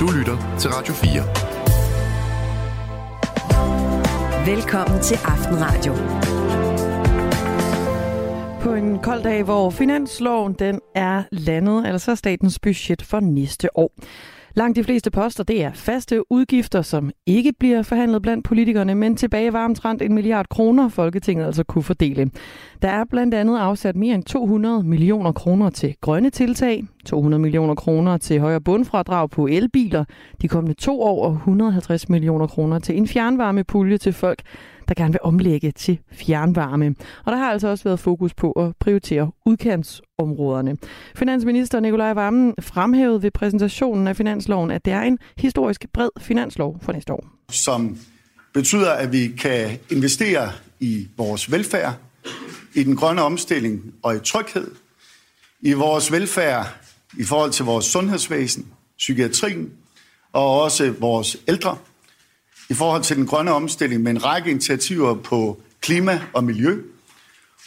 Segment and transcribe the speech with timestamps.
[0.00, 1.10] Du lytter til Radio 4.
[4.54, 5.94] Velkommen til Aftenradio.
[8.62, 13.92] På en kold dag, hvor finansloven den er landet, altså statens budget for næste år.
[14.54, 19.16] Langt de fleste poster, det er faste udgifter, som ikke bliver forhandlet blandt politikerne, men
[19.16, 22.30] tilbage var omtrent en milliard kroner, Folketinget altså kunne fordele.
[22.82, 27.74] Der er blandt andet afsat mere end 200 millioner kroner til grønne tiltag, 200 millioner
[27.74, 30.04] kroner til højere bundfradrag på elbiler
[30.42, 34.42] de kommende to år og 150 millioner kroner til en fjernvarmepulje til folk,
[34.90, 36.94] der gerne vil omlægge til fjernvarme.
[37.24, 40.76] Og der har altså også været fokus på at prioritere udkantsområderne.
[41.16, 46.78] Finansminister Nikolaj Vammen fremhævede ved præsentationen af finansloven, at det er en historisk bred finanslov
[46.82, 47.26] for næste år.
[47.50, 47.98] Som
[48.54, 51.94] betyder, at vi kan investere i vores velfærd,
[52.74, 54.70] i den grønne omstilling og i tryghed,
[55.60, 56.66] i vores velfærd
[57.18, 58.66] i forhold til vores sundhedsvæsen,
[58.98, 59.70] psykiatrien
[60.32, 61.76] og også vores ældre–
[62.70, 66.82] i forhold til den grønne omstilling med en række initiativer på klima og miljø,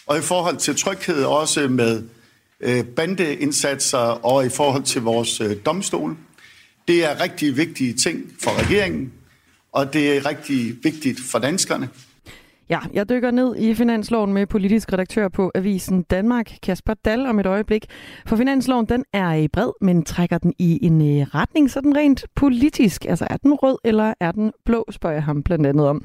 [0.08, 2.04] og i forhold til tryghed også med
[2.60, 6.18] øh, bandeindsatser og i forhold til vores øh, domstol.
[6.88, 9.14] Det er rigtig vigtige ting for regeringen,
[9.72, 11.90] og det er rigtig vigtigt for danskerne.
[12.70, 17.40] Ja, jeg dykker ned i finansloven med politisk redaktør på Avisen Danmark, Kasper Dal, om
[17.40, 17.86] et øjeblik.
[18.26, 21.02] For finansloven, den er bred, men trækker den i en
[21.36, 23.06] retning, retning sådan rent politisk.
[23.06, 26.02] Altså er den rød, eller er den blå, spørger jeg ham blandt andet om.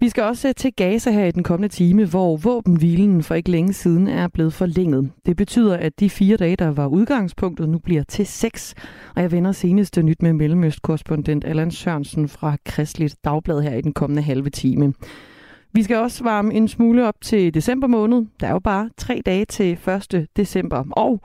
[0.00, 3.50] Vi skal også øh, til Gaza her i den kommende time, hvor våbenhvilen for ikke
[3.50, 5.10] længe siden er blevet forlænget.
[5.26, 8.74] Det betyder, at de fire dage, der var udgangspunktet, nu bliver til seks.
[9.16, 13.92] Og jeg vender seneste nyt med Mellemøst-korrespondent Allan Sørensen fra Kristeligt Dagblad her i den
[13.92, 14.94] kommende halve time.
[15.72, 18.26] Vi skal også varme en smule op til december måned.
[18.40, 19.78] Der er jo bare tre dage til
[20.12, 20.26] 1.
[20.36, 20.84] december.
[20.90, 21.20] Og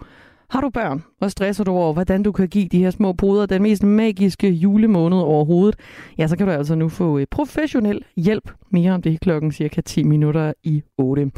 [0.49, 3.45] har du børn, og stresser du over, hvordan du kan give de her små poder
[3.45, 5.79] den mest magiske julemåned overhovedet,
[6.17, 8.51] ja, så kan du altså nu få øh, professionel hjælp.
[8.69, 11.31] Mere om det klokken cirka 10 minutter i 8.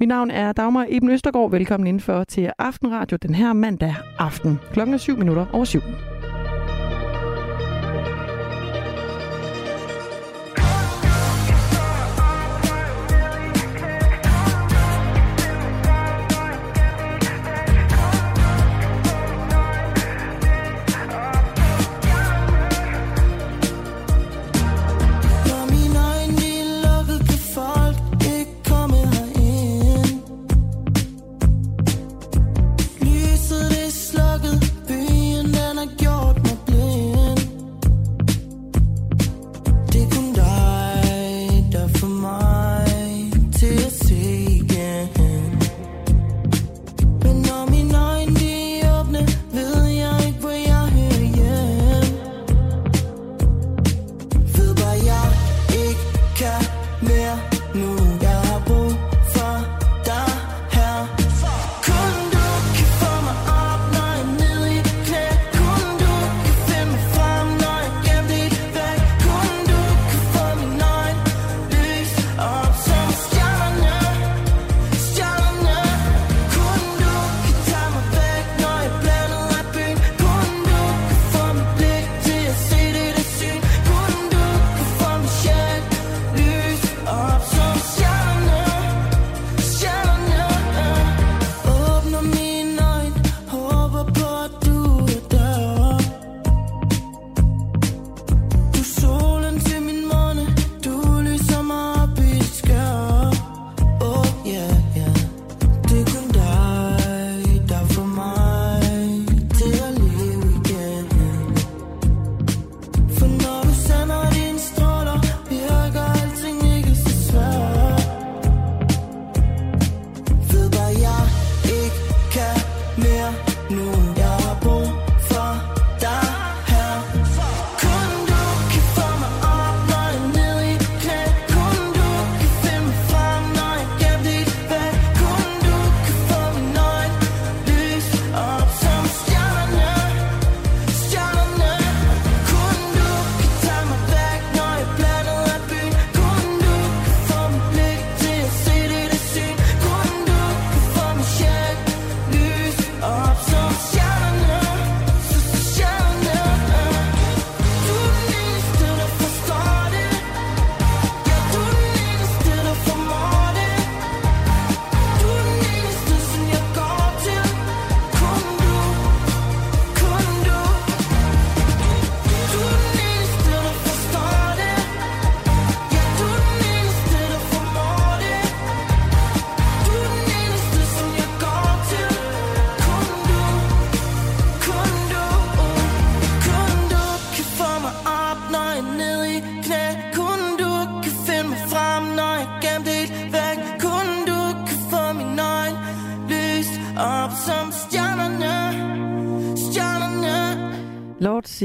[0.00, 1.50] Mit navn er Dagmar Eben Østergaard.
[1.50, 4.58] Velkommen indenfor til Aftenradio den her mandag aften.
[4.72, 5.80] Klokken er 7 minutter over 7.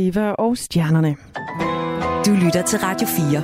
[0.08, 1.16] Lord Siva og Stjernerne.
[2.26, 3.44] Du lytter til Radio 4.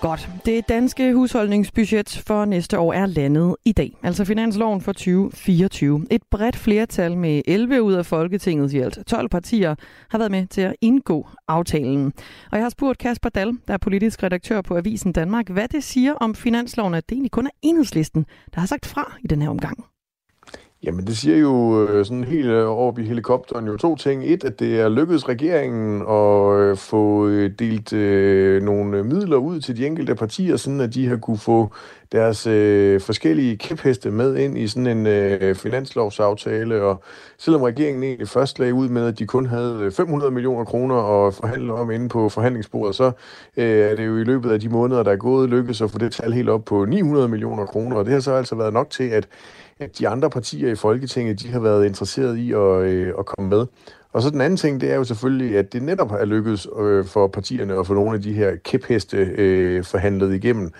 [0.00, 0.28] Godt.
[0.46, 6.06] Det danske husholdningsbudget for næste år er landet i dag, altså finansloven for 2024.
[6.10, 9.74] Et bredt flertal med 11 ud af Folketingets i alt 12 partier
[10.10, 12.12] har været med til at indgå aftalen.
[12.52, 15.84] Og jeg har spurgt Kasper Dal, der er politisk redaktør på Avisen Danmark, hvad det
[15.84, 19.42] siger om finansloven, at det egentlig kun er enhedslisten, der har sagt fra i den
[19.42, 19.91] her omgang.
[20.84, 24.24] Jamen, det siger jo øh, sådan helt øh, over i helikopteren jo to ting.
[24.24, 29.60] Et, at det er lykkedes regeringen at øh, få øh, delt øh, nogle midler ud
[29.60, 31.70] til de enkelte partier, sådan at de har kunne få
[32.12, 36.82] deres øh, forskellige kæpheste med ind i sådan en øh, finanslovsaftale.
[36.82, 37.02] Og
[37.38, 41.34] selvom regeringen egentlig først lagde ud med, at de kun havde 500 millioner kroner at
[41.34, 43.12] forhandle om inde på forhandlingsbordet, så
[43.56, 45.98] øh, er det jo i løbet af de måneder, der er gået, lykkedes at få
[45.98, 47.96] det tal helt op på 900 millioner kroner.
[47.96, 49.28] Og det har så altså været nok til, at
[49.82, 53.50] at de andre partier i Folketinget, de har været interesseret i at, øh, at komme
[53.50, 53.66] med.
[54.12, 57.04] Og så den anden ting, det er jo selvfølgelig, at det netop er lykkedes øh,
[57.04, 60.72] for partierne at få nogle af de her kæpheste øh, forhandlet igennem.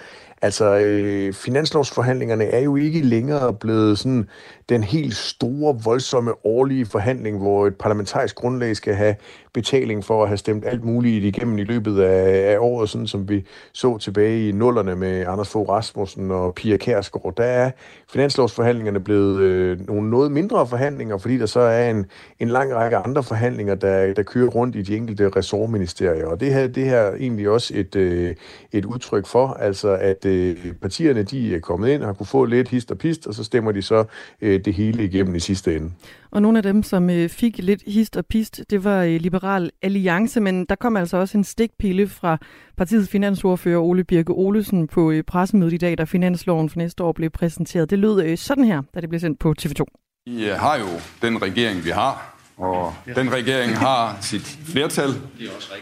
[0.43, 4.29] Altså, øh, finanslovsforhandlingerne er jo ikke længere blevet sådan
[4.69, 9.15] den helt store, voldsomme årlige forhandling, hvor et parlamentarisk grundlag skal have
[9.55, 13.29] betaling for at have stemt alt muligt igennem i løbet af, af året, sådan som
[13.29, 17.37] vi så tilbage i nullerne med Anders Fogh Rasmussen og Pia Kærsgaard.
[17.37, 17.71] Der er
[18.13, 22.07] finanslovsforhandlingerne blevet øh, nogle noget mindre forhandlinger, fordi der så er en,
[22.41, 26.27] en lang række andre forhandlinger, der, der kører rundt i de enkelte ressortministerier.
[26.27, 28.35] Og det her, det her er egentlig også et, øh,
[28.73, 32.45] et udtryk for, altså at øh, partierne de er kommet ind og har kunne få
[32.45, 34.05] lidt hist og pist, og så stemmer de så
[34.43, 35.91] øh, det hele igennem i sidste ende.
[36.31, 39.71] Og nogle af dem, som øh, fik lidt hist og pist, det var øh, Liberal
[39.83, 42.39] Alliance, men der kom altså også en stikpille fra
[42.77, 47.13] partiets finansordfører Ole Birke Olesen på øh, pressemødet i dag, da finansloven for næste år
[47.13, 47.91] blev præsenteret.
[47.91, 49.85] Det lød sådan her, da det blev sendt på TV2.
[50.27, 50.87] Vi har jo
[51.23, 55.11] den regering, vi har, og den regering har sit flertal,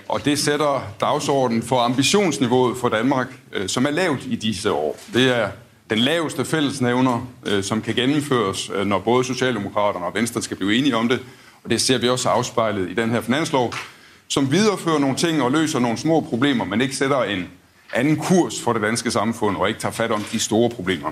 [0.09, 3.27] og det sætter dagsordenen for ambitionsniveauet for Danmark,
[3.67, 4.97] som er lavt i disse år.
[5.15, 5.49] Det er
[5.91, 10.77] den laveste fællesnævner, øh, som kan gennemføres, øh, når både Socialdemokraterne og Venstre skal blive
[10.77, 11.21] enige om det.
[11.65, 13.73] Og det ser vi også afspejlet i den her finanslov,
[14.29, 17.49] som viderefører nogle ting og løser nogle små problemer, men ikke sætter en
[17.95, 21.11] anden kurs for det danske samfund og ikke tager fat om de store problemer.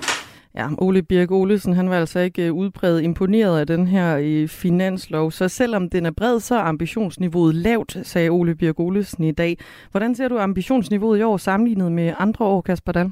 [0.55, 4.47] Ja, Ole Birk Olesen, han var altså ikke øh, udbredt imponeret af den her øh,
[4.47, 5.31] finanslov.
[5.31, 9.57] Så selvom den er bred, så er ambitionsniveauet lavt, sagde Ole Birk Olesen i dag.
[9.91, 13.11] Hvordan ser du ambitionsniveauet i år sammenlignet med andre år, Kasper Dahl?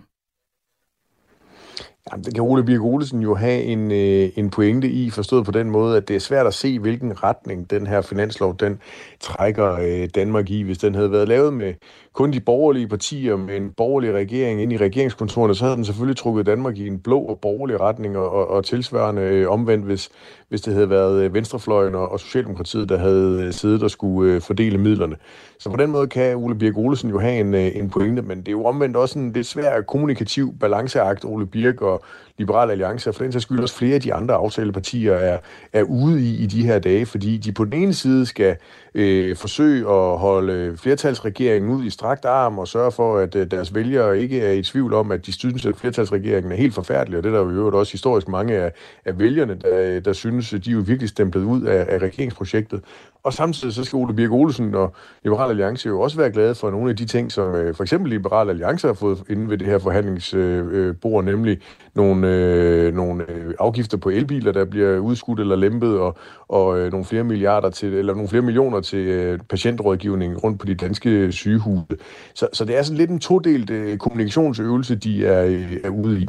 [2.12, 5.52] Jamen, det kan Ole Birk Olesen jo have en, øh, en pointe i, forstået på
[5.52, 8.80] den måde, at det er svært at se, hvilken retning den her finanslov, den
[9.20, 10.62] trækker øh, Danmark i.
[10.62, 11.74] Hvis den havde været lavet med
[12.18, 16.18] kun de borgerlige partier med en borgerlig regering ind i regeringskontorerne, så havde den selvfølgelig
[16.18, 20.10] trukket Danmark i en blå og borgerlig retning, og, og, og tilsvarende øh, omvendt, hvis,
[20.50, 24.34] hvis det havde været øh, Venstrefløjen og, og Socialdemokratiet, der havde øh, siddet og skulle
[24.34, 25.16] øh, fordele midlerne.
[25.60, 28.38] Så på den måde kan Ole Birk Olesen jo have en, øh, en pointe, men
[28.38, 32.04] det er jo omvendt også en lidt svær kommunikativ balanceakt, Ole Birk og
[32.38, 35.38] Liberal Alliance, og for den sags skyld også flere af de andre aftalepartier er,
[35.74, 38.56] er ude i i de her dage, fordi de på den ene side skal
[38.98, 43.76] øh, forsøge at holde flertalsregeringen ud i strakt arm og sørge for, at øh, deres
[43.76, 47.24] vælgere ikke er i tvivl om, at de synes, at flertalsregeringen er helt forfærdelig, og
[47.24, 48.72] det er der jo øvrigt også historisk mange af,
[49.06, 51.98] af vælgerne, der, øh, der synes, at de er jo virkelig stemplet ud af, af
[51.98, 52.82] regeringsprojektet.
[53.24, 56.72] Og samtidig så skal Ole Birk Olsen og Liberal Alliance jo også være glade for
[56.72, 59.68] nogle af de ting, som øh, for eksempel Liberal Alliance har fået inde ved det
[59.68, 61.58] her forhandlingsbord, nemlig
[61.96, 66.18] nogle, øh, nogle øh, afgifter på elbiler, der bliver udskudt eller lempet, og,
[66.50, 70.66] og øh, nogle flere milliarder til, eller nogle flere millioner til øh, patientrådgivning rundt på
[70.66, 71.86] de danske sygehuse.
[72.34, 76.22] Så, så det er sådan lidt en todelt øh, kommunikationsøvelse, de er, øh, er ude
[76.22, 76.28] i.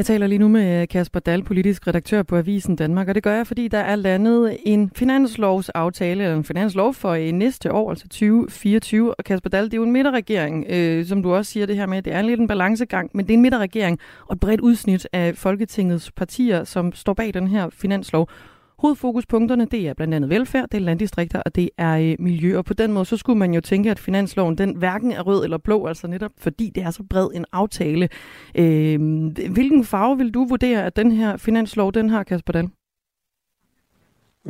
[0.00, 3.22] Jeg taler lige nu med øh, Kasper Dahl, politisk redaktør på Avisen Danmark, og det
[3.22, 7.90] gør jeg, fordi der er landet en finanslovsaftale, eller en finanslov for i næste år,
[7.90, 9.14] altså 2024.
[9.14, 11.86] Og Kasper Dahl, det er jo en midterregering, øh, som du også siger det her
[11.86, 14.60] med, det er en lidt en balancegang, men det er en midterregering og et bredt
[14.60, 18.28] udsnit af Folketingets partier, som står bag den her finanslov.
[18.80, 22.58] Hovedfokuspunkterne, det er blandt andet velfærd, det er landdistrikter, og det er øh, miljø.
[22.58, 25.44] Og på den måde, så skulle man jo tænke, at finansloven, den hverken er rød
[25.44, 28.08] eller blå, altså netop fordi det er så bred en aftale.
[28.54, 29.00] Øh,
[29.50, 32.68] hvilken farve vil du vurdere, at den her finanslov, den har, Kasper Dahl?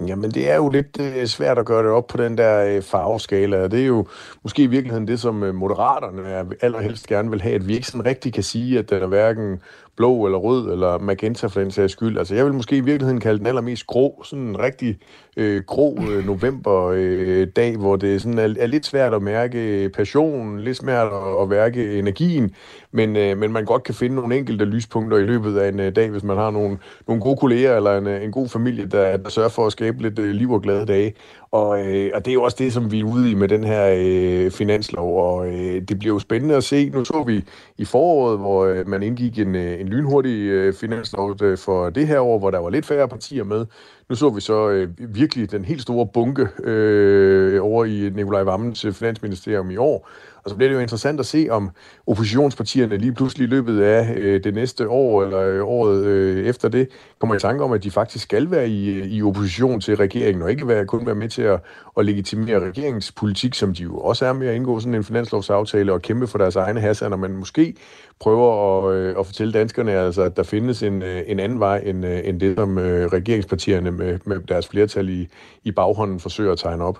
[0.06, 2.82] Jamen, det er jo lidt øh, svært at gøre det op på den der øh,
[2.82, 4.06] farveskala, og det er jo
[4.42, 8.06] måske i virkeligheden det, som øh, moderaterne allerhelst gerne vil have, at vi ikke sådan
[8.06, 9.60] rigtig kan sige, at den er hverken
[9.96, 12.18] blå eller rød eller magenta for den sags skyld.
[12.18, 14.98] Altså, jeg vil måske i virkeligheden kalde den allermest grå, sådan en rigtig
[15.36, 20.60] øh, grå øh, novemberdag, øh, hvor det sådan er, er lidt svært at mærke passionen,
[20.60, 22.54] lidt svært at, at mærke energien,
[22.92, 25.96] men, øh, men man godt kan finde nogle enkelte lyspunkter i løbet af en øh,
[25.96, 26.78] dag, hvis man har nogle,
[27.08, 30.02] nogle gode kolleger eller en, øh, en god familie, der, der sørger for at skabe
[30.02, 31.14] lidt øh, liv og glade dage.
[31.52, 33.64] Og, øh, og det er jo også det, som vi er ude i med den
[33.64, 36.88] her øh, finanslov, og øh, det bliver jo spændende at se.
[36.88, 37.44] Nu så vi
[37.78, 42.06] i foråret, hvor øh, man indgik en, øh, en lynhurtig øh, finanslov øh, for det
[42.06, 43.66] her år, hvor der var lidt færre partier med.
[44.10, 48.84] Nu så vi så øh, virkelig den helt store bunke øh, over i Nikolaj Vammens
[48.84, 50.08] øh, finansministerium i år,
[50.44, 51.70] og så bliver det jo interessant at se, om
[52.06, 56.68] oppositionspartierne lige pludselig i løbet af øh, det næste år, eller øh, året øh, efter
[56.68, 56.88] det,
[57.18, 60.42] kommer i tanke om, at de faktisk skal være i, øh, i opposition til regeringen,
[60.42, 61.60] og ikke være, kun være med til at,
[61.98, 65.92] at legitimere regeringens politik, som de jo også er med at indgå sådan en finanslovsaftale
[65.92, 67.74] og kæmpe for deres egne hasser, når man måske
[68.20, 68.50] prøver
[68.88, 72.06] at, øh, at fortælle danskerne, altså, at der findes en, øh, en anden vej end,
[72.06, 75.28] øh, end det, som øh, regeringspartierne med, med deres flertal i,
[75.64, 76.98] i baghånden forsøger at tegne op.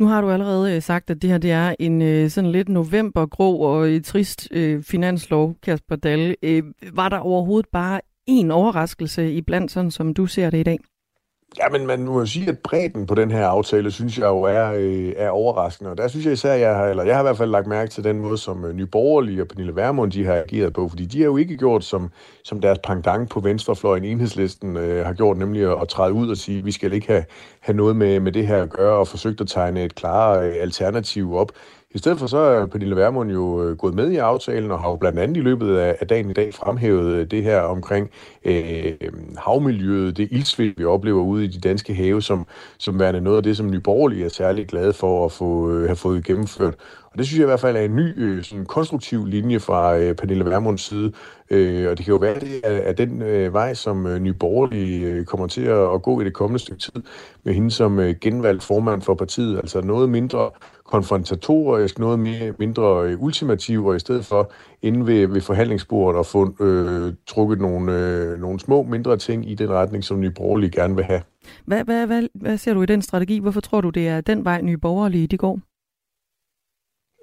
[0.00, 2.68] Nu har du allerede øh, sagt, at det her det er en øh, sådan lidt
[2.68, 6.36] novembergrå og et trist øh, finanslov, Kasper Dalle.
[6.42, 10.62] Øh, var der overhovedet bare en overraskelse i blandt, sådan som du ser det i
[10.62, 10.78] dag?
[11.58, 14.42] Ja, men man må jo sige, at bredden på den her aftale, synes jeg jo
[14.42, 15.90] er, øh, er overraskende.
[15.90, 17.90] Og der synes jeg især, jeg har, eller jeg har i hvert fald lagt mærke
[17.90, 20.88] til den måde, som øh, Nye Borgerlige og Pernille Vermund, de har ageret på.
[20.88, 22.10] Fordi de har jo ikke gjort, som,
[22.44, 26.36] som deres pangdang på venstrefløjen, enhedslisten, øh, har gjort, nemlig at, at træde ud og
[26.36, 27.24] sige, at vi skal ikke have,
[27.60, 30.54] have noget med, med det her at gøre, og forsøgt at tegne et klare øh,
[30.60, 31.52] alternativ op.
[31.94, 34.90] I stedet for så er Pernille Vermund jo øh, gået med i aftalen og har
[34.90, 38.10] jo blandt andet i løbet af, dagen i dag fremhævet øh, det her omkring
[38.44, 38.92] øh,
[39.38, 42.46] havmiljøet, det ildsvind, vi oplever ude i de danske have, som,
[42.78, 45.96] som værende noget af det, som Nyborgerlige er særlig glade for at få, øh, have
[45.96, 46.74] fået gennemført.
[47.12, 49.98] Og det synes jeg i hvert fald er en ny øh, sådan konstruktiv linje fra
[49.98, 51.12] øh, Pernille Vermunds side.
[51.50, 54.18] Øh, og det kan jo være, at det er, er den øh, vej, som øh,
[54.18, 57.02] Nye Borgerlige øh, kommer til at, at gå i det kommende stykke tid
[57.44, 59.56] med hende som øh, genvalgt formand for partiet.
[59.58, 60.50] Altså noget mindre
[60.92, 66.26] konfrontatorisk, noget mere, mindre øh, ultimativ, og i stedet for inde ved, ved forhandlingsbordet og
[66.26, 70.70] få øh, trukket nogle, øh, nogle små, mindre ting i den retning, som Nye Borgerlige
[70.70, 71.22] gerne vil have.
[71.64, 73.38] Hvad, hvad, hvad, hvad ser du i den strategi?
[73.38, 75.58] Hvorfor tror du, det er den vej, Nye Borgerlige de går?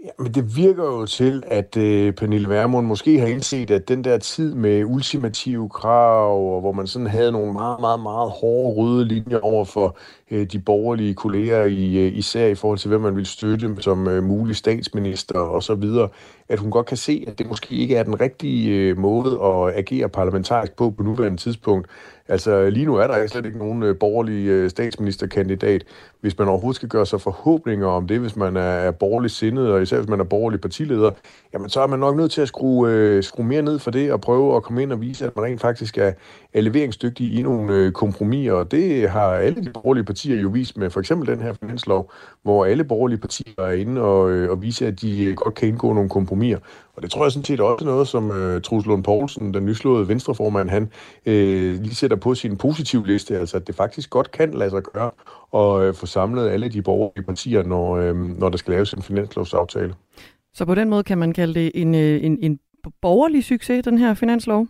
[0.04, 4.04] Ja, men det virker jo til, at øh, Pernille Vermund måske har indset, at den
[4.04, 8.76] der tid med ultimative krav, og hvor man sådan havde nogle meget, meget, meget hårde
[8.76, 9.98] røde linjer over for
[10.32, 14.08] øh, de borgerlige kolleger, i, øh, især i forhold til, hvem man ville støtte som
[14.08, 16.10] øh, mulig statsminister og så videre,
[16.50, 19.78] at hun godt kan se, at det måske ikke er den rigtige øh, måde at
[19.78, 21.88] agere parlamentarisk på på nuværende tidspunkt.
[22.28, 25.84] Altså lige nu er der slet ikke nogen øh, borgerlig øh, statsministerkandidat.
[26.22, 29.82] Hvis man overhovedet skal gøre sig forhåbninger om det, hvis man er borgerlig sindet, og
[29.82, 31.12] især hvis man er borgerlig partileder,
[31.54, 34.12] jamen så er man nok nødt til at skrue, øh, skrue mere ned for det
[34.12, 36.12] og prøve at komme ind og vise, at man rent faktisk er,
[36.54, 38.54] er leveringsdygtig i nogle øh, kompromiser.
[38.54, 42.12] Og det har alle de borgerlige partier jo vist med for eksempel den her finanslov,
[42.44, 45.68] hvor alle borgerlige partier er inde og, øh, og viser, at de øh, godt kan
[45.68, 46.60] indgå nogle kompromiser.
[46.96, 50.08] Og det tror jeg sådan set også noget, som øh, Truls Lund Poulsen, den nyslåede
[50.08, 50.92] venstreformand, han
[51.26, 54.84] øh, lige sætter på sin positiv liste, altså at det faktisk godt kan lade sig
[54.84, 55.12] gøre
[55.52, 59.02] og øh, få samlet alle de borgerlige partier, når, øh, når der skal laves en
[59.02, 59.94] finanslovsaftale.
[60.54, 62.60] Så på den måde kan man kalde det en, øh, en, en
[63.02, 64.68] borgerlig succes, den her finanslov?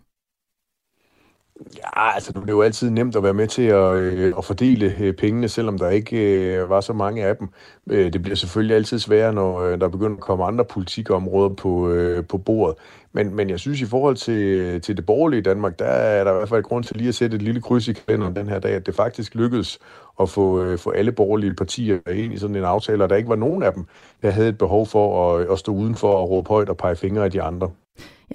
[1.77, 4.95] Ja, altså det er jo altid nemt at være med til at, øh, at fordele
[4.99, 7.49] øh, pengene, selvom der ikke øh, var så mange af dem.
[7.89, 11.89] Øh, det bliver selvfølgelig altid sværere, når øh, der begynder at komme andre politikområder på,
[11.89, 12.75] øh, på bordet.
[13.11, 16.35] Men, men jeg synes, i forhold til, til det borgerlige Danmark, der er der i
[16.35, 18.71] hvert fald grund til lige at sætte et lille kryds i kalenderen den her dag,
[18.71, 19.79] at det faktisk lykkedes
[20.19, 23.29] at få, øh, få alle borgerlige partier ind i sådan en aftale, og der ikke
[23.29, 23.85] var nogen af dem,
[24.21, 27.23] der havde et behov for at, at stå udenfor og råbe højt og pege fingre
[27.23, 27.69] af de andre.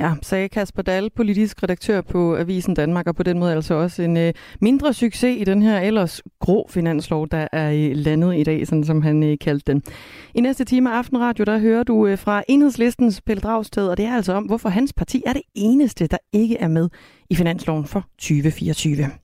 [0.00, 4.02] Ja, sagde Kasper Dahl, politisk redaktør på Avisen Danmark, og på den måde altså også
[4.02, 8.42] en øh, mindre succes i den her ellers grå finanslov, der er øh, landet i
[8.42, 9.82] dag, sådan som han øh, kaldte den.
[10.34, 14.04] I næste time af Aftenradio, der hører du øh, fra enhedslistens Pelle Dragsted, og det
[14.04, 16.88] er altså om, hvorfor hans parti er det eneste, der ikke er med
[17.30, 19.23] i finansloven for 2024.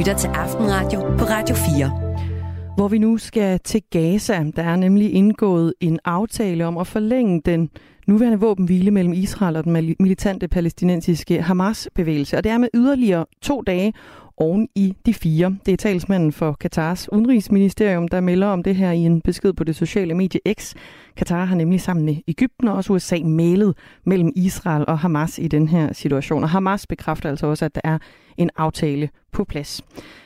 [0.00, 4.44] Lytter til Aftenradio på Radio 4 hvor vi nu skal til Gaza.
[4.56, 7.70] Der er nemlig indgået en aftale om at forlænge den
[8.06, 12.36] nuværende våbenhvile mellem Israel og den militante palæstinensiske Hamas-bevægelse.
[12.36, 13.92] Og det er med yderligere to dage
[14.40, 15.56] oven i de fire.
[15.66, 19.64] Det er talsmanden for Katars udenrigsministerium, der melder om det her i en besked på
[19.64, 20.74] det sociale medie X.
[21.16, 25.48] Katar har nemlig sammen med Ægypten og også USA malet mellem Israel og Hamas i
[25.48, 26.42] den her situation.
[26.42, 27.98] Og Hamas bekræfter altså også, at der er
[28.36, 29.82] en aftale på plads.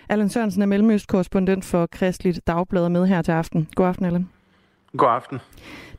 [0.09, 3.69] Allan Sørensen er mellemøstkorrespondent for Kristeligt Dagblad med her til aften.
[3.75, 4.34] God aften, Allan.
[4.97, 5.41] God aften.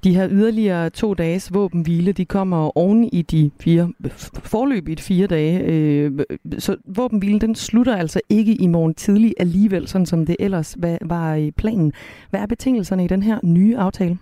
[0.04, 3.94] De her yderligere to dages våbenhvile, de kommer oven i de fire,
[4.44, 5.60] forløbigt fire dage.
[5.64, 6.12] Øh,
[6.60, 11.34] så våbenhvilen, den slutter altså ikke i morgen tidlig alligevel, sådan som det ellers var
[11.36, 11.94] i planen.
[12.30, 14.18] Hvad er betingelserne i den her nye aftale?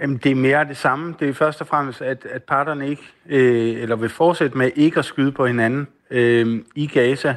[0.00, 1.14] Jamen, det er mere det samme.
[1.20, 4.98] Det er først og fremmest, at, at parterne ikke, øh, eller vil fortsætte med ikke
[4.98, 7.36] at skyde på hinanden øh, i Gaza.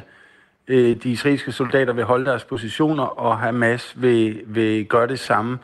[0.68, 5.58] øh, de israelske soldater vil holde deres positioner, og Hamas vil, vil gøre det samme.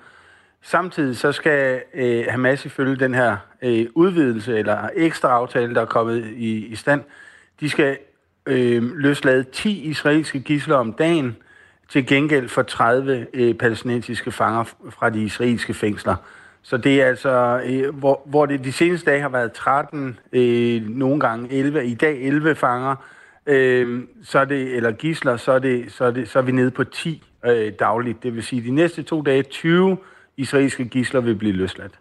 [0.62, 5.86] Samtidig så skal øh, Hamas ifølge den her øh, udvidelse eller ekstra aftale, der er
[5.86, 7.02] kommet i, i stand,
[7.60, 7.98] de skal
[8.46, 11.36] øh, løslade 10 israelske gisler om dagen
[11.88, 16.16] til gengæld for 30 øh, palæstinensiske fanger fra de israelske fængsler.
[16.62, 20.88] Så det er altså, øh, hvor, hvor det de seneste dage har været 13, øh,
[20.88, 22.96] nogle gange 11, i dag 11 fanger,
[23.46, 26.52] øh, så er det, eller gisler, så er, det, så, er det, så er vi
[26.52, 28.22] nede på 10 øh, dagligt.
[28.22, 29.96] Det vil sige, de næste to dage 20
[30.38, 31.92] israelske gisler vil blive løsladt.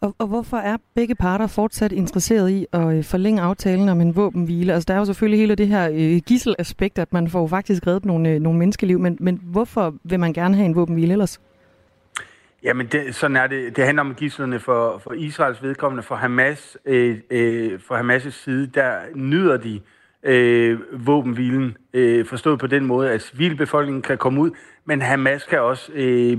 [0.00, 4.16] Og, og hvorfor er begge parter fortsat interesseret i at øh, forlænge aftalen om en
[4.16, 4.72] våbenhvile?
[4.72, 8.04] Altså der er jo selvfølgelig hele det her øh, gisselaspekt, at man får faktisk reddet
[8.04, 11.40] nogle, øh, nogle menneskeliv, men, men hvorfor vil man gerne have en våbenhvile ellers?
[12.62, 13.76] Jamen, det, sådan er det.
[13.76, 16.02] Det handler om gislerne for, for Israels vedkommende.
[16.02, 19.80] For Hamas, øh, øh, for Hamas' side, der nyder de
[20.22, 21.76] øh, våbenhvilen.
[21.94, 24.50] Øh, forstået på den måde, at civilbefolkningen kan komme ud,
[24.84, 26.38] men Hamas kan også øh,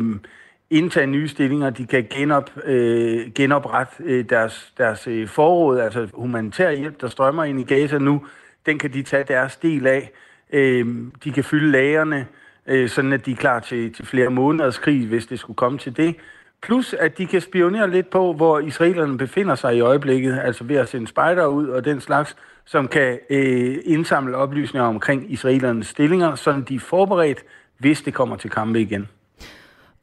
[0.72, 1.70] indtage nye stillinger.
[1.70, 7.44] De kan genop, øh, genoprette øh, deres, deres øh, forråd, altså humanitær hjælp, der strømmer
[7.44, 8.26] ind i Gaza nu.
[8.66, 10.12] Den kan de tage deres del af.
[10.54, 10.86] Øh,
[11.24, 12.28] de kan fylde lagerne
[12.68, 15.78] øh, sådan at de er klar til, til flere måneders krig, hvis det skulle komme
[15.78, 16.16] til det.
[16.62, 20.76] Plus at de kan spionere lidt på, hvor israelerne befinder sig i øjeblikket, altså ved
[20.76, 22.36] at sende spejder ud og den slags,
[22.66, 27.44] som kan øh, indsamle oplysninger omkring israelernes stillinger, så de er forberedt,
[27.78, 29.08] hvis det kommer til kampe igen.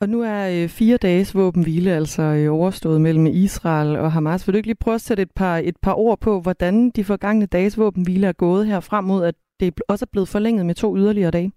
[0.01, 4.47] Og nu er øh, fire dages våbenhvile altså øh, overstået mellem Israel og Hamas.
[4.47, 7.05] Vil du ikke lige prøve at sætte et par, et par ord på, hvordan de
[7.05, 10.75] forgangne dages våbenhvile er gået her frem mod, at det også er blevet forlænget med
[10.75, 11.53] to yderligere dage?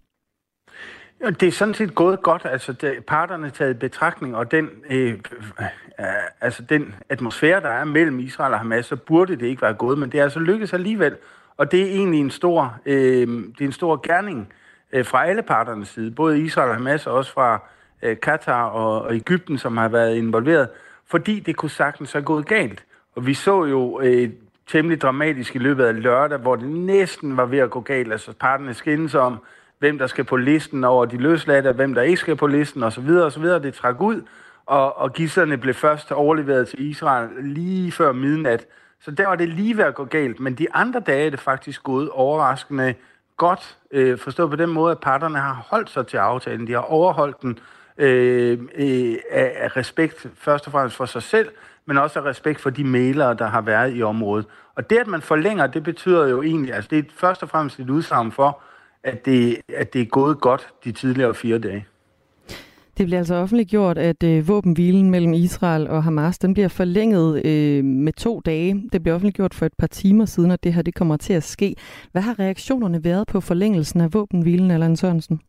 [1.24, 2.42] Ja, det er sådan set gået godt.
[2.46, 5.14] Altså, det, parterne taget betragtning, og den, øh,
[5.60, 6.06] øh,
[6.42, 9.98] altså, den atmosfære, der er mellem Israel og Hamas, så burde det ikke være gået,
[9.98, 11.16] men det er altså lykkedes alligevel.
[11.58, 14.54] Og det er egentlig en stor, øh, det er en stor gerning
[14.92, 17.62] øh, fra alle parternes side, både Israel og Hamas, og også fra
[18.04, 20.70] øh, Katar og, og Ægypten, som har været involveret,
[21.08, 22.84] fordi det kunne sagtens have gået galt.
[23.16, 24.30] Og vi så jo øh,
[24.68, 28.12] temmelig dramatisk i løbet af lørdag, hvor det næsten var ved at gå galt.
[28.12, 29.38] Altså parterne skændes om,
[29.80, 33.10] hvem der skal på listen over de løsladte, hvem der ikke skal på listen osv.
[33.10, 33.44] osv.
[33.44, 34.22] Det trak ud,
[34.66, 38.66] og, og gisserne blev først overleveret til Israel lige før midnat.
[39.00, 41.40] Så der var det lige ved at gå galt, men de andre dage er det
[41.40, 42.94] faktisk gået overraskende
[43.38, 46.68] godt, øh, forstået på den måde, at parterne har holdt sig til aftalen.
[46.68, 47.60] De har overholdt den
[48.02, 51.50] øh, øh, af, af respekt først og fremmest for sig selv,
[51.86, 54.46] men også af respekt for de malere, der har været i området.
[54.76, 57.80] Og det, at man forlænger, det betyder jo egentlig, altså det er først og fremmest
[57.80, 58.60] et udsagn for,
[59.04, 61.86] at det, at det er gået godt de tidligere fire dage.
[62.98, 67.84] Det bliver altså offentliggjort, at øh, våbenhvilen mellem Israel og Hamas, den bliver forlænget øh,
[67.84, 68.84] med to dage.
[68.94, 71.44] Det bliver offentliggjort for et par timer siden, at det her det kommer til at
[71.44, 71.76] ske.
[72.12, 75.42] Hvad har reaktionerne været på forlængelsen af våbenhvilen, Allan Sørensen?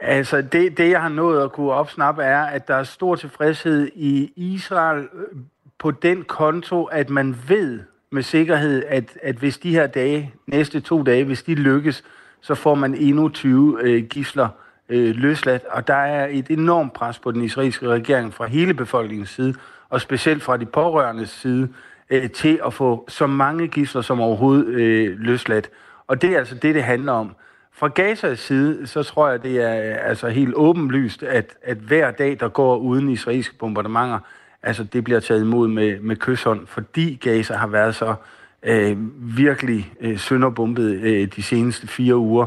[0.00, 3.88] Altså, det, det jeg har nået at kunne opsnappe, er, at der er stor tilfredshed
[3.94, 5.38] i Israel øh,
[5.78, 7.80] på den konto, at man ved
[8.10, 12.04] med sikkerhed, at, at hvis de her dage, næste to dage, hvis de lykkes,
[12.40, 14.48] så får man endnu 20 øh, gisler
[14.88, 15.64] øh, løsladt.
[15.64, 19.54] Og der er et enormt pres på den israelske regering fra hele befolkningens side,
[19.88, 21.68] og specielt fra de pårørendes side,
[22.10, 25.70] øh, til at få så mange gisler som overhovedet øh, løsladt.
[26.06, 27.34] Og det er altså det, det handler om.
[27.78, 32.10] Fra Gazas side, så tror jeg, det er øh, altså helt åbenlyst, at, at hver
[32.10, 34.18] dag, der går uden israelske bombardementer,
[34.62, 38.14] altså det bliver taget imod med, med kysshånd, fordi Gaza har været så
[38.62, 38.96] øh,
[39.36, 42.46] virkelig øh, sønderbumpet øh, de seneste fire uger.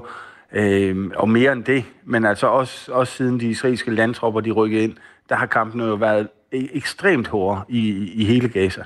[0.52, 4.84] Øh, og mere end det, men altså også, også siden de israelske landtropper de rykkede
[4.84, 4.94] ind,
[5.30, 8.84] der har kampen jo været e-, ekstremt hård i, i hele Gaza.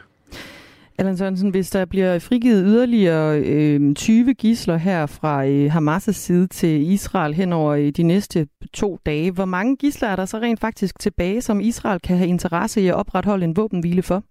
[0.97, 6.47] Allan Sørensen, hvis der bliver frigivet yderligere øh, 20 gisler her fra øh, Hamas' side
[6.47, 10.37] til Israel hen over øh, de næste to dage, hvor mange gisler er der så
[10.37, 14.23] rent faktisk tilbage, som Israel kan have interesse i at opretholde en våbenhvile for?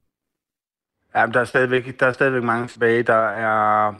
[1.14, 3.03] Ja, der er, stadigvæk, der er stadigvæk mange tilbage.
[3.03, 3.92] Der er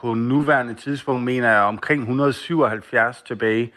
[0.00, 3.72] på nuværende tidspunkt, mener jeg, omkring 177 tilbage,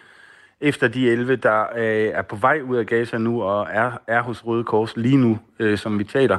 [0.61, 4.21] efter de 11, der øh, er på vej ud af Gaza nu og er, er
[4.21, 6.37] hos Røde Kors lige nu, øh, som vi taler.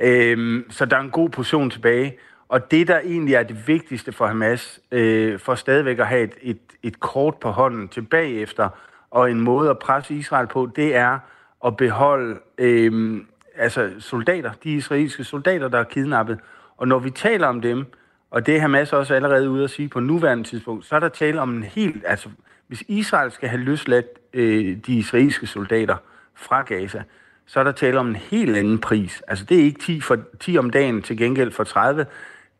[0.00, 2.16] Øh, så der er en god portion tilbage.
[2.48, 6.34] Og det, der egentlig er det vigtigste for Hamas, øh, for stadigvæk at have et,
[6.42, 8.68] et, et kort på hånden tilbage efter,
[9.10, 11.18] og en måde at presse Israel på, det er
[11.66, 13.20] at beholde øh,
[13.56, 16.38] altså soldater, de israelske soldater, der er kidnappet.
[16.76, 17.86] Og når vi taler om dem,
[18.30, 21.08] og det er Hamas også allerede ude at sige på nuværende tidspunkt, så er der
[21.08, 22.28] tale om en helt, altså
[22.66, 25.96] hvis Israel skal have løsladt øh, de israelske soldater
[26.34, 27.02] fra Gaza,
[27.50, 29.22] så er der tale om en helt anden pris.
[29.28, 32.06] Altså det er ikke 10, for, 10 om dagen til gengæld for 30.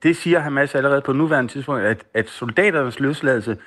[0.03, 3.59] Det siger Hamas allerede på nuværende tidspunkt, at, at soldaternes løsladelse,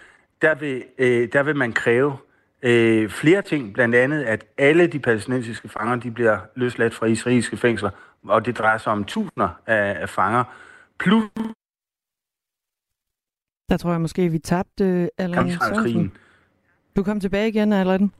[0.41, 2.17] der vil, øh, der vil man kræve
[2.63, 7.57] øh, flere ting, blandt andet, at alle de palæstinensiske fanger, de bliver løsladt fra israelske
[7.57, 7.89] fængsler,
[8.23, 10.43] og det drejer sig om tusinder af, af fanger,
[10.99, 11.23] plus...
[13.69, 16.11] Der tror jeg måske, vi tabte uh, Allan Sørensen.
[16.95, 18.11] Du kom tilbage igen, Allan.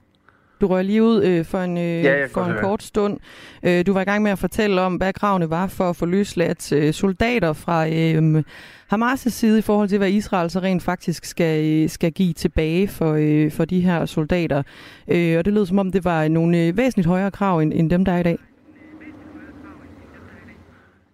[0.64, 3.18] Du røg lige ud øh, for en, øh, ja, for en kort stund.
[3.62, 6.06] Øh, du var i gang med at fortælle om, hvad kravene var for at få
[6.06, 8.42] løsladt øh, soldater fra øh,
[8.92, 12.88] Hamas' side i forhold til, hvad Israel så rent faktisk skal, øh, skal give tilbage
[12.88, 14.62] for, øh, for de her soldater.
[15.08, 17.90] Øh, og det lød som om, det var nogle øh, væsentligt højere krav end, end
[17.90, 18.38] dem, der er i dag.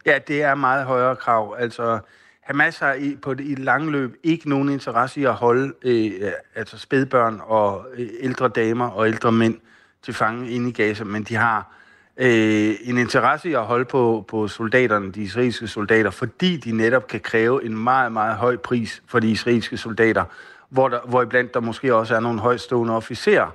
[0.06, 1.56] Ja, det er meget højere krav.
[1.58, 1.98] Altså,
[2.50, 6.32] Hamas har i, på det, i lange løb ikke nogen interesse i at holde øh,
[6.54, 9.58] altså spædbørn og øh, ældre damer og ældre mænd
[10.02, 11.74] til fange inde i Gaza, men de har
[12.16, 17.06] øh, en interesse i at holde på, på soldaterne, de israelske soldater, fordi de netop
[17.06, 20.24] kan kræve en meget, meget høj pris for de israelske soldater,
[20.68, 23.50] hvor, der, hvor iblandt der måske også er nogle højstående officerer.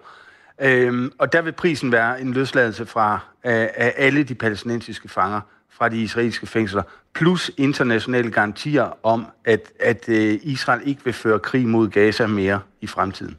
[0.62, 5.42] Øhm, og der vil prisen være en løsladelse fra af, af alle de palæstinensiske fanger
[5.78, 6.84] fra de israelske fængsler,
[7.14, 12.60] plus internationale garantier om, at, at øh, Israel ikke vil føre krig mod Gaza mere
[12.82, 13.38] i fremtiden.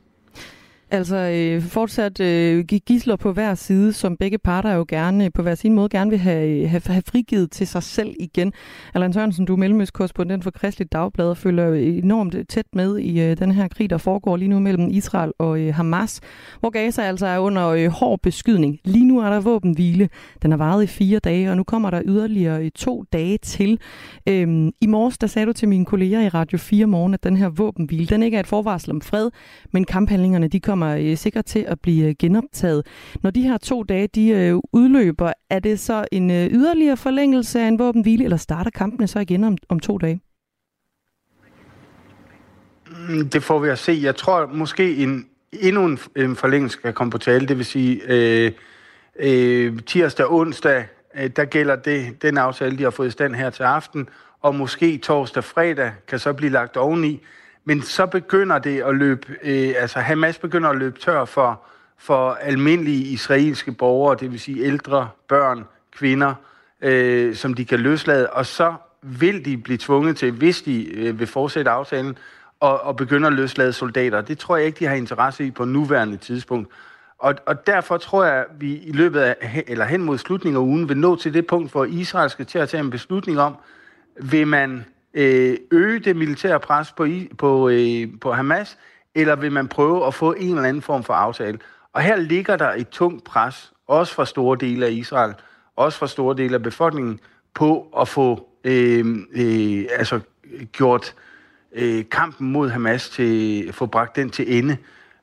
[0.91, 5.43] Altså øh, fortsat øh, gisler på hver side, som begge parter jo gerne øh, på
[5.43, 8.53] hver sin måde gerne vil have, øh, have, have frigivet til sig selv igen.
[8.95, 13.39] Allan Sørensen, du er mellemøstkorrespondent for Kristeligt Dagblad og følger enormt tæt med i øh,
[13.39, 16.21] den her krig, der foregår lige nu mellem Israel og øh, Hamas,
[16.61, 18.79] hvor Gaza altså er under øh, hård beskydning.
[18.85, 20.09] Lige nu er der våbenhvile.
[20.43, 23.81] Den har varet i fire dage, og nu kommer der yderligere øh, to dage til.
[24.29, 27.37] Øhm, I morges, der sagde du til mine kolleger i Radio 4 morgen, at den
[27.37, 29.31] her våbenhvile, den ikke er et forvarsel om fred,
[29.73, 32.87] men kamphandlingerne, de kommer kommer øh, sikkert til at blive øh, genoptaget.
[33.23, 37.69] Når de her to dage de øh, udløber, er det så en yderligere forlængelse af
[37.69, 40.21] en våbenhvile, eller starter kampene så igen om, om to dage?
[43.09, 43.99] Mm, det får vi at se.
[44.03, 47.49] Jeg tror måske en, endnu en, en forlængelse kan komme på tale.
[47.49, 48.53] Det vil sige øh,
[49.19, 50.87] øh, tirsdag og onsdag,
[51.19, 54.09] øh, der gælder det, den aftale, de har fået i stand her til aften,
[54.41, 57.23] og måske torsdag og fredag kan så blive lagt oveni.
[57.69, 61.63] Men så begynder det at løbe, øh, altså Hamas begynder at løbe tør for,
[61.99, 66.35] for almindelige israelske borgere, det vil sige ældre, børn, kvinder,
[66.81, 71.19] øh, som de kan løslade, og så vil de blive tvunget til, hvis de øh,
[71.19, 72.19] vil fortsætte aftalen,
[72.61, 74.21] og, og begynde at løslade soldater.
[74.21, 76.69] Det tror jeg ikke, de har interesse i på nuværende tidspunkt.
[77.19, 80.67] Og, og derfor tror jeg, at vi i løbet af, eller hen mod slutningen af
[80.67, 83.57] ugen, vil nå til det punkt, hvor Israel skal til at tage en beslutning om,
[84.21, 84.85] vil man
[85.17, 87.07] øh, øge det militære pres på,
[87.39, 88.79] på, øh, på Hamas,
[89.15, 91.59] eller vil man prøve at få en eller anden form for aftale?
[91.93, 95.35] Og her ligger der et tungt pres, også fra store dele af Israel,
[95.77, 97.21] også fra store dele af befolkningen,
[97.55, 100.21] på at få øh, øh, altså,
[100.73, 101.15] gjort
[101.73, 104.77] øh, kampen mod Hamas til, få bragt den til ende.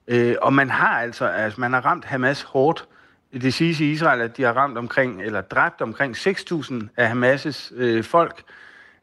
[0.08, 2.88] Øh, og man har altså, altså, man har ramt Hamas hårdt.
[3.34, 7.74] Det siges i Israel, at de har ramt omkring, eller dræbt omkring 6.000 af Hamas'
[7.76, 8.44] øh, folk.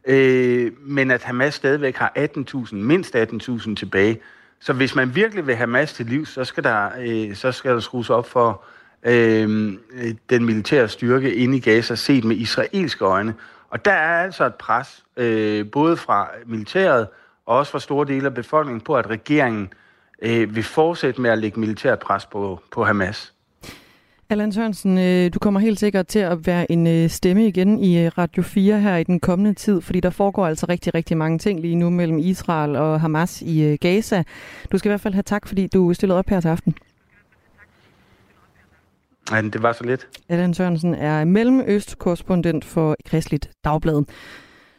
[0.05, 4.21] Øh, men at Hamas stadigvæk har 18.000, mindst 18.000 tilbage.
[4.61, 7.81] Så hvis man virkelig vil Hamas til liv, så skal der, øh, så skal der
[7.81, 8.65] skrues op for
[9.03, 13.35] øh, øh, den militære styrke inde i Gaza, set med israelske øjne.
[13.71, 17.09] Og der er altså et pres, øh, både fra militæret
[17.47, 19.73] og også fra store dele af befolkningen, på at regeringen
[20.23, 23.33] øh, vil fortsætte med at lægge militært pres på, på Hamas.
[24.31, 28.05] Allan Sørensen, øh, du kommer helt sikkert til at være en øh, stemme igen i
[28.05, 31.39] øh, Radio 4 her i den kommende tid, fordi der foregår altså rigtig, rigtig mange
[31.39, 34.23] ting lige nu mellem Israel og Hamas i Gaza.
[34.73, 36.75] Du skal i hvert fald have tak, fordi du stillede op her til aften.
[39.33, 40.09] Ja, det var så lidt.
[40.29, 44.05] Allan Sørensen er mellemøstkorrespondent for Kristeligt Dagblad.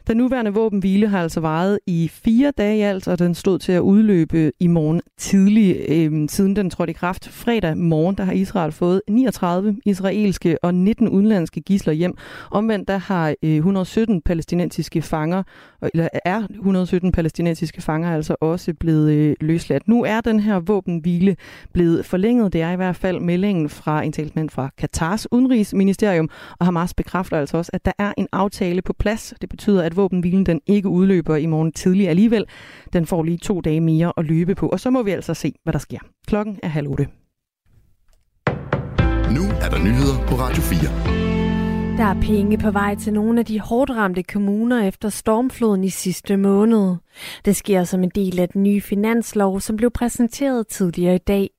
[0.08, 3.72] Den nuværende våbenhvile har altså varet i fire dage i alt, og den stod til
[3.72, 5.78] at udløbe i morgen tidlig.
[5.90, 10.74] Øhm, siden den trådte i kraft fredag morgen, der har Israel fået 39 israelske og
[10.74, 12.14] 19 udenlandske gisler hjem.
[12.52, 15.44] Omvendt der har øh, 117 palæstinensiske fanger,
[15.94, 19.88] eller er 117 palæstinensiske fanger altså også blevet øh, løsladt.
[19.88, 21.36] Nu er den her våbenhvile
[21.74, 22.54] blevet forlænget.
[22.54, 27.38] Det er i hvert fald meldingen fra en talsmand fra Katars udenrigsministerium, og Hamas bekræfter
[27.38, 29.34] altså også, at der er en aftale på plads.
[29.42, 32.46] Det betyder, at våbenhvilen den ikke udløber i morgen tidlig alligevel.
[32.94, 35.54] Den får lige to dage mere at løbe på, og så må vi altså se,
[35.64, 36.00] hvad der sker.
[36.28, 37.08] Klokken er halv otte.
[39.36, 41.22] Nu er der nyheder på Radio 4.
[41.98, 45.90] Der er penge på vej til nogle af de hårdt ramte kommuner efter stormfloden i
[45.90, 46.96] sidste måned.
[47.46, 51.50] Det sker som en del af den nye finanslov, som blev præsenteret tidligere i dag.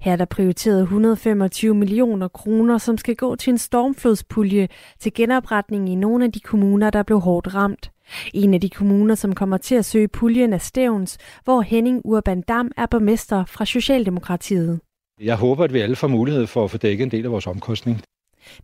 [0.00, 5.88] Her er der prioriteret 125 millioner kroner, som skal gå til en stormflodspulje til genopretning
[5.88, 7.90] i nogle af de kommuner, der blev hårdt ramt.
[8.34, 12.40] En af de kommuner, som kommer til at søge puljen er Stævns, hvor Henning Urban
[12.40, 14.80] Dam er borgmester fra Socialdemokratiet.
[15.20, 17.46] Jeg håber, at vi alle får mulighed for at få dækket en del af vores
[17.46, 18.02] omkostning.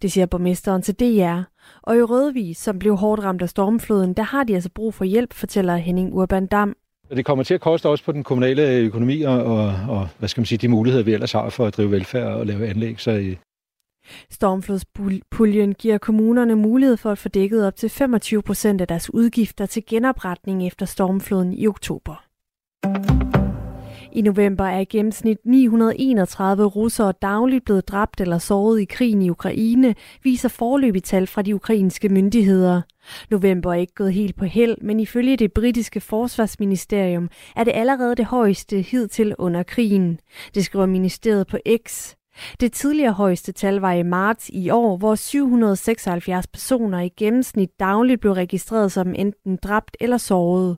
[0.03, 1.41] Det siger borgmesteren til DR.
[1.83, 5.05] Og i Rødvig, som blev hårdt ramt af stormfloden, der har de altså brug for
[5.05, 6.77] hjælp, fortæller Henning Urban Dam.
[7.11, 10.41] Det kommer til at koste også på den kommunale økonomi og, og, og hvad skal
[10.41, 13.01] man sige, de muligheder, vi ellers har for at drive velfærd og lave anlæg.
[13.01, 13.35] Så.
[14.31, 19.67] Stormflodspuljen giver kommunerne mulighed for at få dækket op til 25 procent af deres udgifter
[19.67, 22.27] til genopretning efter stormfloden i oktober.
[24.17, 29.31] I november er i gennemsnit 931 russere dagligt blevet dræbt eller såret i krigen i
[29.31, 32.83] Ukraine, viser forløbige tal fra de ukrainske myndigheder.
[33.31, 38.15] November er ikke gået helt på held, men ifølge det britiske forsvarsministerium er det allerede
[38.15, 40.21] det højeste hidtil under krigen.
[40.55, 42.15] Det skriver ministeriet på X.
[42.61, 48.21] Det tidligere højeste tal var i marts i år, hvor 776 personer i gennemsnit dagligt
[48.21, 50.77] blev registreret som enten dræbt eller såret.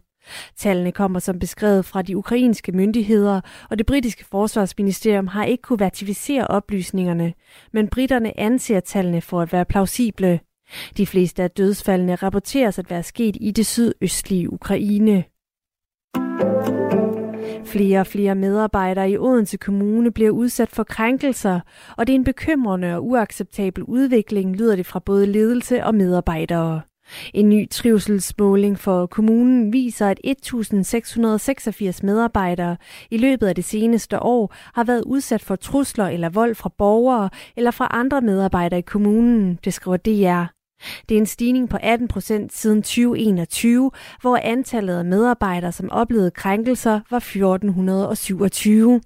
[0.57, 5.81] Tallene kommer som beskrevet fra de ukrainske myndigheder, og det britiske forsvarsministerium har ikke kunne
[5.81, 7.35] verificere oplysningerne,
[7.73, 10.41] men britterne anser tallene for at være plausible.
[10.97, 15.25] De fleste af dødsfaldene rapporteres at være sket i det sydøstlige Ukraine.
[17.65, 21.61] Flere og flere medarbejdere i Odense Kommune bliver udsat for krænkelser,
[21.97, 26.81] og det er en bekymrende og uacceptabel udvikling, lyder det fra både ledelse og medarbejdere.
[27.35, 32.77] En ny trivselsmåling for kommunen viser, at 1.686 medarbejdere
[33.11, 37.31] i løbet af det seneste år har været udsat for trusler eller vold fra borgere
[37.57, 40.59] eller fra andre medarbejdere i kommunen, det skriver DR.
[41.09, 43.91] Det er en stigning på 18 procent siden 2021,
[44.21, 49.01] hvor antallet af medarbejdere, som oplevede krænkelser, var 1427.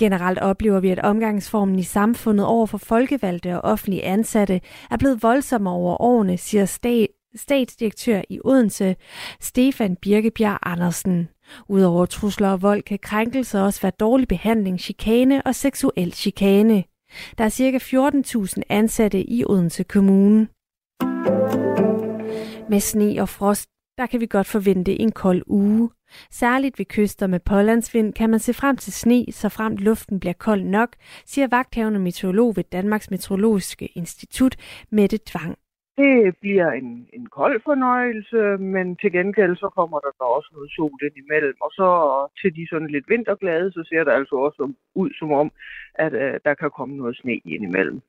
[0.00, 4.60] Generelt oplever vi, at omgangsformen i samfundet over for folkevalgte og offentlige ansatte
[4.90, 8.96] er blevet voldsommere over årene, siger stat, statsdirektør i Odense,
[9.40, 11.28] Stefan Birkebjerg Andersen.
[11.68, 16.84] Udover trusler og vold kan krænkelser også være dårlig behandling, chikane og seksuel chikane.
[17.38, 17.78] Der er ca.
[18.46, 20.48] 14.000 ansatte i Odense Kommune.
[22.70, 23.68] Med sne og frost,
[24.00, 25.90] der kan vi godt forvente en kold uge.
[26.30, 30.32] Særligt ved kyster med pålandsvind kan man se frem til sne, så frem luften bliver
[30.32, 30.90] kold nok,
[31.26, 34.56] siger vagthavende meteorolog ved Danmarks Meteorologiske Institut,
[34.90, 35.56] Mette Tvang.
[35.96, 38.40] Det bliver en, en kold fornøjelse,
[38.74, 41.56] men til gengæld så kommer der da også noget sol ind imellem.
[41.60, 41.88] Og så
[42.40, 45.52] til de sådan lidt vinterglade, så ser det altså også ud som om,
[45.94, 48.00] at uh, der kan komme noget sne ind imellem.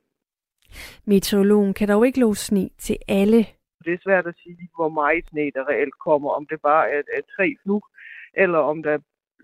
[1.05, 3.45] Meteorologen kan dog ikke love sne til alle.
[3.85, 6.29] Det er svært at sige, hvor meget sne der reelt kommer.
[6.29, 7.83] Om det bare er, er tre flug,
[8.33, 8.97] eller om der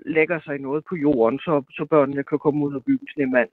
[0.06, 3.50] lægger sig noget på jorden, så, så børnene kan komme ud og bygge en snemand.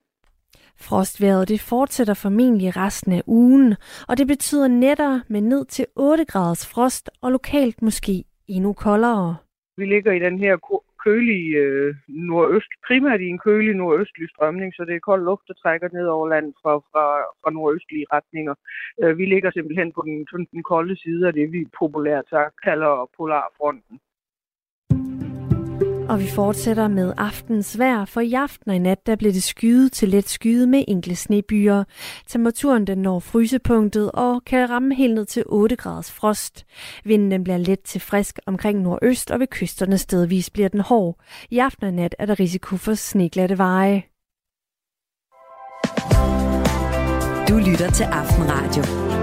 [0.76, 3.74] Frostværet det fortsætter formentlig resten af ugen,
[4.08, 9.36] og det betyder netter med ned til 8 graders frost og lokalt måske endnu koldere.
[9.76, 10.56] Vi ligger i den her
[11.04, 15.54] kølige øh, nordøst, primært i en kølig nordøstlig strømning, så det er kold luft, der
[15.62, 17.04] trækker ned over landet fra, fra,
[17.42, 18.54] fra nordøstlige retninger.
[19.02, 23.10] Øh, vi ligger simpelthen på den, den kolde side af det, vi populært sagt kalder
[23.16, 24.00] polarfronten.
[26.08, 29.42] Og vi fortsætter med aftens vejr, for i aften og i nat der bliver det
[29.42, 31.84] skyet til let skyet med enkle snebyer.
[32.26, 36.66] Temperaturen den når frysepunktet og kan ramme helt ned til 8 graders frost.
[37.04, 41.16] Vinden den bliver let til frisk omkring nordøst, og ved kysterne stedvis bliver den hård.
[41.50, 44.02] I aften og i nat er der risiko for sneglatte veje.
[47.48, 49.13] Du lytter til Aftenradio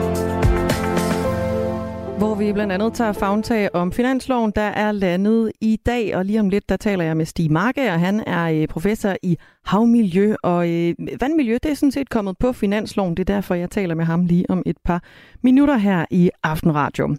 [2.21, 6.15] hvor vi blandt andet tager fagtag om finansloven, der er landet i dag.
[6.15, 9.15] Og lige om lidt, der taler jeg med Stig Marke, og han er øh, professor
[9.23, 10.35] i havmiljø.
[10.43, 13.17] Og øh, vandmiljø, det er sådan set kommet på finansloven.
[13.17, 15.03] Det er derfor, jeg taler med ham lige om et par
[15.43, 17.15] minutter her i Aftenradio.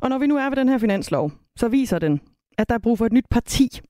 [0.00, 2.20] Og når vi nu er ved den her finanslov, så viser den,
[2.58, 3.80] at der er brug for et nyt parti.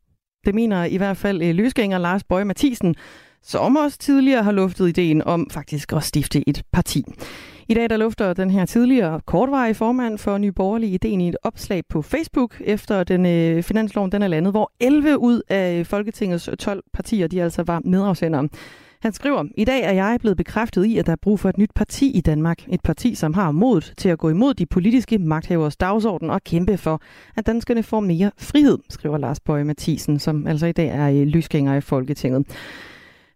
[0.46, 2.94] Det mener i hvert fald øh, løsgænger Lars Bøje Mathisen,
[3.42, 7.04] som også tidligere har luftet ideen om faktisk at stifte et parti.
[7.68, 11.36] I dag der lufter den her tidligere kortvarige formand for Nye Borgerlige ideen i et
[11.42, 16.50] opslag på Facebook, efter den øh, finansloven den er landet, hvor 11 ud af Folketingets
[16.58, 18.48] 12 partier de altså var medafsendere.
[19.02, 21.58] Han skriver, i dag er jeg blevet bekræftet i, at der er brug for et
[21.58, 22.68] nyt parti i Danmark.
[22.68, 26.76] Et parti, som har mod til at gå imod de politiske magthavers dagsorden og kæmpe
[26.76, 27.00] for,
[27.36, 31.14] at danskerne får mere frihed, skriver Lars Bøge Mathisen, som altså i dag er øh,
[31.14, 32.46] i lysgænger i Folketinget.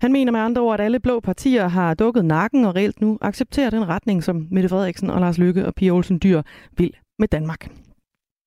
[0.00, 3.18] Han mener med andre ord, at alle blå partier har dukket nakken og reelt nu
[3.20, 6.42] accepterer den retning, som Mette Frederiksen og Lars Lykke og Pia Olsen Dyr
[6.76, 7.70] vil med Danmark.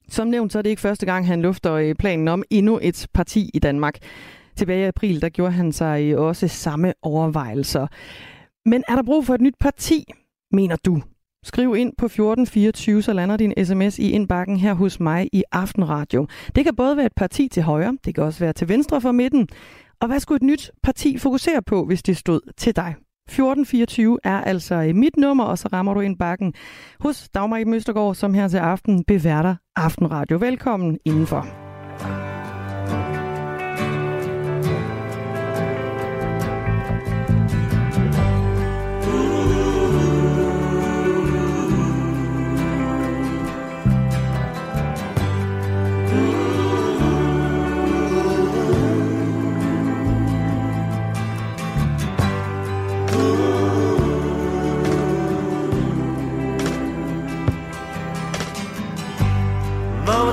[0.10, 3.08] Som nævnt, så er det ikke første gang, han lufter øh, planen om endnu et
[3.14, 3.98] parti i Danmark.
[4.56, 7.88] Tilbage i april, der gjorde han sig øh, også samme overvejelser.
[8.66, 10.06] Men er der brug for et nyt parti,
[10.52, 11.02] mener du,
[11.44, 16.28] Skriv ind på 1424, så lander din sms i indbakken her hos mig i Aftenradio.
[16.56, 19.12] Det kan både være et parti til højre, det kan også være til venstre for
[19.12, 19.48] midten.
[20.02, 22.96] Og hvad skulle et nyt parti fokusere på, hvis det stod til dig?
[23.28, 26.54] 1424 er altså mit nummer, og så rammer du ind bakken
[27.00, 30.38] hos Dagmar i Møstergaard, som her til aften beværter Aftenradio.
[30.38, 31.69] Velkommen indenfor.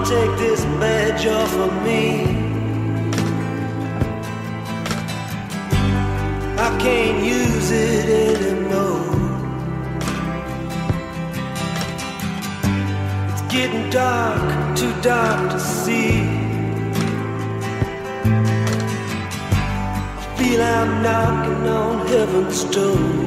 [0.08, 2.22] Take this badge off of me.
[6.66, 9.02] I can't use it anymore.
[13.32, 16.22] It's getting dark, too dark to see.
[20.20, 23.26] I feel I'm knocking on heaven's door.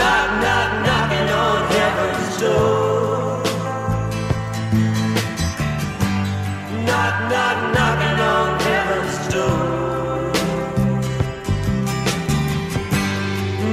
[0.00, 0.27] On
[1.76, 3.42] heaven's door.
[6.86, 9.78] Knock, knock, knocking on heaven's door.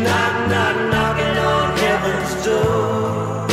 [0.03, 3.47] Knock, knock, knocking on heaven's door.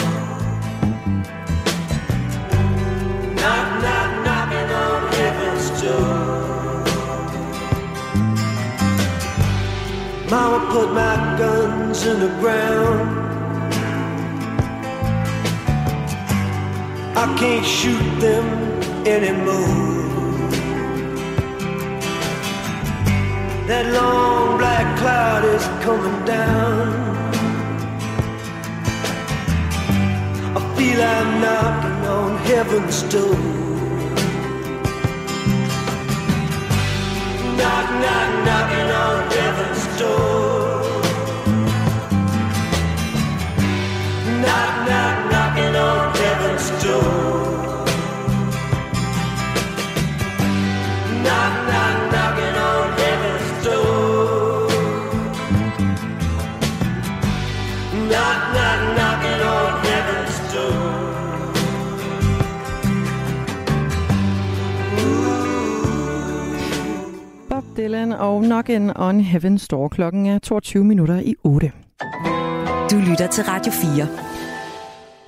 [3.40, 6.42] Knock, knock, knocking on heaven's door.
[10.30, 13.11] Mama put my guns in the ground.
[17.14, 18.46] I can't shoot them
[19.06, 19.92] anymore.
[23.66, 26.88] That long black cloud is coming down.
[30.56, 33.36] I feel I'm knocking on heaven's door.
[37.58, 40.82] Knock, knock, knocking on heaven's door.
[44.40, 46.11] Knock, knock, knocking on
[67.76, 69.88] Dylan og Knockin' on Heaven's Door.
[69.88, 71.72] Klokken er 22 minutter i 8.
[72.90, 74.21] Du lytter til Radio 4.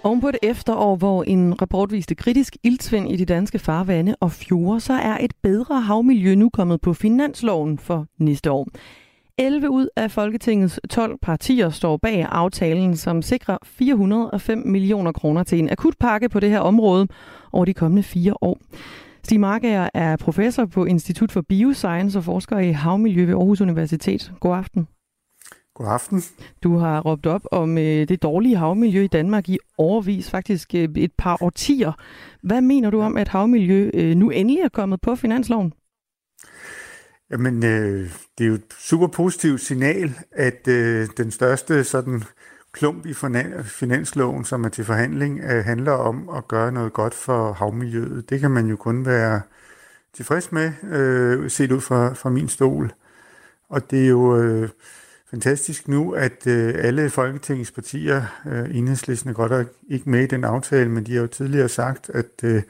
[0.05, 4.33] Oven på et efterår, hvor en rapport viste kritisk iltsvind i de danske farvande og
[4.33, 8.69] fjorde, så er et bedre havmiljø nu kommet på finansloven for næste år.
[9.39, 15.59] 11 ud af Folketingets 12 partier står bag aftalen, som sikrer 405 millioner kroner til
[15.59, 17.09] en akutpakke på det her område
[17.53, 18.59] over de kommende fire år.
[19.23, 24.33] Stig Markager er professor på Institut for Bioscience og forsker i havmiljø ved Aarhus Universitet.
[24.41, 24.89] God aften.
[25.75, 26.23] God aften.
[26.63, 30.89] Du har råbt op om øh, det dårlige havmiljø i Danmark i overvis, faktisk øh,
[30.97, 31.93] et par årtier.
[32.43, 35.73] Hvad mener du om, at havmiljø øh, nu endelig er kommet på finansloven?
[37.31, 42.23] Jamen, øh, det er jo et super positivt signal, at øh, den største sådan
[42.73, 43.15] klump i
[43.65, 48.31] finansloven, som er til forhandling, øh, handler om at gøre noget godt for havmiljøet.
[48.31, 49.41] Det kan man jo kun være
[50.13, 52.93] tilfreds med, øh, set ud fra, fra min stol.
[53.69, 54.69] Og det er jo øh,
[55.35, 60.27] fantastisk nu, at øh, alle Folketingets partier, øh, enhedslisten er godt og ikke med i
[60.27, 62.63] den aftale, men de har jo tidligere sagt, at øh,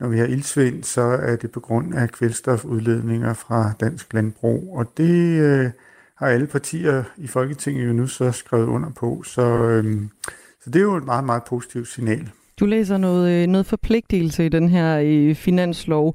[0.00, 4.78] når vi har ildsvind, så er det på grund af kvælstofudledninger fra dansk landbrug.
[4.78, 5.70] Og det øh,
[6.14, 9.22] har alle partier i Folketinget jo nu så skrevet under på.
[9.24, 10.02] Så, øh,
[10.60, 12.30] så det er jo et meget, meget positivt signal.
[12.60, 16.14] Du læser noget, øh, noget forpligtelse i den her øh, finanslov.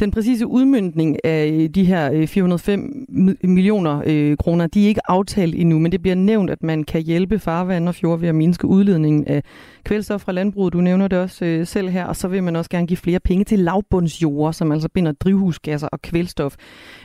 [0.00, 3.06] Den præcise udmyndning af øh, de her øh, 405
[3.42, 7.02] millioner øh, kroner, de er ikke aftalt endnu, men det bliver nævnt, at man kan
[7.02, 9.42] hjælpe farvand og fjord ved at mindske udledningen af
[9.84, 10.72] kvælstof fra landbruget.
[10.72, 13.20] Du nævner det også øh, selv her, og så vil man også gerne give flere
[13.20, 16.54] penge til lavbundsjord, som altså binder drivhusgasser og kvælstof.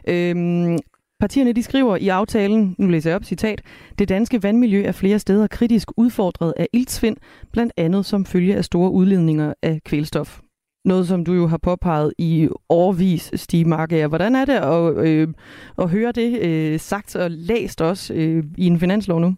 [0.08, 0.78] Øhm,
[1.24, 3.62] Partierne de skriver i aftalen, nu læser jeg op citat,
[4.00, 7.18] det danske vandmiljø er flere steder kritisk udfordret af iltsvind,
[7.52, 10.40] blandt andet som følge af store udledninger af kvælstof.
[10.86, 14.08] Noget, som du jo har påpeget i årvis, Stig Markager.
[14.08, 15.28] Hvordan er det at, øh,
[15.78, 19.36] at høre det øh, sagt og læst også øh, i en finanslov nu?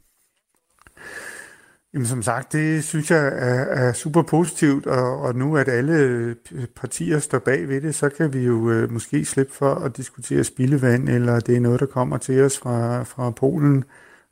[1.95, 5.93] Jamen som sagt, det synes jeg er, er super positivt, og, og nu at alle
[5.93, 6.35] øh,
[6.75, 10.43] partier står bag ved det, så kan vi jo øh, måske slippe for at diskutere
[10.43, 13.83] spildevand, eller det er noget, der kommer til os fra, fra Polen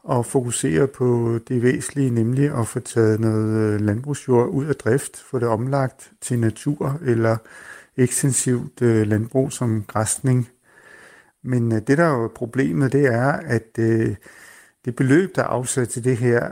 [0.04, 5.18] og fokusere på det væsentlige, nemlig at få taget noget øh, landbrugsjord ud af drift,
[5.18, 7.38] få det omlagt til natur eller
[7.98, 10.50] ekstensivt øh, landbrug som græsning.
[11.44, 13.76] Men det, der er jo problemet, det er, at
[14.86, 16.50] det beløb, der er afsat til det her,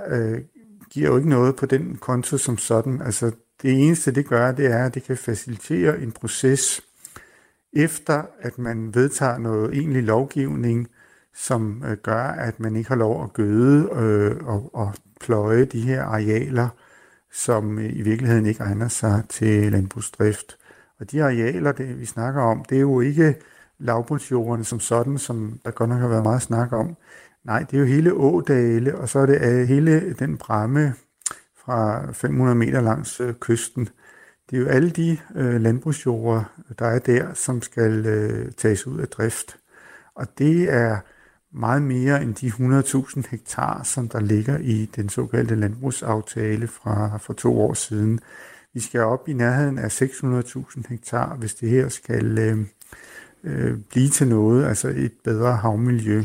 [0.91, 3.01] giver jo ikke noget på den konto som sådan.
[3.01, 3.31] Altså,
[3.61, 6.81] det eneste, det gør, det er, at det kan facilitere en proces,
[7.73, 10.87] efter at man vedtager noget egentlig lovgivning,
[11.35, 15.81] som øh, gør, at man ikke har lov at gøde øh, og, og pløje de
[15.81, 16.69] her arealer,
[17.33, 20.57] som øh, i virkeligheden ikke egner sig til landbrugsdrift.
[20.99, 23.35] Og de arealer, det vi snakker om, det er jo ikke
[23.79, 26.97] lavbundsjordene som sådan, som der godt nok har været meget snak om.
[27.43, 30.93] Nej, det er jo hele ådale, og så er det øh, hele den bramme
[31.65, 33.89] fra 500 meter langs øh, kysten.
[34.49, 36.43] Det er jo alle de øh, landbrugsjorder,
[36.79, 39.57] der er der, som skal øh, tages ud af drift.
[40.15, 40.97] Og det er
[41.53, 47.33] meget mere end de 100.000 hektar, som der ligger i den såkaldte landbrugsaftale fra for
[47.33, 48.19] to år siden.
[48.73, 52.57] Vi skal op i nærheden af 600.000 hektar, hvis det her skal øh,
[53.43, 56.23] øh, blive til noget, altså et bedre havmiljø.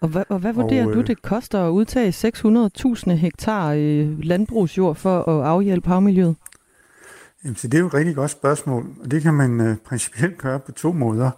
[0.00, 4.18] Og hvad, og hvad vurderer og, øh, du, det koster at udtage 600.000 hektar øh,
[4.18, 6.36] landbrugsjord for at afhjælpe havmiljøet?
[7.44, 10.38] Jamen, så det er jo et rigtig godt spørgsmål, og det kan man øh, principielt
[10.38, 11.30] gøre på to måder.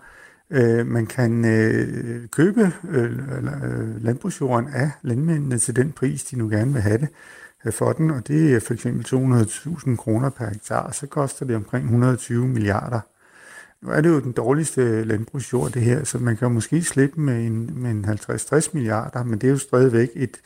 [0.51, 6.49] Øh, man kan øh, købe øh, øh, landbrugsjorden af landmændene til den pris, de nu
[6.49, 7.09] gerne vil have det
[7.65, 11.57] øh, for den, og det er for eksempel 200.000 kroner per hektar, så koster det
[11.57, 13.01] omkring 120 milliarder
[13.83, 17.47] nu er det jo den dårligste landbrugsjord, det her, så man kan måske slippe med
[17.47, 20.41] en, med en 50-60 milliarder, men det er jo stadigvæk et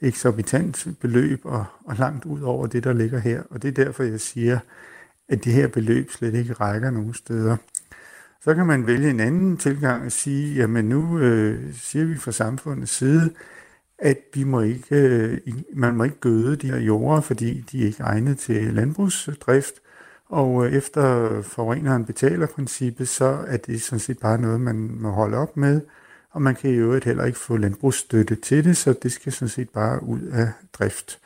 [0.00, 3.42] eksorbitant beløb og, og langt ud over det, der ligger her.
[3.50, 4.58] Og det er derfor, jeg siger,
[5.28, 7.56] at det her beløb slet ikke rækker nogen steder.
[8.42, 12.32] Så kan man vælge en anden tilgang og sige, jamen nu øh, siger vi fra
[12.32, 13.30] samfundets side,
[13.98, 15.38] at vi må ikke, øh,
[15.74, 19.74] man må ikke gøde de her jorder, fordi de er ikke egnet til landbrugsdrift.
[20.30, 25.10] Og øh, efter forureneren betaler princippet, så er det sådan set bare noget, man må
[25.10, 25.80] holde op med.
[26.30, 29.48] Og man kan i øvrigt heller ikke få landbrugsstøtte til det, så det skal sådan
[29.48, 31.18] set bare ud af drift.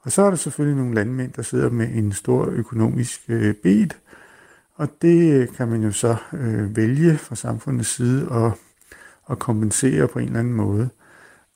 [0.00, 3.88] Og så er der selvfølgelig nogle landmænd, der sidder med en stor økonomisk øh, bed,
[4.74, 8.52] og det øh, kan man jo så øh, vælge fra samfundets side at,
[9.30, 10.88] at kompensere på en eller anden måde.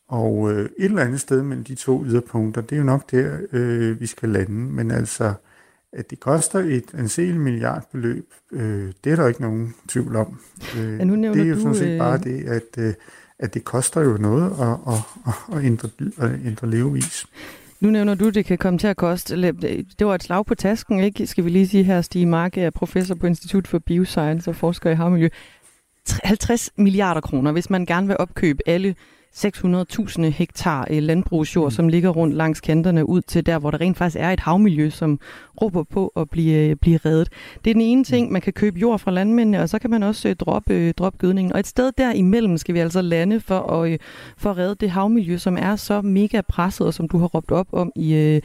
[0.09, 3.39] Og øh, et eller andet sted mellem de to yderpunkter, det er jo nok der,
[3.53, 4.53] øh, vi skal lande.
[4.53, 5.35] Men altså,
[5.93, 10.41] at det koster et anseligt milliardbeløb, øh, det er der ikke nogen tvivl om.
[10.79, 12.95] Øh, ja, nu det er jo du, sådan set bare øh, det, at, øh,
[13.39, 17.27] at det koster jo noget at, at, at, ændre, at ændre levevis.
[17.81, 19.53] Nu nævner du, at det kan komme til at koste.
[19.99, 21.27] Det var et slag på tasken, ikke?
[21.27, 24.91] Skal vi lige sige her, Stig Mark er professor på Institut for Bioscience og forsker
[24.91, 25.29] i havmiljø.
[26.25, 28.95] 50 milliarder kroner, hvis man gerne vil opkøbe alle
[29.39, 31.71] 600.000 hektar øh, landbrugsjord, mm.
[31.71, 34.91] som ligger rundt langs kanterne ud til der, hvor der rent faktisk er et havmiljø,
[34.91, 35.21] som
[35.63, 37.29] råber på at blive, øh, blive reddet.
[37.65, 38.33] Det er den ene ting, mm.
[38.33, 41.53] man kan købe jord fra landmændene, og så kan man også droppe, øh, droppe gødningen.
[41.53, 44.01] Og et sted derimellem skal vi altså lande for at,
[44.37, 47.51] for at redde det havmiljø, som er så mega presset, og som du har råbt
[47.51, 48.41] op om i...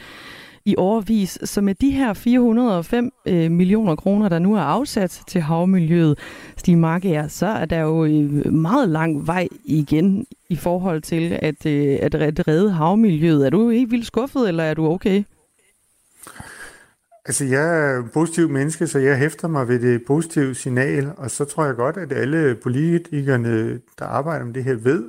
[0.66, 1.40] I overvis.
[1.44, 6.20] Så med de her 405 øh, millioner kroner, der nu er afsat til havmiljøet,
[6.58, 11.66] Stig Marker, så er der jo øh, meget lang vej igen i forhold til at,
[11.66, 12.16] øh, at
[12.48, 13.46] redde havmiljøet.
[13.46, 15.24] Er du ikke vildt skuffet, eller er du okay?
[17.26, 21.32] Altså, jeg er en positiv menneske, så jeg hæfter mig ved det positive signal, og
[21.32, 25.04] så tror jeg godt, at alle politikerne, der arbejder med det her, ved,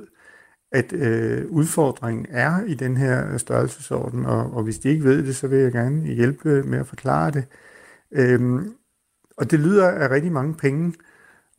[0.71, 5.35] at øh, udfordringen er i den her størrelsesorden, og, og hvis de ikke ved det,
[5.35, 7.43] så vil jeg gerne hjælpe med at forklare det.
[8.11, 8.73] Øhm,
[9.37, 10.93] og det lyder af rigtig mange penge,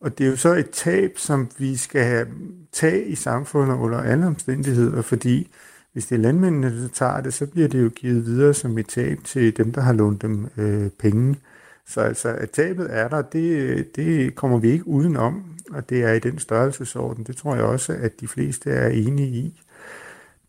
[0.00, 2.26] og det er jo så et tab, som vi skal
[2.72, 5.52] tage i samfundet under alle omstændigheder, fordi
[5.92, 8.88] hvis det er landmændene, der tager det, så bliver det jo givet videre som et
[8.88, 11.36] tab til dem, der har lånt dem øh, penge.
[11.86, 16.12] Så altså, at tabet er der, det, det kommer vi ikke udenom, og det er
[16.12, 17.24] i den størrelsesorden.
[17.24, 19.62] Det tror jeg også, at de fleste er enige i.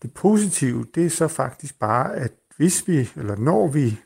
[0.02, 4.00] Det positive, det er så faktisk bare, at hvis vi, eller når vi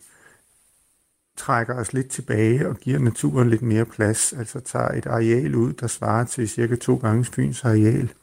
[1.38, 5.74] trækker os lidt tilbage og giver naturen lidt mere plads, altså tager et areal ud,
[5.74, 8.14] der svarer til cirka to gange Fyns areal,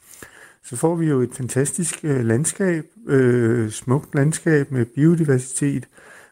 [0.63, 5.87] så får vi jo et fantastisk øh, landskab, øh, smukt landskab med biodiversitet,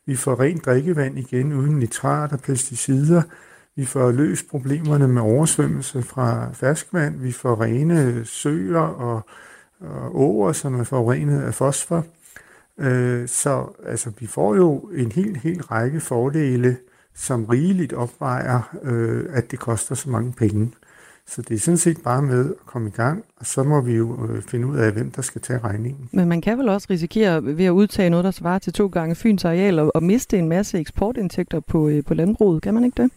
[0.07, 3.21] vi får rent drikkevand igen uden nitrat og pesticider.
[3.77, 7.19] Vi får løst problemerne med oversvømmelse fra ferskvand.
[7.19, 9.21] Vi får rene søer og,
[9.81, 12.05] og åer, som er forurenet af fosfor.
[12.79, 16.77] Øh, så altså, vi får jo en helt, helt række fordele,
[17.15, 20.71] som rigeligt opvejer, øh, at det koster så mange penge.
[21.27, 23.93] Så det er sådan set bare med at komme i gang, og så må vi
[23.95, 26.09] jo øh, finde ud af, hvem der skal tage regningen.
[26.11, 29.15] Men man kan vel også risikere ved at udtage noget, der svarer til to gange
[29.15, 32.61] Fyns areal, og, og miste en masse eksportindtægter på, øh, på landbruget.
[32.61, 33.11] Kan man ikke det?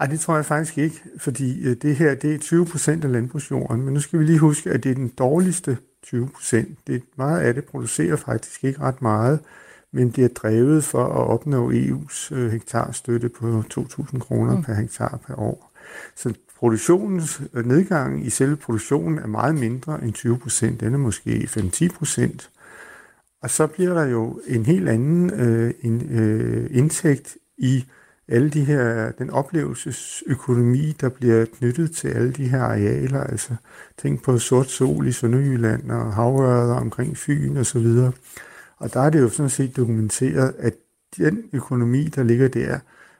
[0.00, 3.12] Ej, det tror jeg faktisk ikke, fordi øh, det her det er 20 procent af
[3.12, 6.78] landbrugsjorden, men nu skal vi lige huske, at det er den dårligste 20 procent.
[6.86, 9.40] Det meget af det producerer faktisk ikke ret meget,
[9.92, 14.62] men det er drevet for at opnå EU's øh, hektarstøtte på 2.000 kroner mm.
[14.62, 15.72] per hektar per år.
[16.16, 20.80] Så produktionens øh, nedgang i selve produktionen er meget mindre end 20 procent.
[20.80, 22.50] Den er måske 5-10 procent.
[23.42, 27.84] Og så bliver der jo en helt anden øh, en, øh, indtægt i
[28.28, 33.54] alle de her, den oplevelsesøkonomi, der bliver knyttet til alle de her arealer, altså
[33.98, 38.12] tænk på sort sol i Sønderjylland og havørder omkring Fyn og så videre.
[38.76, 40.74] Og der er det jo sådan set dokumenteret, at
[41.16, 42.78] den økonomi, der ligger der,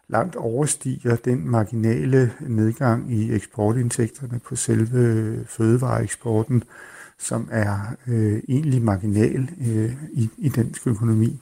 [0.09, 6.65] langt overstiger den marginale nedgang i eksportindtægterne på selve fødevareeksporten,
[7.19, 11.41] som er øh, egentlig marginal øh, i, i dansk økonomi.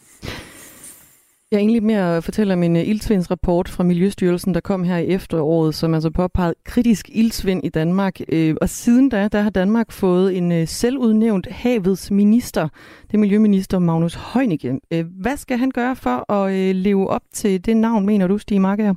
[1.53, 4.61] Jeg er egentlig mere øh, at fortælle om en uh, øh, ildsvindsrapport fra Miljøstyrelsen, der
[4.61, 8.21] kom her i efteråret, som altså påpegede kritisk ildsvind i Danmark.
[8.29, 12.69] Øh, og siden da, der har Danmark fået en uh, selvudnævnt havets minister.
[13.07, 14.81] Det er Miljøminister Magnus Heunicke.
[15.21, 18.95] Hvad skal han gøre for at leve op til det navn, mener du, Stig Marker?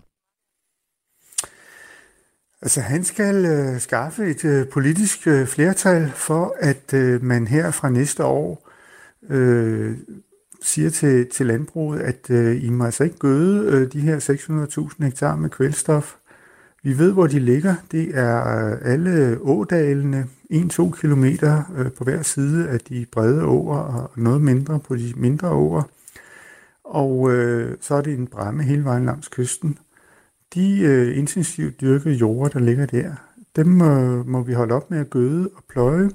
[2.61, 7.71] Altså han skal øh, skaffe et øh, politisk øh, flertal for, at øh, man her
[7.71, 8.69] fra næste år
[9.29, 9.97] øh,
[10.66, 14.20] siger til, til landbruget, at øh, I må altså ikke gøde øh, de her
[14.99, 16.16] 600.000 hektar med kvælstof.
[16.84, 17.76] Vi ved, hvor de ligger.
[17.91, 23.78] Det er øh, alle ådalene, 1-2 km øh, på hver side af de brede åer,
[23.78, 25.84] og noget mindre på de mindre åer.
[26.84, 29.78] Og øh, så er det en bræmme hele vejen langs kysten.
[30.53, 33.11] De øh, intensivt dyrkede jorder, der ligger der,
[33.55, 36.09] dem øh, må vi holde op med at gøde og pløje,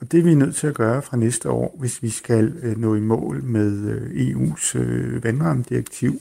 [0.00, 2.76] og det er vi nødt til at gøre fra næste år, hvis vi skal øh,
[2.76, 6.20] nå i mål med øh, EU's øh, vandrammedirektiv,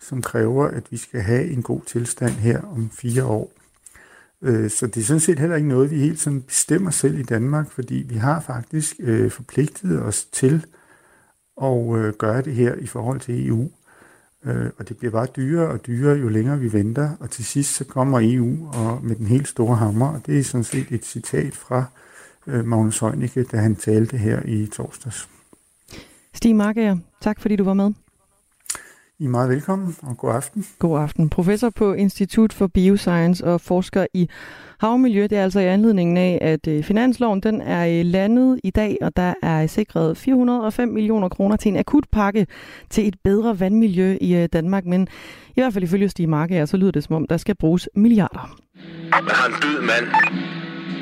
[0.00, 3.52] som kræver, at vi skal have en god tilstand her om fire år.
[4.42, 7.22] Øh, så det er sådan set heller ikke noget, vi helt sådan bestemmer selv i
[7.22, 10.66] Danmark, fordi vi har faktisk øh, forpligtet os til
[11.62, 13.70] at øh, gøre det her i forhold til EU.
[14.78, 17.10] Og det bliver bare dyrere og dyrere, jo længere vi venter.
[17.20, 20.44] Og til sidst så kommer EU og med den helt store hammer, og det er
[20.44, 22.07] sådan set et citat fra Øh,
[22.64, 25.28] Magnus Heunicke, da han talte her i torsdags.
[26.34, 27.92] Stig Markager, tak fordi du var med.
[29.20, 30.66] I er meget velkommen, og god aften.
[30.78, 31.28] God aften.
[31.28, 34.28] Professor på Institut for Bioscience og forsker i
[34.80, 35.22] havmiljø.
[35.22, 39.16] Det er altså i anledningen af, at øh, finansloven den er landet i dag, og
[39.16, 42.46] der er sikret 405 millioner kroner til en akutpakke
[42.90, 44.84] til et bedre vandmiljø i øh, Danmark.
[44.84, 45.08] Men
[45.48, 48.56] i hvert fald ifølge Stig Markager, så lyder det som om, der skal bruges milliarder.
[49.10, 50.06] Man har en død mand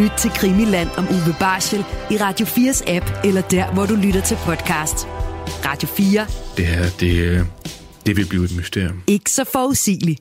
[0.00, 4.20] Lyt til Krimiland om Uwe Barschel i Radio 4's app, eller der, hvor du lytter
[4.20, 5.06] til podcast.
[5.68, 6.26] Radio 4.
[6.56, 7.40] Det her, det, øh,
[8.06, 9.02] det vil blive et mysterium.
[9.06, 10.20] Ikke så forudsigeligt.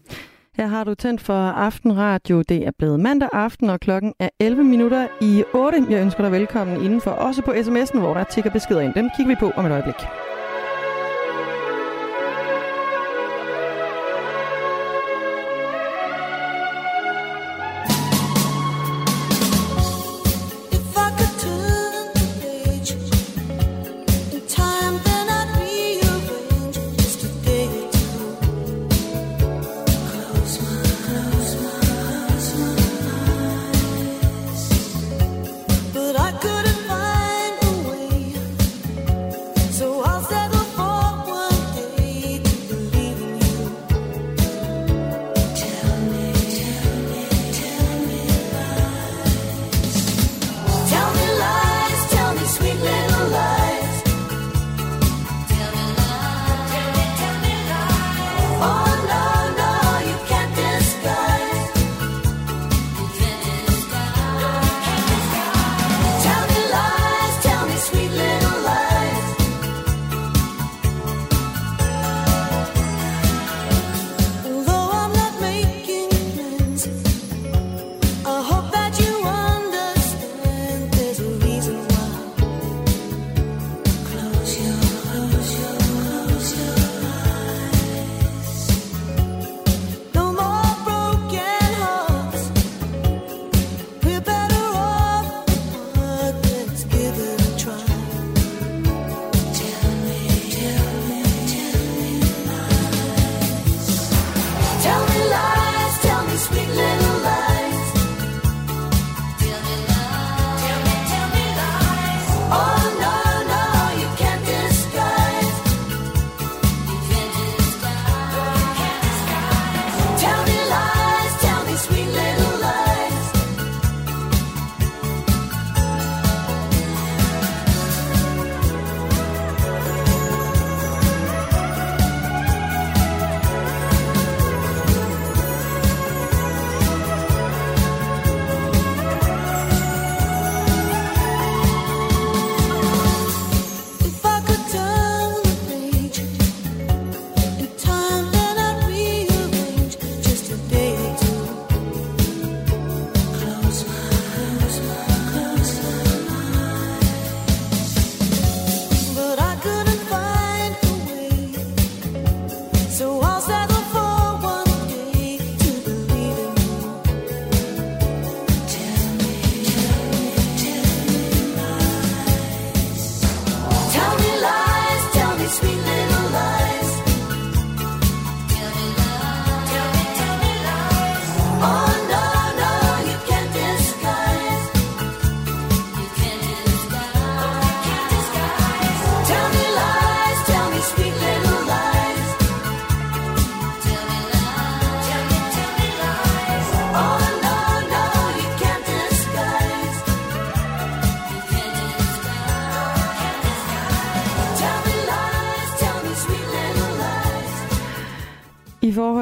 [0.57, 1.33] Her har du tændt for
[1.67, 2.41] Aftenradio.
[2.41, 5.85] Det er blevet mandag aften, og klokken er 11 minutter i 8.
[5.89, 8.93] Jeg ønsker dig velkommen indenfor, også på sms'en, hvor der tigger beskeder ind.
[8.93, 9.95] Dem kigger vi på om et øjeblik.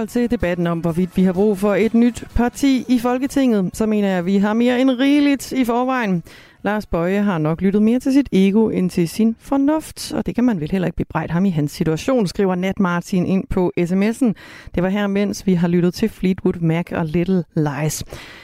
[0.06, 4.08] Til debatten om, hvorvidt vi har brug for et nyt parti i Folketinget, så mener
[4.08, 6.24] jeg, at vi har mere end rigeligt i forvejen.
[6.64, 10.36] Lars Bøje har nok lyttet mere til sit ego end til sin fornuft, og det
[10.36, 13.72] kan man vel heller ikke bebrejde ham i hans situation, skriver Nat Martin ind på
[13.80, 14.34] sms'en.
[14.76, 18.04] Det var her, mens vi har lyttet til Fleetwood Mac og Little Lies.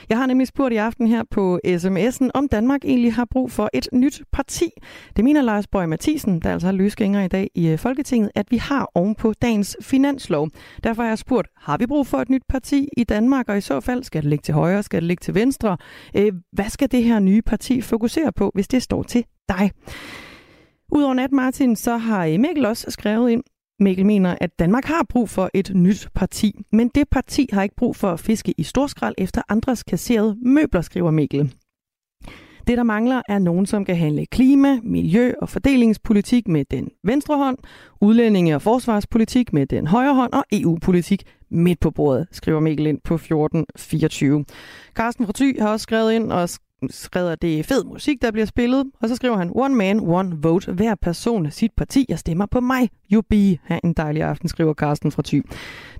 [0.10, 3.70] Jeg har nemlig spurgt i aften her på sms'en, om Danmark egentlig har brug for
[3.74, 4.70] et nyt parti.
[5.16, 8.52] Det mener Lars Bøje Mathisen, der altså har løsgænger i dag i øh, Folketinget, at
[8.52, 10.50] vi har ovenpå dagens finanslov.
[10.84, 13.62] Derfor har jeg spurgt, har vi brug for et nyt parti i Danmark, og i
[13.62, 15.78] så fald skal det ligge til højre, skal det ligge til venstre?
[16.16, 19.72] Øh, hvad skal det her nye parti fokusere fokusere på, hvis det står til dig.
[20.92, 23.44] Udover Nat Martin, så har øh, Mikkel også skrevet ind,
[23.80, 27.76] Mikkel mener, at Danmark har brug for et nyt parti, men det parti har ikke
[27.76, 31.54] brug for at fiske i storskrald efter andres kasserede møbler, skriver Mikkel.
[32.68, 37.38] Det, der mangler, er nogen, som kan handle klima, miljø og fordelingspolitik med den venstre
[37.38, 37.58] hånd,
[38.02, 43.00] udlændinge- og forsvarspolitik med den højre hånd og EU-politik midt på bordet, skriver Mikkel ind
[43.04, 44.46] på 1424.
[44.94, 46.50] Carsten Forty har også skrevet ind og
[46.90, 48.86] skriver, det er fed musik, der bliver spillet.
[49.02, 50.72] Og så skriver han, one man, one vote.
[50.72, 52.06] Hver person sit parti.
[52.10, 52.90] Jeg stemmer på mig.
[53.12, 53.58] You be.
[53.64, 55.44] Ha' en dejlig aften, skriver Carsten fra Thy.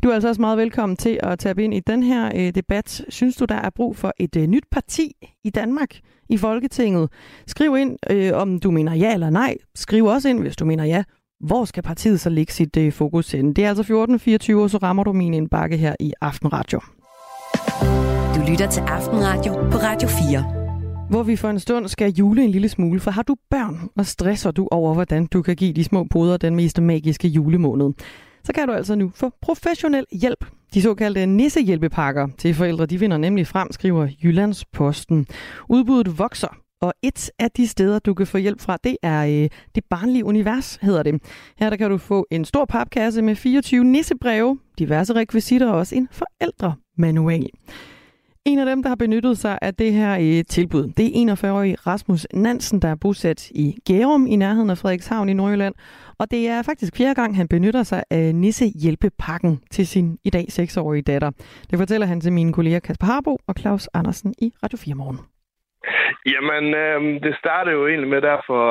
[0.04, 3.06] Du er altså også meget velkommen til at tabe ind i den her øh, debat.
[3.10, 5.12] Synes du, der er brug for et øh, nyt parti
[5.44, 6.00] i Danmark
[6.30, 7.10] i Folketinget?
[7.48, 9.56] Skriv ind, øh, om du mener ja eller nej.
[9.76, 11.04] Skriv også ind, hvis du mener ja.
[11.40, 13.54] Hvor skal partiet så lægge sit øh, fokus hen?
[13.54, 16.80] Det er altså 14.24, og så rammer du min indbakke her i Aftenradio.
[18.36, 20.57] Du lytter til Aftenradio på Radio 4
[21.10, 24.06] hvor vi for en stund skal jule en lille smule, for har du børn, og
[24.06, 27.94] stresser du over, hvordan du kan give de små poder den mest magiske julemåned,
[28.44, 30.46] så kan du altså nu få professionel hjælp.
[30.74, 35.28] De såkaldte nissehjælpepakker til forældre, de vinder nemlig frem, skriver Jyllands Posten.
[35.70, 39.50] Udbuddet vokser, og et af de steder, du kan få hjælp fra, det er øh,
[39.76, 41.22] det barnlige univers, hedder det.
[41.58, 45.96] Her der kan du få en stor papkasse med 24 nissebreve, diverse rekvisitter og også
[45.96, 47.50] en forældremanual.
[48.52, 51.76] En af dem, der har benyttet sig af det her øh, tilbud, det er 41-årige
[51.88, 55.76] Rasmus Nansen, der er bosat i Gærum i nærheden af Frederikshavn i Nordjylland.
[56.20, 60.46] Og det er faktisk fjerde gang, han benytter sig af Nisse-hjælpepakken til sin i dag
[60.50, 61.32] 6-årige datter.
[61.70, 65.20] Det fortæller han til mine kolleger Kasper Harbo og Claus Andersen i Radio 4 Morgen.
[66.34, 68.62] Jamen, øh, det startede jo egentlig med derfor,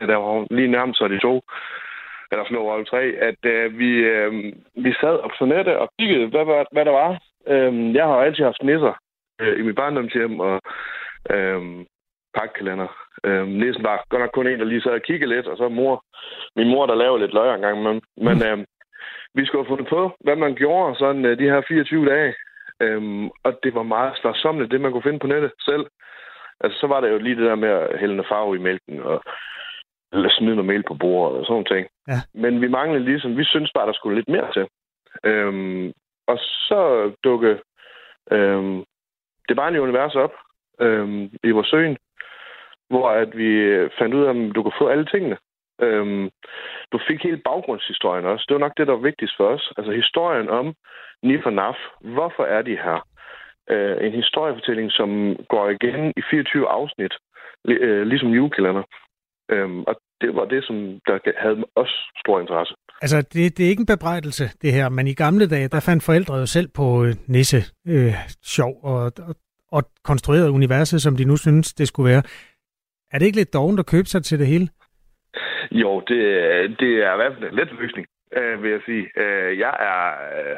[0.00, 1.34] at der var lige nærmest så de to,
[2.30, 4.32] eller sådan tre, at øh, vi, øh,
[4.84, 8.14] vi sad op på nettet og kiggede, hvad, hvad, hvad der var Øhm, jeg har
[8.14, 8.94] altid haft nisser
[9.40, 10.60] øh, i mit barndomshjem og
[11.30, 11.86] øhm,
[12.34, 12.88] pakkalender.
[13.24, 15.68] Øhm, nissen var godt nok kun en, der lige sad og kiggede lidt, og så
[15.68, 16.04] mor,
[16.56, 17.82] min mor, der lavede lidt løg engang.
[17.82, 18.64] Men, men øhm,
[19.34, 22.34] vi skulle have fundet på, hvad man gjorde sådan øh, de her 24 dage.
[22.80, 25.86] Øhm, og det var meget slagsomligt, det man kunne finde på nettet selv.
[26.60, 29.00] Altså, så var der jo lige det der med at hælde noget farve i mælken,
[29.02, 29.22] og
[30.12, 31.86] eller smide noget mel på bordet og sådan noget.
[32.08, 32.18] Ja.
[32.34, 34.66] Men vi manglede ligesom, vi synes bare, der skulle lidt mere til.
[35.24, 35.92] Øhm,
[36.26, 37.60] og så dukke
[38.30, 38.82] øh,
[39.48, 40.32] det barnlige univers op
[40.80, 41.96] øh, i vores søen,
[42.88, 43.50] hvor at vi
[43.98, 45.36] fandt ud af, at du kunne få alle tingene.
[45.80, 46.30] Øhm,
[46.92, 48.44] du fik hele baggrundshistorien også.
[48.48, 49.72] Det var nok det, der var vigtigst for os.
[49.76, 50.74] Altså historien om
[51.22, 51.76] Nif og Naf.
[52.00, 53.06] Hvorfor er de her?
[53.70, 57.14] Øh, en historiefortælling, som går igen i 24 afsnit,
[57.68, 58.82] øh, ligesom julekalender.
[59.52, 60.76] Øhm, og det var det, som
[61.06, 62.74] der havde også stor interesse.
[63.02, 66.02] Altså, det, det er ikke en bebrejdelse, det her, men i gamle dage, der fandt
[66.02, 67.56] forældre jo selv på øh, nisse
[67.88, 69.34] øh, sjov og, og,
[69.72, 72.22] og konstrueret universet, som de nu synes, det skulle være.
[73.12, 74.68] Er det ikke lidt dovent at købe sig til det hele?
[75.70, 76.18] Jo, det,
[76.80, 79.10] det er i hvert fald en let løsning, øh, vil jeg sige.
[79.16, 80.02] Øh, jeg er
[80.38, 80.56] øh,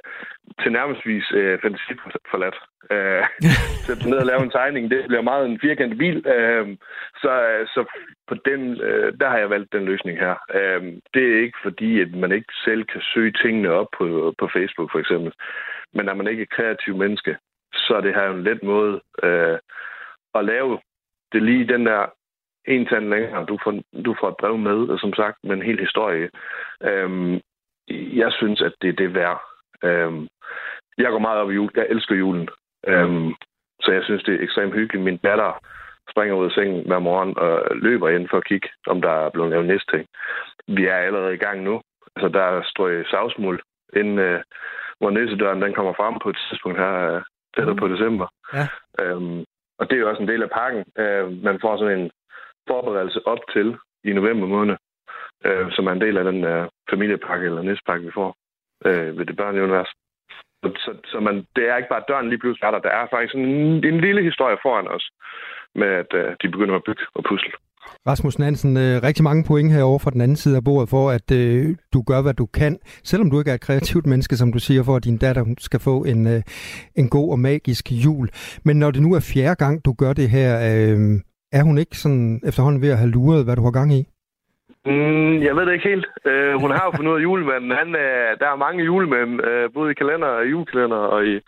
[0.62, 2.58] til nærmestvis øh, fantasiforladt.
[2.90, 3.24] Øh,
[3.86, 6.26] sætte ned og lave en tegning, det bliver meget en firkantet bil.
[6.26, 6.76] Øh,
[7.22, 7.32] så,
[7.74, 7.84] så
[8.28, 10.34] på den, øh, der har jeg valgt den løsning her.
[10.54, 10.82] Øh,
[11.14, 14.92] det er ikke fordi, at man ikke selv kan søge tingene op på, på Facebook
[14.92, 15.32] for eksempel.
[15.94, 17.36] Men når man ikke er kreativ menneske,
[17.74, 19.58] så er det her en let måde øh,
[20.34, 20.78] at lave
[21.32, 22.06] det lige den der
[22.66, 23.46] en tand længere.
[23.46, 26.30] Du får, du får et brev med, som sagt, med en hel historie.
[26.82, 27.40] Øh,
[27.91, 29.41] jeg synes, at det er det værd.
[29.84, 30.12] Øh,
[30.99, 31.70] jeg går meget op i jul.
[31.76, 32.49] Jeg elsker julen.
[32.87, 33.34] Øhm,
[33.80, 35.05] så jeg synes, det er ekstremt hyggeligt.
[35.05, 35.64] Min datter
[36.11, 39.30] springer ud af sengen hver morgen og løber ind for at kigge, om der er
[39.30, 40.09] blevet lavet næste ting.
[40.68, 41.80] Vi er allerede i gang nu.
[42.16, 43.61] Altså, der er strøget savsmuld,
[43.97, 44.43] inden øh,
[44.99, 47.22] hvor næsedøren den kommer frem på et tidspunkt her, øh,
[47.57, 47.80] tættere mm.
[47.80, 48.26] på december.
[48.55, 48.66] Ja.
[49.01, 49.45] Øhm,
[49.78, 50.84] og det er jo også en del af pakken.
[50.99, 52.11] Øh, man får sådan en
[52.68, 54.76] forberedelse op til i november måned,
[55.45, 58.37] øh, som er en del af den øh, familiepakke eller næstpakke, vi får
[58.84, 59.93] øh, ved det børneunivers.
[60.84, 62.78] Så, så man, det er ikke bare, døren lige pludselig er der.
[62.78, 63.49] Der er faktisk en,
[63.91, 65.11] en lille historie foran os
[65.74, 67.53] med, at øh, de begynder at bygge og pusle.
[68.07, 71.30] Rasmus Nansen, øh, rigtig mange point herovre fra den anden side af bordet for, at
[71.32, 74.59] øh, du gør, hvad du kan, selvom du ikke er et kreativt menneske, som du
[74.59, 76.43] siger, for at din datter skal få en, øh,
[76.95, 78.28] en god og magisk jul.
[78.64, 80.99] Men når det nu er fjerde gang, du gør det her, øh,
[81.53, 84.05] er hun ikke sådan efterhånden ved at have luret, hvad du har gang i?
[84.87, 86.07] Mm, jeg ved det ikke helt.
[86.30, 87.70] Uh, hun har jo fundet ud af julemanden.
[87.70, 91.41] Han, uh, der er mange julemænd, uh, både i kalender og julekalender og i,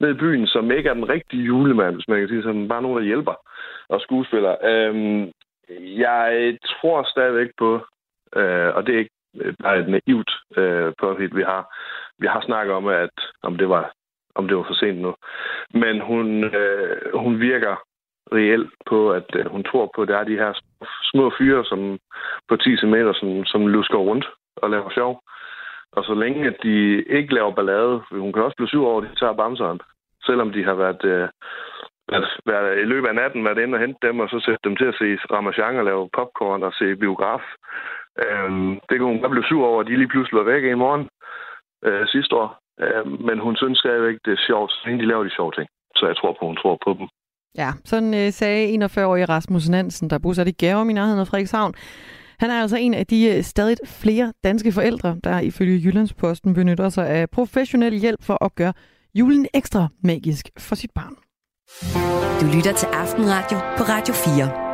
[0.00, 2.68] ned i byen, som ikke er den rigtige julemand, hvis man kan sige sådan.
[2.68, 3.34] Bare nogen, der hjælper
[3.88, 4.54] og skuespiller.
[4.62, 5.30] Uh, øhm,
[6.04, 7.74] jeg tror stadigvæk på,
[8.36, 9.18] uh, og det er ikke
[9.62, 11.62] bare et naivt uh, på vi har.
[12.18, 13.92] Vi har snakket om, at om det var
[14.34, 15.14] om det var for sent nu.
[15.74, 17.74] Men hun, øh, hun virker
[18.32, 20.52] reelt på, at øh, hun tror på, at det er de her
[21.12, 21.98] små fyre som
[22.48, 24.26] på 10 cm, som, som lusker rundt
[24.56, 25.22] og laver sjov.
[25.92, 29.14] Og så længe at de ikke laver ballade, hun kan også blive syv år, de
[29.20, 29.80] tager bamseren,
[30.26, 31.28] selvom de har været, øh,
[32.10, 34.76] været, været i løbet af natten været inde og hente dem, og så sætte dem
[34.76, 37.42] til at se Ramachan og lave popcorn og se biograf.
[38.24, 40.74] Øhm, det kunne hun godt blive syv over, at de lige pludselig var væk i
[40.84, 41.08] morgen
[41.84, 42.48] øh, sidste år.
[42.80, 45.68] Øh, men hun synes stadigvæk, det er sjovt, så længe de laver de sjove ting.
[45.96, 47.08] Så jeg tror på, hun tror på dem.
[47.56, 51.74] Ja, sådan øh, sagde 41-årige Rasmus Nansen, der bosat i Gærum i nærheden af Frederikshavn.
[52.38, 56.88] Han er altså en af de øh, stadig flere danske forældre, der ifølge Jyllandsposten benytter
[56.88, 58.72] sig af professionel hjælp for at gøre
[59.14, 61.14] julen ekstra magisk for sit barn.
[62.40, 64.69] Du lytter til Aftenradio på Radio 4.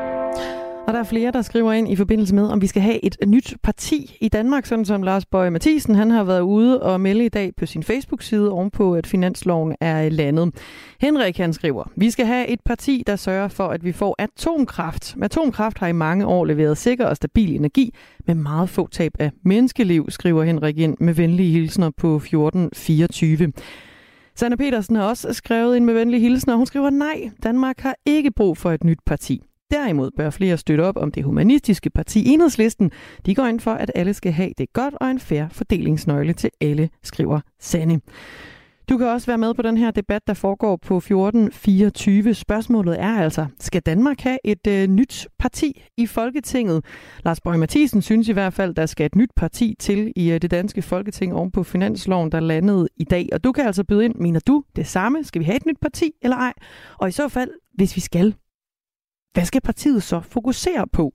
[0.87, 3.17] Og der er flere, der skriver ind i forbindelse med, om vi skal have et
[3.27, 7.25] nyt parti i Danmark, sådan som Lars Bøge Mathisen, han har været ude og melde
[7.25, 10.55] i dag på sin Facebook-side ovenpå, at finansloven er landet.
[11.01, 15.17] Henrik han skriver, vi skal have et parti, der sørger for, at vi får atomkraft.
[15.23, 17.95] Atomkraft har i mange år leveret sikker og stabil energi
[18.27, 23.53] med meget få tab af menneskeliv, skriver Henrik ind med venlige hilsner på 1424.
[24.35, 26.57] Sanne Petersen har også skrevet ind med venlige hilsner.
[26.57, 29.43] Hun skriver, nej, Danmark har ikke brug for et nyt parti.
[29.71, 32.91] Derimod bør flere støtte op om det humanistiske parti Enhedslisten.
[33.27, 36.51] De går ind for, at alle skal have det godt og en færre fordelingsnøgle til
[36.61, 38.01] alle, skriver Sanne.
[38.89, 42.35] Du kan også være med på den her debat, der foregår på 1424.
[42.35, 46.85] Spørgsmålet er altså, skal Danmark have et øh, nyt parti i Folketinget?
[47.25, 50.43] Lars Borg Mathisen synes i hvert fald, der skal et nyt parti til i øh,
[50.43, 53.29] det danske Folketing oven på finansloven, der landede i dag.
[53.33, 55.25] Og du kan altså byde ind, mener du det samme?
[55.25, 56.53] Skal vi have et nyt parti eller ej?
[56.99, 58.35] Og i så fald, hvis vi skal,
[59.37, 61.13] hvad skal partiet så fokusere på?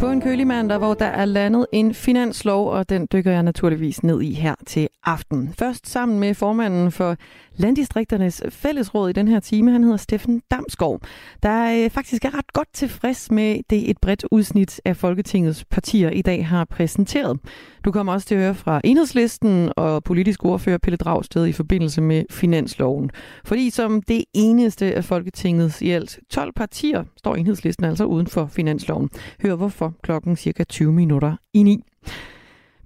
[0.01, 4.03] På en kølig mandag, hvor der er landet en finanslov, og den dykker jeg naturligvis
[4.03, 5.55] ned i her til aften.
[5.59, 7.17] Først sammen med formanden for
[7.57, 11.01] Landdistrikternes Fællesråd i den her time, han hedder Steffen Damskov,
[11.43, 16.11] der øh, faktisk er ret godt tilfreds med det et bredt udsnit af Folketingets partier
[16.11, 17.39] i dag har præsenteret.
[17.85, 22.01] Du kommer også til at høre fra Enhedslisten og politisk ordfører Pelle Dragsted i forbindelse
[22.01, 23.11] med finansloven.
[23.45, 28.47] Fordi som det eneste af Folketingets i alt 12 partier, står Enhedslisten altså uden for
[28.47, 29.11] finansloven.
[29.43, 31.85] Hør hvorfor klokken cirka 20 minutter i 9.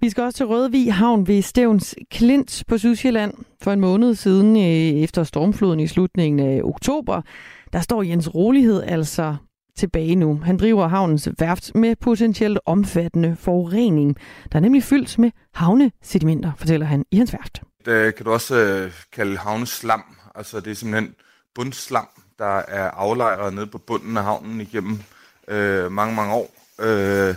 [0.01, 3.33] Vi skal også til Rødvig Havn ved Stævns Klint på Sydsjælland.
[3.61, 7.21] For en måned siden, øh, efter stormfloden i slutningen af oktober,
[7.73, 9.35] der står Jens Rolighed altså
[9.77, 10.39] tilbage nu.
[10.43, 14.17] Han driver havnens værft med potentielt omfattende forurening,
[14.51, 17.61] der er nemlig fyldt med havnesedimenter, fortæller han i hans værft.
[17.85, 20.03] Det øh, kan du også øh, kalde havneslam.
[20.35, 21.15] Altså det er simpelthen
[21.55, 22.07] bundslam,
[22.39, 24.99] der er aflejret nede på bunden af havnen igennem
[25.47, 26.62] øh, mange, mange år.
[26.79, 27.35] Øh,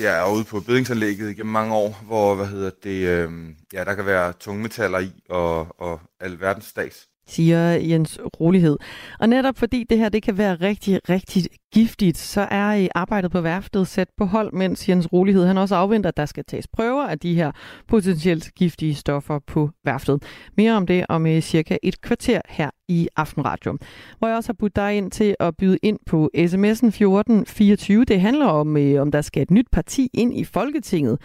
[0.00, 3.94] jeg er ude på bedingsanlægget igennem mange år, hvor hvad hedder det, øh, ja, der
[3.94, 8.76] kan være tungmetaller i og, og alverdens stags siger Jens Rolighed.
[9.20, 11.42] Og netop fordi det her det kan være rigtig, rigtig
[11.74, 16.08] giftigt, så er arbejdet på værftet sat på hold, mens Jens Rolighed han også afventer,
[16.08, 17.52] at der skal tages prøver af de her
[17.88, 20.22] potentielt giftige stoffer på værftet.
[20.56, 23.78] Mere om det om øh, cirka et kvarter her i Aftenradio.
[24.18, 28.04] Hvor jeg også har budt dig ind til at byde ind på sms'en 1424.
[28.04, 31.18] Det handler om, øh, om der skal et nyt parti ind i Folketinget.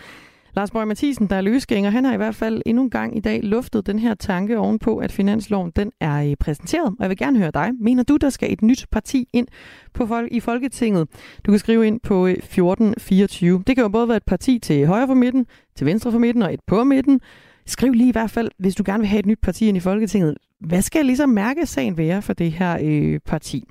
[0.56, 3.20] Lars Borg Mathisen, der er løsgænger, han har i hvert fald endnu en gang i
[3.20, 6.88] dag luftet den her tanke ovenpå, at finansloven den er øh, præsenteret.
[6.88, 7.70] Og jeg vil gerne høre dig.
[7.80, 9.48] Mener du, der skal et nyt parti ind
[9.94, 11.08] på folk i Folketinget?
[11.46, 13.64] Du kan skrive ind på øh, 1424.
[13.68, 15.46] Det kan jo både være et parti til højre for midten,
[15.76, 17.22] til venstre for midten og et på midten.
[17.66, 19.80] Skriv lige i hvert fald, hvis du gerne vil have et nyt parti ind i
[19.80, 20.38] Folketinget.
[20.60, 23.64] Hvad skal ligesom mærkesagen være for det her øh, parti?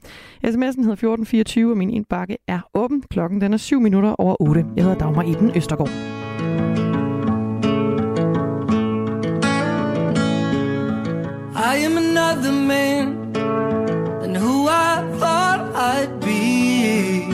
[0.46, 3.02] SMS'en hedder 1424, og min indbakke er åben.
[3.10, 4.64] Klokken den er 7 minutter over 8.
[4.76, 6.19] Jeg hedder Dagmar Eden Østergaard.
[11.70, 13.32] I am another man
[14.20, 15.60] than who I thought
[15.92, 17.26] I'd be.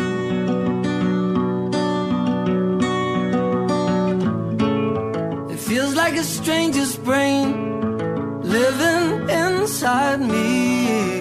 [5.55, 7.47] It feels like a stranger's brain
[8.43, 11.21] living inside me.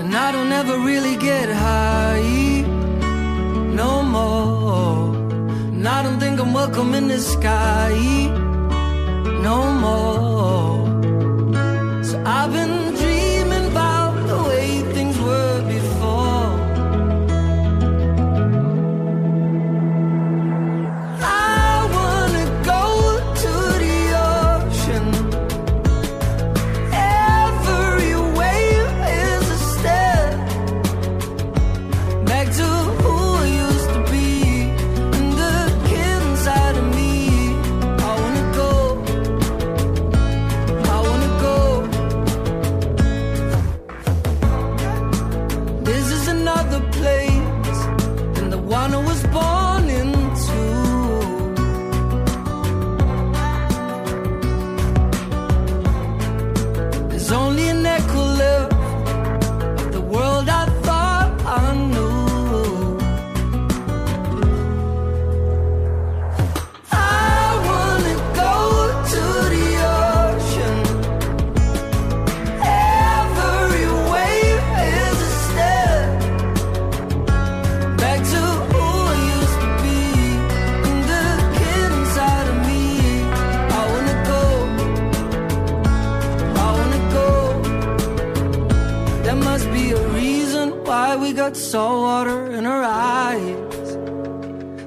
[0.00, 2.62] And I don't ever really get high
[3.82, 4.45] no more.
[5.86, 7.94] And I don't think I'm welcome in the sky
[9.40, 10.84] no more.
[12.02, 12.85] So I've been
[91.56, 93.96] salt water in our eyes.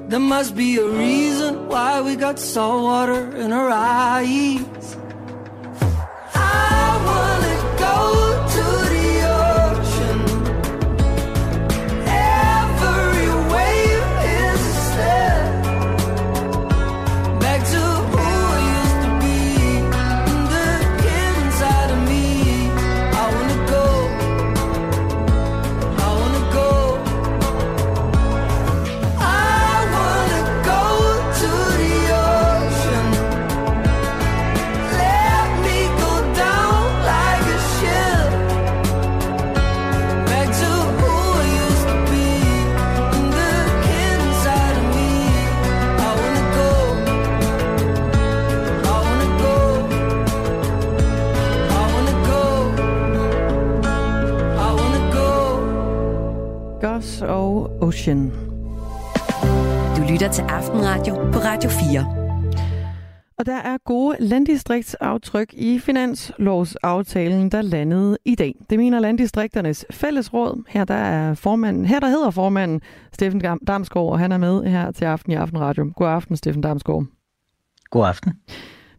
[0.08, 4.69] There must be a reason why we got salt water in our eyes.
[57.00, 58.30] Gus og Ocean.
[59.96, 62.06] Du lytter til Aftenradio på Radio 4.
[63.38, 68.54] Og der er gode landdistriktsaftryk i finanslovsaftalen, der landede i dag.
[68.70, 70.64] Det mener landdistrikternes fællesråd.
[70.68, 72.80] Her der er formanden, her der hedder formanden
[73.12, 75.92] Steffen Dam- Damsgaard, og han er med her til aften i Aftenradio.
[75.96, 77.04] God aften, Steffen Damsgaard.
[77.90, 78.32] God aften.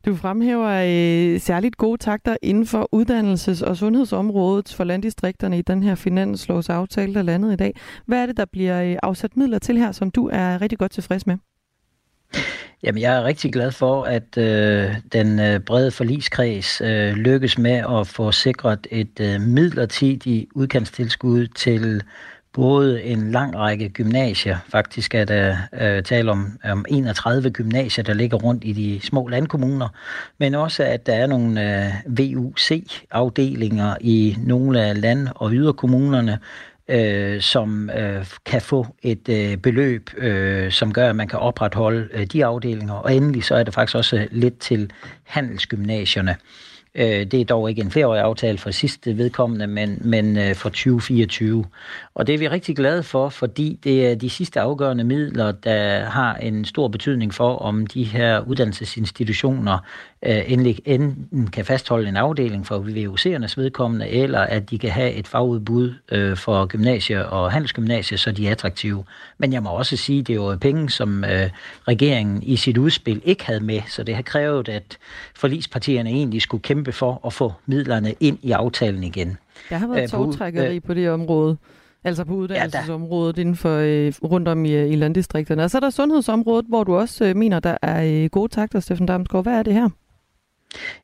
[0.05, 5.83] Du fremhæver øh, særligt gode takter inden for uddannelses- og sundhedsområdet for landdistrikterne i den
[5.83, 7.75] her finanslovsaftale, der landede i dag.
[8.05, 10.91] Hvad er det, der bliver øh, afsat midler til her, som du er rigtig godt
[10.91, 11.37] tilfreds med?
[12.83, 17.99] Jamen, jeg er rigtig glad for, at øh, den øh, brede forligskreds øh, lykkes med
[17.99, 22.03] at få sikret et øh, midlertidigt udkantstilskud til
[22.53, 28.13] både en lang række gymnasier, faktisk er der øh, tale om, om 31 gymnasier, der
[28.13, 29.87] ligger rundt i de små landkommuner,
[30.37, 36.39] men også at der er nogle øh, VUC-afdelinger i nogle af land- og yderkommunerne,
[36.87, 42.07] øh, som øh, kan få et øh, beløb, øh, som gør, at man kan opretholde
[42.13, 42.93] øh, de afdelinger.
[42.93, 44.91] Og endelig så er det faktisk også lidt til
[45.23, 46.35] handelsgymnasierne.
[46.95, 50.69] Øh, det er dog ikke en flereårig aftale for sidste vedkommende, men, men øh, for
[50.69, 51.65] 2024.
[52.13, 56.05] Og det er vi rigtig glade for, fordi det er de sidste afgørende midler, der
[56.05, 59.77] har en stor betydning for, om de her uddannelsesinstitutioner
[60.23, 65.27] endelig enten kan fastholde en afdeling for VUC'ernes vedkommende, eller at de kan have et
[65.27, 69.03] fagudbud øh, for gymnasier og handelsgymnasier, så de er attraktive.
[69.37, 71.49] Men jeg må også sige, det er jo penge, som øh,
[71.87, 74.97] regeringen i sit udspil ikke havde med, så det har krævet, at
[75.35, 79.37] forligspartierne egentlig skulle kæmpe for at få midlerne ind i aftalen igen.
[79.69, 81.57] Der har været Øh, togtrækkeri på det område.
[82.03, 85.63] Altså på uddannelsesområdet inden for øh, rundt om i, i landdistrikterne.
[85.63, 88.79] Og så er der sundhedsområdet, hvor du også øh, mener, der er øh, gode takter,
[88.79, 89.45] Steffen Damsgaard.
[89.45, 89.89] Hvad er det her?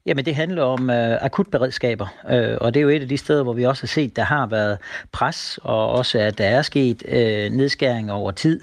[0.05, 3.43] Jamen det handler om øh, akutberedskaber, øh, og det er jo et af de steder,
[3.43, 4.77] hvor vi også har set, der har været
[5.11, 8.61] pres, og også at der er sket øh, nedskæringer over tid.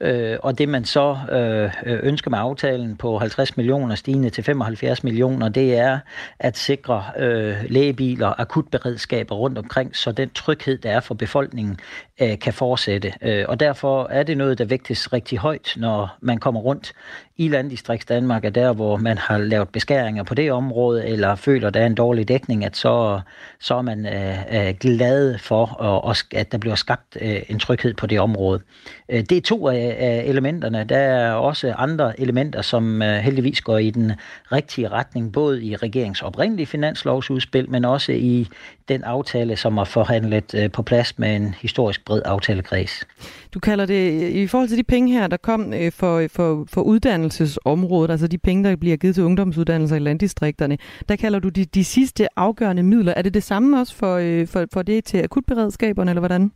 [0.00, 4.44] Øh, og det man så øh, øh ønsker med aftalen på 50 millioner stigende til
[4.44, 5.98] 75 millioner, det er
[6.38, 11.78] at sikre øh, lægebiler akutberedskaber rundt omkring, så den tryghed, der er for befolkningen,
[12.20, 13.12] øh, kan fortsætte.
[13.22, 16.92] Øh, og derfor er det noget, der vægtes rigtig højt, når man kommer rundt
[17.36, 21.70] i landdistrikts Danmark, er der, hvor man har lavet beskæringer på det område, eller føler,
[21.70, 23.20] der er en dårlig dækning, at så,
[23.60, 27.94] så er man øh, øh glad for, og, at der bliver skabt øh, en tryghed
[27.94, 28.60] på det område.
[29.08, 30.84] Øh, det er to af, af elementerne.
[30.84, 34.12] Der er også andre elementer, som øh, heldigvis går i den
[34.52, 38.48] rigtige retning, både i regeringens oprindelige finanslovsudspil, men også i
[38.88, 43.06] den aftale, som er forhandlet øh, på plads med en historisk bred aftalekreds.
[43.54, 48.10] Du kalder det, i forhold til de penge her, der kom for, for, for uddannelsesområdet,
[48.10, 50.78] altså de penge, der bliver givet til ungdomsuddannelser i landdistrikterne,
[51.08, 53.14] der kalder du de, de sidste afgørende midler.
[53.16, 56.50] Er det det samme også for, for, for det til akutberedskaberne, eller hvordan?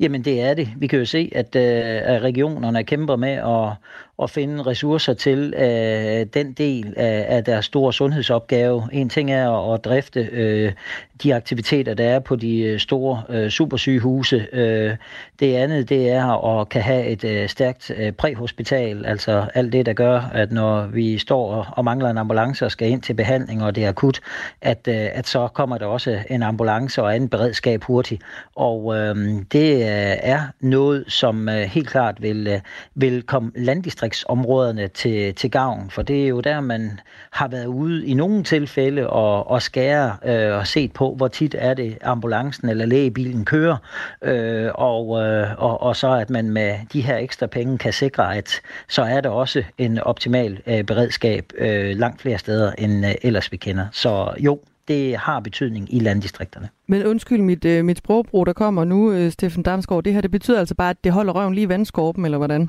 [0.00, 0.68] Jamen det er det.
[0.76, 3.76] Vi kan jo se, at, øh, at regionerne kæmper med at,
[4.22, 8.88] at finde ressourcer til øh, den del af, af deres store sundhedsopgave.
[8.92, 10.72] En ting er at drifte øh,
[11.22, 14.46] de aktiviteter, der er på de øh, store øh, supersygehuse.
[14.52, 14.96] Øh,
[15.40, 19.86] det andet, det er at kan have et øh, stærkt øh, præhospital, altså alt det,
[19.86, 23.64] der gør, at når vi står og mangler en ambulance og skal ind til behandling,
[23.64, 24.20] og det er akut,
[24.60, 28.22] at, øh, at så kommer der også en ambulance og anden beredskab hurtigt.
[28.56, 29.16] Og øh,
[29.52, 32.60] det øh, er noget, som øh, helt klart vil, øh,
[32.94, 33.52] vil komme
[34.02, 37.00] landdistriktsområderne til, til gavn, for det er jo der, man
[37.30, 41.54] har været ude i nogle tilfælde og, og skære øh, og set på, hvor tit
[41.58, 43.76] er det ambulancen eller lægebilen kører,
[44.22, 48.36] øh, og, øh, og, og så at man med de her ekstra penge kan sikre,
[48.36, 53.14] at så er der også en optimal øh, beredskab øh, langt flere steder, end øh,
[53.22, 53.86] ellers vi kender.
[53.92, 56.68] Så jo, det har betydning i landdistrikterne.
[56.86, 60.30] Men undskyld mit, øh, mit sprogbrug, der kommer nu, øh, Steffen Damsgaard, det her det
[60.30, 62.68] betyder altså bare, at det holder røven lige i vandskorpen, eller hvordan?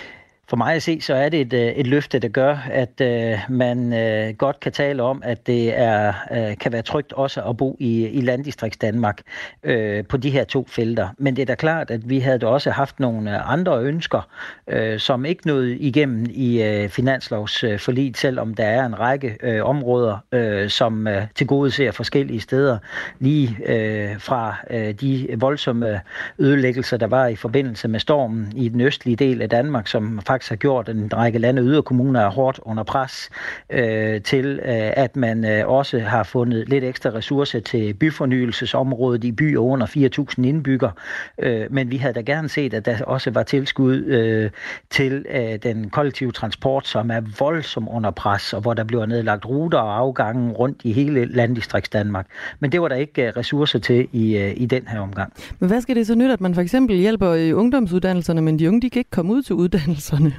[0.51, 3.39] for mig at se, så er det et, øh, et løfte, der gør, at øh,
[3.49, 7.57] man øh, godt kan tale om, at det er, øh, kan være trygt også at
[7.57, 9.21] bo i, i landdistrikts Danmark
[9.63, 11.07] øh, på de her to felter.
[11.17, 14.27] Men det er da klart, at vi havde da også haft nogle øh, andre ønsker,
[14.67, 20.17] øh, som ikke nåede igennem i øh, finanslovsforliget, selvom der er en række øh, områder,
[20.31, 22.77] øh, som øh, tilgodeser forskellige steder,
[23.19, 26.01] lige øh, fra øh, de voldsomme
[26.39, 30.40] ødelæggelser, der var i forbindelse med stormen i den østlige del af Danmark, som faktisk
[30.41, 33.29] faktisk har gjort, at en række lande yderkommuner er hårdt under pres
[33.69, 39.31] øh, til, øh, at man øh, også har fundet lidt ekstra ressourcer til byfornyelsesområdet i
[39.31, 40.91] byer under 4.000 indbyggere.
[41.39, 44.49] Øh, men vi havde da gerne set, at der også var tilskud øh,
[44.89, 49.45] til øh, den kollektive transport, som er voldsomt under pres, og hvor der bliver nedlagt
[49.45, 52.27] ruter og afgange rundt i hele landdistrikts Danmark.
[52.59, 55.33] Men det var der ikke øh, ressourcer til i, øh, i den her omgang.
[55.59, 58.67] Men hvad skal det så nytte, at man for eksempel hjælper i ungdomsuddannelserne, men de
[58.67, 60.30] unge de kan ikke komme ud til uddannelserne?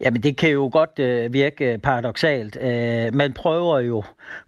[0.00, 2.56] Jamen det kan jo godt øh, virke paradoxalt.
[2.60, 4.02] Øh, man prøver jo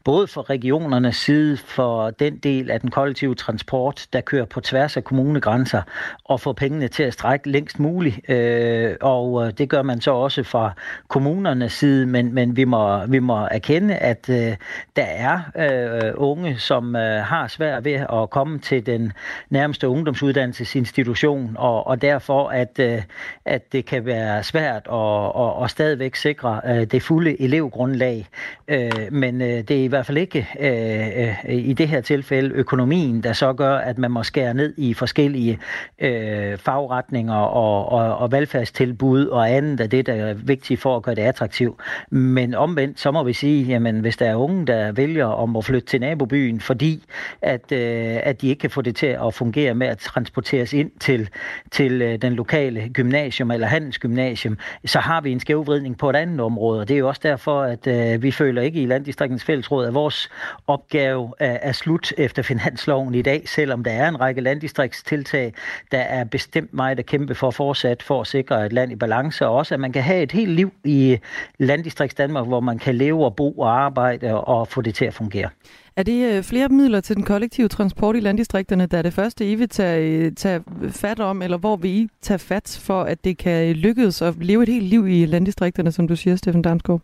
[0.05, 4.97] både for regionernes side for den del af den kollektive transport, der kører på tværs
[4.97, 5.83] af kommunegrænser,
[6.25, 8.31] og få pengene til at strække længst muligt.
[8.31, 10.73] Øh, og øh, det gør man så også fra
[11.09, 14.57] kommunernes side, men, men vi, må, vi må erkende, at øh,
[14.97, 19.13] der er øh, unge, som øh, har svært ved at komme til den
[19.51, 23.03] nærmeste ungdomsuddannelsesinstitution, og, og derfor, at, øh,
[23.45, 28.27] at det kan være svært at, at, at stadigvæk sikre øh, det fulde elevgrundlag.
[28.69, 32.55] Øh, men øh, det er i hvert fald ikke øh, øh, i det her tilfælde
[32.55, 35.59] økonomien, der så gør, at man må skære ned i forskellige
[35.99, 41.03] øh, fagretninger og, og, og velfærdstilbud og andet af det, der er vigtigt for at
[41.03, 41.81] gøre det attraktivt.
[42.11, 45.65] Men omvendt, så må vi sige, jamen hvis der er unge, der vælger om at
[45.65, 47.05] flytte til nabobyen, fordi
[47.43, 50.91] at, øh, at de ikke kan få det til at fungere med at transporteres ind
[51.01, 51.29] til,
[51.71, 56.41] til øh, den lokale gymnasium eller handelsgymnasium, så har vi en skævvridning på et andet
[56.41, 56.81] område.
[56.81, 59.95] Og det er jo også derfor, at øh, vi føler ikke i landdistriktens fællesråd, at
[59.95, 60.31] vores
[60.67, 65.55] opgave er, er slut efter finansloven i dag, selvom der er en række landdistriktstiltag,
[65.93, 69.47] der er bestemt meget at kæmpe for fortsat for at sikre et land i balance,
[69.47, 71.19] og også at man kan have et helt liv i
[71.59, 75.15] landdistrikts Danmark, hvor man kan leve og bo og arbejde og få det til at
[75.15, 75.49] fungere.
[75.97, 79.51] Er det øh, flere midler til den kollektive transport i landdistrikterne, der er det første,
[79.51, 83.25] I vil tage, øh, tage fat om, eller hvor vil I tage fat for, at
[83.25, 87.01] det kan lykkes at leve et helt liv i landdistrikterne, som du siger, Steffen Damsgaard?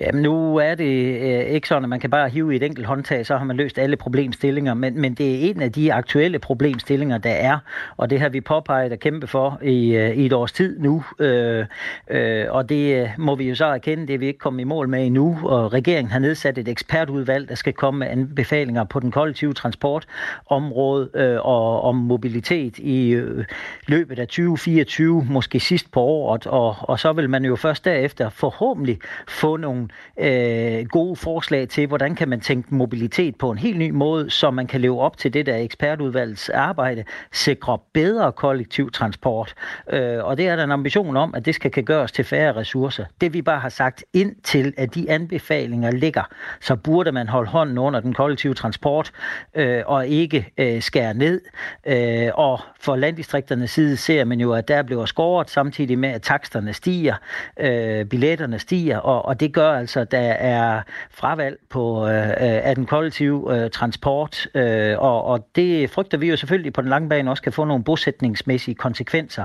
[0.00, 2.86] Jamen, nu er det øh, ikke sådan, at man kan bare hive i et enkelt
[2.86, 6.38] håndtag, så har man løst alle problemstillinger, men, men det er en af de aktuelle
[6.38, 7.58] problemstillinger, der er,
[7.96, 11.04] og det har vi påpeget og kæmpe for i, øh, i et års tid nu,
[11.18, 11.66] øh,
[12.10, 14.64] øh, og det øh, må vi jo så erkende, det er vi ikke kommet i
[14.64, 19.00] mål med endnu, og regeringen har nedsat et ekspertudvalg, der skal komme med anbefalinger på
[19.00, 23.44] den kollektive transportområde øh, og om mobilitet i øh,
[23.86, 28.30] løbet af 2024, måske sidst på året, og, og så vil man jo først derefter
[28.30, 28.98] forhåbentlig
[29.28, 29.88] få nogle
[30.18, 34.50] øh, gode forslag til, hvordan kan man tænke mobilitet på en helt ny måde, så
[34.50, 39.54] man kan leve op til det der ekspertudvalgets arbejde, sikre bedre kollektiv transport.
[39.90, 42.56] Øh, og det er der en ambition om, at det skal kan gøres til færre
[42.56, 43.04] ressourcer.
[43.20, 46.22] Det vi bare har sagt ind til, at de anbefalinger ligger,
[46.60, 49.12] så burde man holde hånden under den kollektive transport
[49.54, 51.40] øh, og ikke øh, skære ned.
[51.86, 56.22] Øh, og for landdistrikternes side ser man jo, at der bliver skåret samtidig med, at
[56.22, 57.14] taksterne stiger,
[57.60, 62.34] øh, billetterne stiger, og, og det gør altså, at der er fravalg på, øh, øh,
[62.38, 66.90] af den kollektive øh, transport, øh, og, og det frygter vi jo selvfølgelig på den
[66.90, 69.44] lange bane også kan få nogle bosætningsmæssige konsekvenser.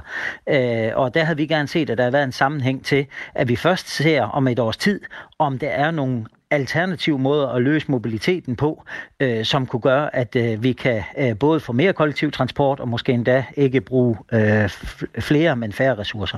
[0.49, 3.47] Øh, og der havde vi gerne set, at der har været en sammenhæng til, at
[3.49, 5.01] vi først ser om et års tid,
[5.39, 8.83] om der er nogle alternative måder at løse mobiliteten på,
[9.19, 12.87] øh, som kunne gøre, at øh, vi kan øh, både få mere kollektiv transport og
[12.87, 14.69] måske endda ikke bruge øh,
[15.19, 16.37] flere, men færre ressourcer.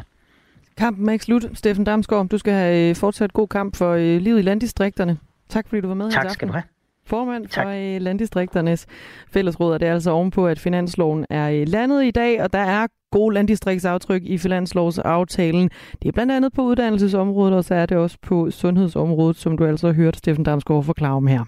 [0.81, 1.45] Kampen er ikke slut.
[1.53, 5.17] Steffen Damsgaard, du skal have øh, fortsat god kamp for øh, livet i landdistrikterne.
[5.49, 6.63] Tak fordi du var med tak, her skal du have.
[7.05, 7.63] Formand tak.
[7.63, 8.87] for øh, Landdistrikternes
[9.31, 12.87] Fællesråd, og det er altså ovenpå, at finansloven er landet i dag, og der er
[13.11, 15.69] gode landdistriktsaftryk i finanslovsaftalen.
[16.01, 19.65] Det er blandt andet på uddannelsesområdet, og så er det også på sundhedsområdet, som du
[19.65, 21.43] altså har hørt Steffen Damsgaard forklare om her.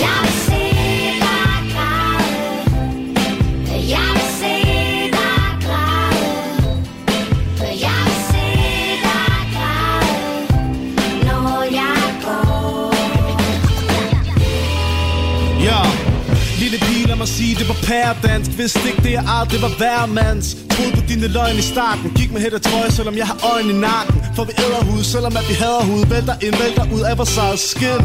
[0.00, 0.37] mig
[17.28, 21.28] sige, det var pærdansk Hvis ikke det er art, det var hvermands Troede på dine
[21.36, 24.16] løgn i starten Gik med hæt og trøje, selvom jeg har øjne i nakken?
[24.36, 27.36] For vi æder hud, selvom at vi hader hud Vælter ind, vælter ud af vores
[27.44, 28.02] eget skin.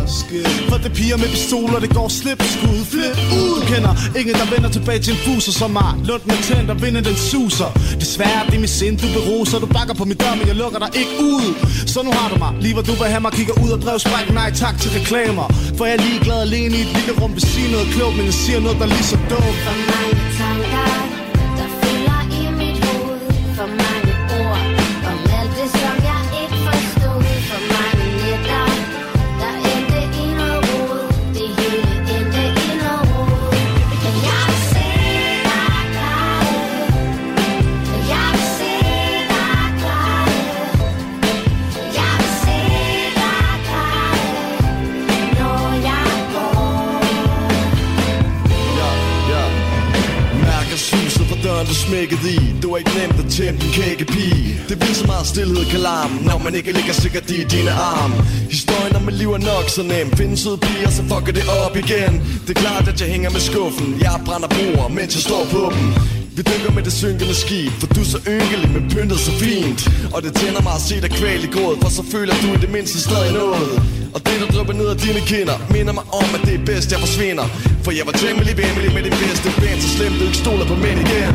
[0.70, 3.54] For det piger med pistoler, det går slip, skud, flip ud.
[3.62, 6.78] Du kender ingen, der vender tilbage til en fuser som mig Lund med tænd og
[6.84, 7.70] vinden den suser.
[8.04, 9.58] Desværre, det er min sind, du beruser.
[9.66, 11.46] Du bakker på min dør, men jeg lukker dig ikke ud.
[11.94, 13.98] Så nu har du mig, lige hvor du vil have mig Kigger ud og drev
[14.06, 15.48] spræk, nej tak til reklamer.
[15.78, 18.38] For jeg er ligeglad alene i et lille rum Vil sige noget klogt, men jeg
[18.44, 19.58] siger noget, der lige så dumt.
[19.66, 21.23] For mange tanker.
[52.08, 52.62] Knækket i.
[52.64, 56.16] Du er ikke nemt at tæmme din kækkepige Det bliver så meget stillhed kan larme
[56.26, 58.16] Når man ikke ligger sikkert i dine arme.
[58.50, 60.08] Historien om mit liv er nok så nem.
[60.18, 62.14] Find søde piger, så fucker det op igen.
[62.46, 63.88] Det er klart, at jeg hænger med skuffen.
[64.06, 65.86] Jeg brænder bruger, mens jeg står på dem.
[66.38, 69.80] Vi dykker med det synkende skib For du er så ynkelig, men pyntet så fint.
[70.14, 72.60] Og det tænder mig at se dig kvæl i gråd For så føler du i
[72.66, 73.74] det mindste stadig noget.
[74.16, 76.92] Og det der drøber ned af dine kinder Minder mig om, at det er bedst
[76.92, 77.46] jeg forsvinder.
[77.84, 80.76] For jeg var temmelig vemmelig med din bedste ven Så slemt du ikke stoler på
[80.76, 81.34] mænd igen.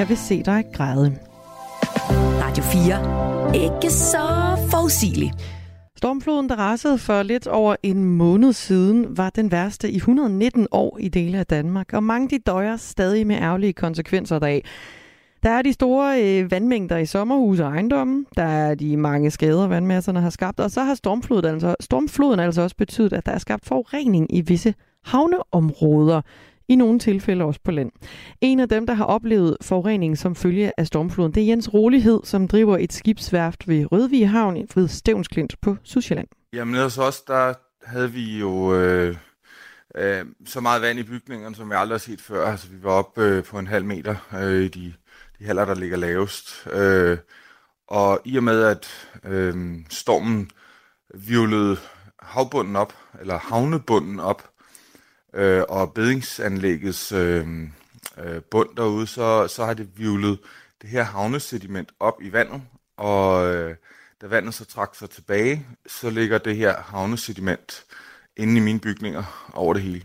[0.00, 1.18] Jeg vil se dig græde.
[2.42, 3.64] Radio 4.
[3.64, 4.18] Ikke så
[4.70, 5.34] forudsigeligt.
[5.96, 10.98] Stormfloden, der rasede for lidt over en måned siden, var den værste i 119 år
[11.00, 14.62] i dele af Danmark, og mange de døjer stadig med ærgerlige konsekvenser deraf.
[15.42, 18.26] Der er de store øh, vandmængder i sommerhuse og ejendommen.
[18.36, 20.60] Der er de mange skader, vandmasserne har skabt.
[20.60, 24.40] Og så har stormfloden altså, stormfloden altså også betydet, at der er skabt forurening i
[24.40, 24.74] visse
[25.04, 26.20] havneområder.
[26.70, 27.92] I nogle tilfælde også på land.
[28.40, 32.20] En af dem, der har oplevet forurening som følge af stormfloden, det er Jens Rolighed,
[32.24, 36.28] som driver et skibsværft ved Rødvig Havn ved Stævnsklint på Sydsjælland.
[36.52, 39.16] Jamen hos os, der havde vi jo øh,
[39.94, 42.46] øh, så meget vand i bygningerne, som jeg aldrig har set før.
[42.46, 44.92] Altså vi var oppe øh, på en halv meter øh, i de
[45.40, 46.66] de haller, der ligger lavest.
[46.72, 47.18] Øh,
[47.88, 50.50] og i og med, at øh, stormen
[51.14, 51.76] violede
[52.22, 54.50] havbunden op, eller havnebunden op,
[55.34, 57.46] øh, og bedingsanlæggets øh,
[58.18, 60.38] øh, bund derude, så, så har det vivlet
[60.82, 62.62] det her havnesediment op i vandet,
[62.96, 63.76] og øh,
[64.20, 67.84] da vandet så trak sig tilbage, så ligger det her havnesediment
[68.36, 70.04] inde i mine bygninger over det hele.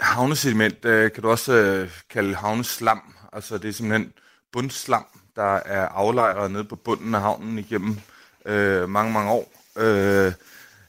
[0.00, 4.12] Havnesediment øh, kan du også øh, kalde havneslam, altså det er simpelthen
[4.52, 5.06] bundslam,
[5.36, 7.96] der er aflejret nede på bunden af havnen igennem
[8.46, 9.52] øh, mange, mange år.
[9.76, 10.32] Øh,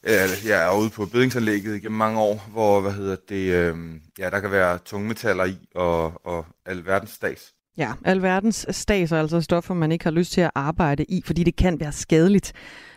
[0.04, 3.76] jeg er ude på bedingsanlægget igennem mange år, hvor hvad hedder det, øh,
[4.20, 7.54] ja, der kan være tungmetaller i og, og alverdens stads.
[7.78, 11.44] Ja, alverdens stas er altså stoffer, man ikke har lyst til at arbejde i, fordi
[11.44, 12.54] det kan være skadeligt.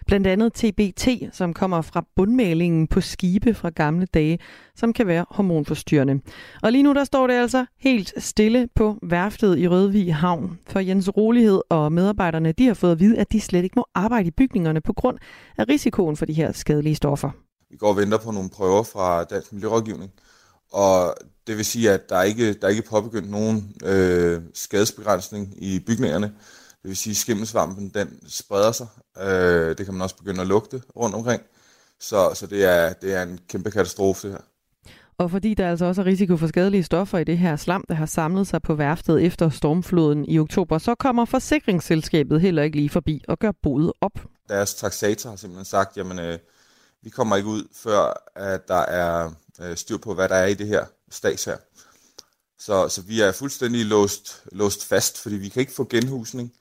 [0.07, 4.39] Blandt andet TBT, som kommer fra bundmalingen på skibe fra gamle dage,
[4.77, 6.21] som kan være hormonforstyrrende.
[6.63, 10.59] Og lige nu der står det altså helt stille på værftet i Rødvig Havn.
[10.67, 13.87] For Jens Rolighed og medarbejderne de har fået at vide, at de slet ikke må
[13.95, 15.19] arbejde i bygningerne på grund
[15.59, 17.31] af risikoen for de her skadelige stoffer.
[17.71, 20.11] Vi går og venter på nogle prøver fra Dansk Miljørådgivning,
[20.73, 21.15] og
[21.47, 26.33] det vil sige, at der ikke der er ikke påbegyndt nogen øh, skadesbegrænsning i bygningerne.
[26.85, 28.86] Det vil sige, at skimmelsvampen den spreder sig.
[29.20, 31.43] Øh, det kan man også begynde at lugte rundt omkring.
[32.01, 34.43] Så, så det, er, det er en kæmpe katastrofe, det her.
[35.19, 37.94] Og fordi der altså også er risiko for skadelige stoffer i det her slam, der
[37.94, 42.90] har samlet sig på værftet efter stormfloden i oktober, så kommer forsikringsselskabet heller ikke lige
[42.90, 44.20] forbi og gør boet op.
[44.48, 46.39] Deres taxator har simpelthen sagt, jamen øh,
[47.02, 49.31] vi kommer ikke ud, før at der er
[49.61, 51.56] øh, styr på, hvad der er i det her stats her.
[52.59, 56.52] Så, så vi er fuldstændig låst, låst fast, fordi vi kan ikke få genhusning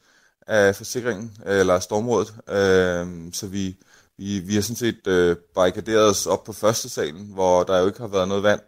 [0.47, 2.33] af forsikringen øh, eller stormrådet.
[2.49, 3.75] Øh, så vi,
[4.17, 7.87] vi, vi har sådan set øh, barrikaderet os op på første salen, hvor der jo
[7.87, 8.61] ikke har været noget vand,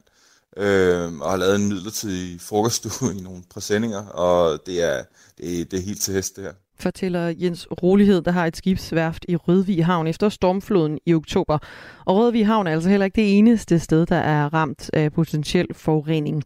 [0.57, 5.03] øh, og har lavet en midlertidig frokoststue i nogle præsendinger, og det er,
[5.37, 8.55] det, er, det er helt til hest det her fortæller Jens Rolighed, der har et
[8.55, 11.57] skibsværft i Rødvig Havn efter stormfloden i oktober.
[12.05, 15.67] Og Rødvig Havn er altså heller ikke det eneste sted, der er ramt af potentiel
[15.73, 16.43] forurening.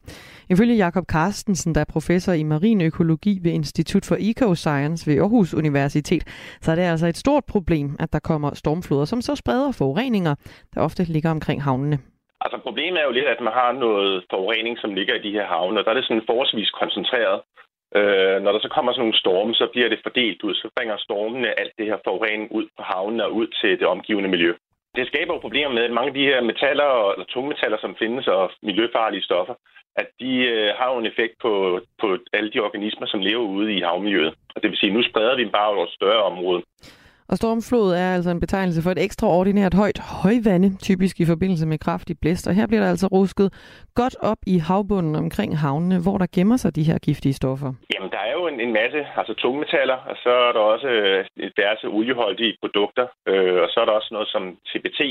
[0.50, 5.54] Ifølge Jakob Carstensen, der er professor i marin økologi ved Institut for Eco-Science ved Aarhus
[5.54, 6.24] Universitet,
[6.62, 10.36] så er det altså et stort problem, at der kommer stormfloder, som så spreder forureninger,
[10.76, 12.00] der ofte ligger omkring havnene.
[12.44, 15.46] Altså problemet er jo lidt, at man har noget forurening, som ligger i de her
[15.54, 17.38] havne, og der er det sådan forholdsvis koncentreret.
[17.98, 20.56] Øh, når der så kommer sådan nogle storme, så bliver det fordelt ud.
[20.56, 24.30] Så bringer stormene alt det her forurening ud på havnen og ud til det omgivende
[24.30, 24.54] miljø.
[24.96, 28.28] Det skaber jo problemer med, at mange af de her metaller eller tungmetaller, som findes,
[28.28, 29.54] og miljøfarlige stoffer,
[29.96, 33.74] at de øh, har jo en effekt på, på alle de organismer, som lever ude
[33.74, 34.34] i havmiljøet.
[34.56, 36.62] Og det vil sige, at nu spreder vi dem bare over et større område.
[37.32, 41.78] Og stormflod er altså en betegnelse for et ekstraordinært højt højvande, typisk i forbindelse med
[41.78, 42.48] kraftig blæst.
[42.48, 43.48] Og her bliver der altså rusket
[43.96, 47.72] godt op i havbunden omkring havnene, hvor der gemmer sig de her giftige stoffer.
[47.94, 51.26] Jamen, der er jo en, en masse altså tungmetaller, og så er der også øh,
[51.58, 55.02] diverse olieholdige produkter, øh, og så er der også noget som CBT,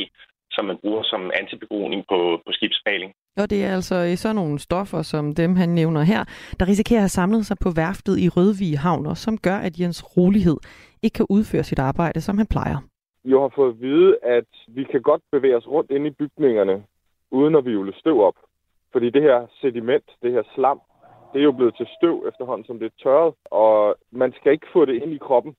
[0.51, 3.11] som man bruger som antibegroning på, på skibsmaling.
[3.37, 6.23] Og det er altså sådan nogle stoffer, som dem han nævner her,
[6.61, 9.81] der risikerer at have samlet sig på værftet i Rødvig Havn, og som gør, at
[9.81, 10.59] Jens Rolighed
[11.03, 12.77] ikke kan udføre sit arbejde, som han plejer.
[13.25, 16.85] Vi har fået at vide, at vi kan godt bevæge os rundt inde i bygningerne,
[17.31, 18.35] uden at vi støv op.
[18.93, 20.81] Fordi det her sediment, det her slam,
[21.33, 23.35] det er jo blevet til støv efterhånden, som det er tørret.
[23.45, 25.57] Og man skal ikke få det ind i kroppen,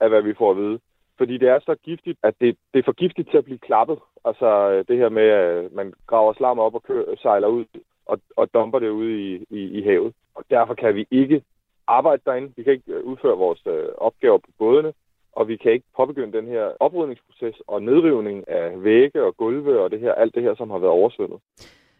[0.00, 0.78] af hvad vi får at vide.
[1.18, 3.98] Fordi det er så giftigt, at det, det er for giftigt til at blive klappet.
[4.24, 7.64] Altså det her med, at man graver slam op og kører, sejler ud
[8.06, 10.12] og, og dumper det ud i, i, i havet.
[10.34, 11.42] Og derfor kan vi ikke
[11.86, 12.52] arbejde derinde.
[12.56, 14.92] Vi kan ikke øh, udføre vores øh, opgaver på bådene,
[15.32, 19.90] og vi kan ikke påbegynde den her oprydningsproces og nedrivning af vægge og gulve og
[19.90, 21.38] det her, alt det her, som har været oversvømmet.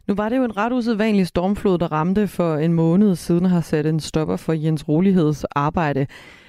[0.09, 3.51] Nu var det jo en ret usædvanlig stormflod, der ramte for en måned siden og
[3.51, 6.07] har sat en stopper for Jens Roligheds arbejde.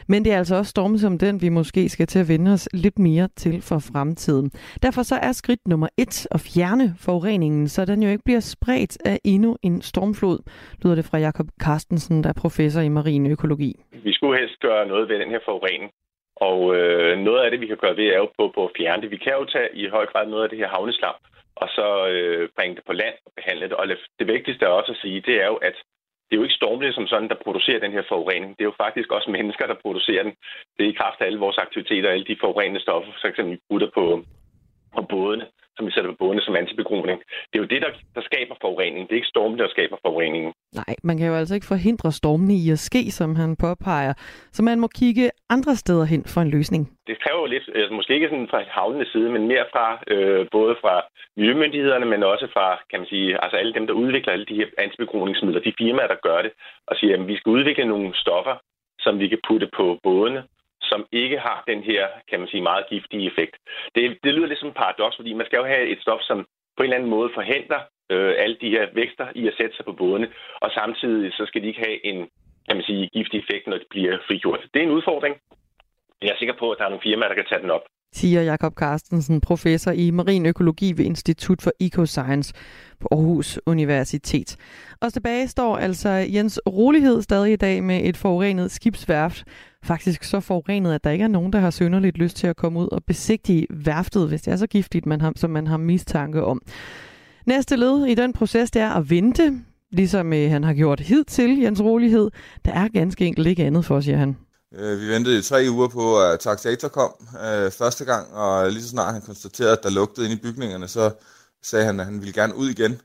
[0.07, 2.69] Men det er altså også storme som den, vi måske skal til at vende os
[2.73, 4.51] lidt mere til for fremtiden.
[4.83, 8.97] Derfor så er skridt nummer et at fjerne forureningen, så den jo ikke bliver spredt
[9.05, 10.39] af endnu en stormflod,
[10.83, 13.73] lyder det fra Jakob Carstensen, der er professor i marin økologi.
[14.03, 15.91] Vi skulle helst gøre noget ved den her forurening.
[16.35, 19.01] Og øh, noget af det, vi kan gøre ved, er jo på, på at fjerne
[19.01, 19.11] det.
[19.11, 21.15] Vi kan jo tage i høj grad noget af det her havneslam,
[21.55, 23.73] og så øh, bringe det på land og behandle det.
[23.73, 23.87] Og
[24.19, 25.77] det vigtigste er også at sige, det er jo, at
[26.33, 28.49] det er jo ikke stormene som sådan, der producerer den her forurening.
[28.57, 30.33] Det er jo faktisk også mennesker, der producerer den.
[30.77, 33.39] Det er i kraft af alle vores aktiviteter, alle de forurenende stoffer, f.eks.
[33.51, 34.05] vi putter på,
[34.95, 37.19] på bådene som vi sætter på bådene som antibegroning.
[37.49, 39.01] Det er jo det, der, der skaber forurening.
[39.07, 40.51] Det er ikke stormen, der skaber forureningen.
[40.81, 44.13] Nej, man kan jo altså ikke forhindre stormene i at ske, som han påpeger.
[44.55, 46.83] Så man må kigge andre steder hen for en løsning.
[47.07, 50.45] Det kræver jo lidt, altså måske ikke sådan fra havnenes side, men mere fra øh,
[50.51, 50.95] både fra
[51.37, 54.67] miljømyndighederne, men også fra, kan man sige, altså alle dem, der udvikler alle de her
[54.77, 56.51] antibegroningsmidler, de firmaer, der gør det,
[56.87, 58.55] og siger, at vi skal udvikle nogle stoffer,
[58.99, 60.43] som vi kan putte på bådene,
[60.93, 63.55] som ikke har den her, kan man sige, meget giftige effekt.
[63.95, 66.37] Det, det lyder lidt som en paradoks, fordi man skal jo have et stof, som
[66.77, 67.81] på en eller anden måde forhindrer
[68.13, 70.27] øh, alle de her vækster i at sætte sig på bådene,
[70.63, 72.17] og samtidig så skal de ikke have en,
[72.67, 74.61] kan man sige, giftig effekt, når de bliver frigjort.
[74.73, 75.35] Det er en udfordring.
[76.21, 77.85] Jeg er sikker på, at der er nogle firmaer, der kan tage den op
[78.17, 82.53] siger Jakob Carstensen, professor i marin økologi ved Institut for Ecoscience
[82.99, 84.57] på Aarhus Universitet.
[85.01, 89.43] Og tilbage står altså Jens Rolighed stadig i dag med et forurenet skibsværft.
[89.83, 92.79] Faktisk så forurenet, at der ikke er nogen, der har sønderligt lyst til at komme
[92.79, 96.43] ud og besigtige værftet, hvis det er så giftigt, man har, som man har mistanke
[96.43, 96.61] om.
[97.45, 99.53] Næste led i den proces, det er at vente,
[99.91, 102.31] ligesom øh, han har gjort hidtil, Jens Rolighed.
[102.65, 104.35] Der er ganske enkelt ikke andet for, siger han.
[104.75, 107.13] Øh, vi ventede i tre uger på, at taxator kom
[107.45, 110.87] øh, første gang, og lige så snart han konstaterede, at der lugtede ind i bygningerne,
[110.87, 111.11] så
[111.63, 113.01] sagde han, at han ville gerne ud igen.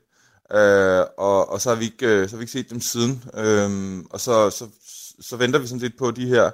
[0.53, 3.23] Øh, og, og så, har vi ikke, øh, så har vi ikke set dem siden.
[3.33, 4.67] Øh, og så, så,
[5.21, 6.51] så venter vi sådan lidt på de her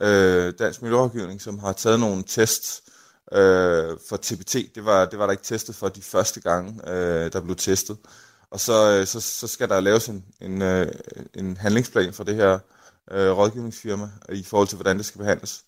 [0.00, 2.82] øh, dansk miljølovgivning, som har taget nogle tests
[3.32, 4.54] øh, for TPT.
[4.74, 7.96] Det var, det var der ikke testet for de første gange, øh, der blev testet.
[8.50, 10.92] Og så, øh, så, så skal der laves en, en, øh,
[11.34, 12.58] en handlingsplan for det her
[13.10, 15.64] øh, rådgivningsfirma i forhold til, hvordan det skal behandles.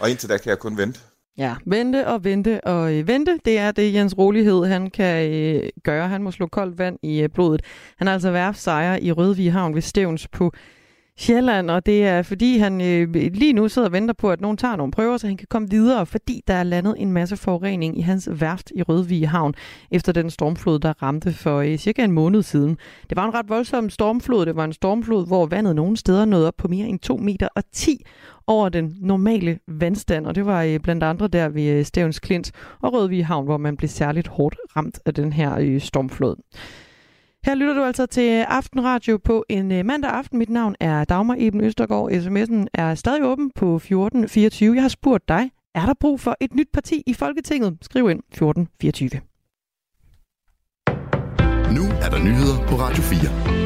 [0.00, 1.00] Og indtil da kan jeg kun vente.
[1.38, 5.68] Ja, vente og vente og øh, vente, det er det Jens Rolighed, han kan øh,
[5.84, 6.08] gøre.
[6.08, 7.62] Han må slå koldt vand i øh, blodet.
[7.96, 10.52] Han er altså værfsejr i Rødvig Havn ved Stævns på
[11.18, 14.56] Sjælland, og det er fordi, han øh, lige nu sidder og venter på, at nogen
[14.56, 17.98] tager nogle prøver, så han kan komme videre, fordi der er landet en masse forurening
[17.98, 19.54] i hans værft i Rødvige Havn,
[19.90, 22.78] efter den stormflod, der ramte for øh, cirka en måned siden.
[23.10, 24.46] Det var en ret voldsom stormflod.
[24.46, 27.48] Det var en stormflod, hvor vandet nogle steder nåede op på mere end 2 meter
[27.54, 28.04] og 10
[28.46, 32.52] over den normale vandstand, og det var øh, blandt andre der ved øh, Stævns Klint
[32.80, 36.36] og Rødvige Havn, hvor man blev særligt hårdt ramt af den her øh, stormflod.
[37.46, 40.38] Her lytter du altså til Aftenradio på en øh, mandag aften.
[40.38, 42.10] Mit navn er Dagmar Eben Østergaard.
[42.10, 44.74] SMS'en er stadig åben på 1424.
[44.74, 47.78] Jeg har spurgt dig, er der brug for et nyt parti i Folketinget?
[47.82, 49.10] Skriv ind 1424.
[51.76, 53.56] Nu er der nyheder på Radio 4.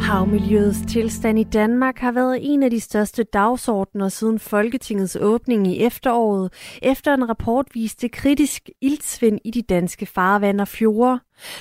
[0.00, 5.82] Havmiljøets tilstand i Danmark har været en af de største dagsordner siden Folketingets åbning i
[5.82, 6.52] efteråret,
[6.82, 11.20] efter en rapport viste kritisk iltsvind i de danske farvand og fjorde.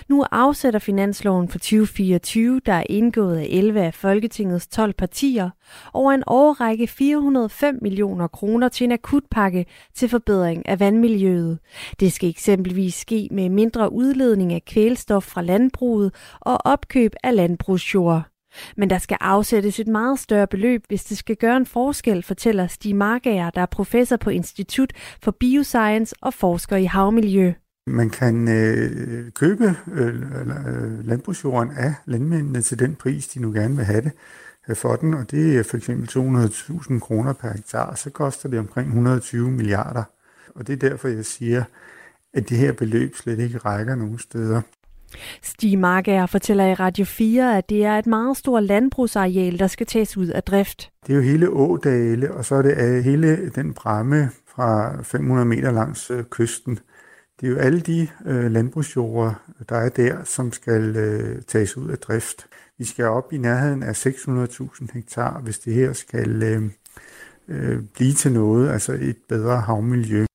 [0.10, 5.50] Nu afsætter finansloven for 2024, der er indgået af 11 af Folketingets 12 partier,
[5.94, 11.60] over en årrække 405 millioner kroner til en akutpakke til forbedring af vandmiljøet.
[12.00, 18.24] Det skal eksempelvis ske med mindre udledning af kvælstof fra landbruget og opkøb af landbrugsjord.
[18.78, 22.68] Men der skal afsættes et meget større beløb, hvis det skal gøre en forskel, fortæller
[22.68, 27.54] Stig Margager, der er professor på Institut for Bioscience og forsker i havmiljø.
[27.88, 33.76] Man kan øh, købe øh, øh, landbrugsjorden af landmændene til den pris, de nu gerne
[33.76, 34.12] vil have det
[34.70, 38.60] øh, for den, og det er for eksempel 200.000 kroner per hektar, så koster det
[38.60, 40.04] omkring 120 milliarder.
[40.56, 41.64] Og det er derfor, jeg siger,
[42.34, 44.62] at det her beløb slet ikke rækker nogen steder.
[45.42, 49.88] Stig Margager fortæller i Radio 4, at det er et meget stort landbrugsareal, der skal
[49.88, 50.92] tages ud af drift.
[51.08, 55.72] Det er jo hele Ådale, og så er det hele den bramme fra 500 meter
[55.72, 56.80] langs øh, kysten.
[57.42, 59.34] Det er jo alle de øh, landbrugsjorder,
[59.70, 62.48] der er der, som skal øh, tages ud af drift.
[62.78, 66.64] Vi skal op i nærheden af 600.000 hektar, hvis det her skal øh,
[67.48, 70.26] øh, blive til noget, altså et bedre havmiljø.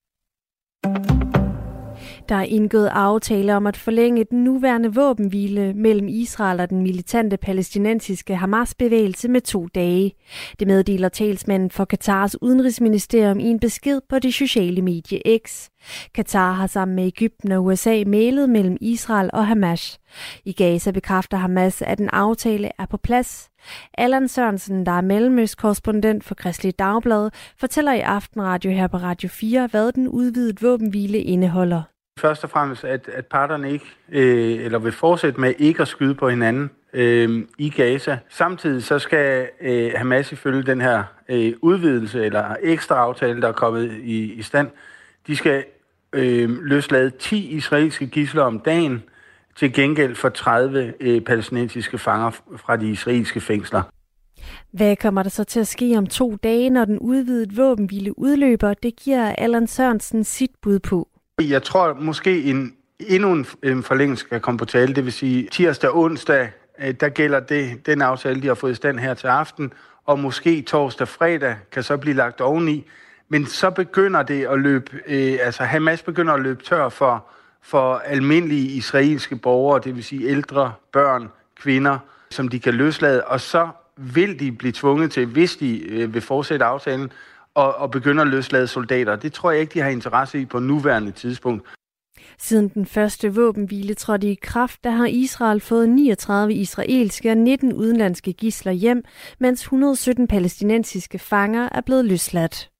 [2.30, 7.36] Der er indgået aftale om at forlænge den nuværende våbenhvile mellem Israel og den militante
[7.36, 10.12] palæstinensiske Hamas-bevægelse med to dage.
[10.58, 15.68] Det meddeler talsmanden for Katars udenrigsministerium i en besked på det sociale medie X.
[16.14, 19.98] Katar har sammen med Ægypten og USA mailet mellem Israel og Hamas.
[20.44, 23.48] I Gaza bekræfter Hamas, at en aftale er på plads.
[23.94, 27.30] Allan Sørensen, der er mellemøstkorrespondent for Kristelig Dagblad,
[27.60, 31.82] fortæller i Aftenradio her på Radio 4, hvad den udvidede våbenhvile indeholder.
[32.20, 36.14] Først og fremmest, at, at parterne ikke, øh, eller vil fortsætte med ikke at skyde
[36.14, 38.18] på hinanden øh, i Gaza.
[38.28, 43.52] Samtidig så skal øh, Hamas ifølge den her øh, udvidelse eller ekstra aftale, der er
[43.52, 44.68] kommet i, i stand,
[45.26, 45.64] de skal
[46.12, 49.02] øh, løslade 10 israelske gisler om dagen
[49.56, 53.82] til gengæld for 30 øh, palæstinensiske fanger fra de israelske fængsler.
[54.72, 58.74] Hvad kommer der så til at ske om to dage, når den udvidede våbenhvile udløber?
[58.74, 61.09] Det giver Allan Sørensen sit bud på.
[61.48, 65.48] Jeg tror måske en, endnu en, en forlængelse skal komme på tale, det vil sige
[65.52, 69.14] tirsdag og onsdag, øh, der gælder det, den aftale, de har fået i stand her
[69.14, 69.72] til aften,
[70.06, 72.86] og måske torsdag og fredag kan så blive lagt oveni.
[73.28, 77.26] Men så begynder det at løbe, øh, altså Hamas begynder at løbe tør for,
[77.62, 81.28] for almindelige israelske borgere, det vil sige ældre, børn,
[81.60, 81.98] kvinder,
[82.30, 86.22] som de kan løslade, og så vil de blive tvunget til, hvis de øh, vil
[86.22, 87.12] fortsætte aftalen,
[87.54, 89.16] og, og begynde at løslade soldater.
[89.16, 91.66] Det tror jeg ikke, de har interesse i på nuværende tidspunkt.
[92.38, 97.72] Siden den første våbenhvile trådte i kraft, der har Israel fået 39 israelske og 19
[97.72, 99.04] udenlandske gisler hjem,
[99.38, 102.70] mens 117 palæstinensiske fanger er blevet løsladt.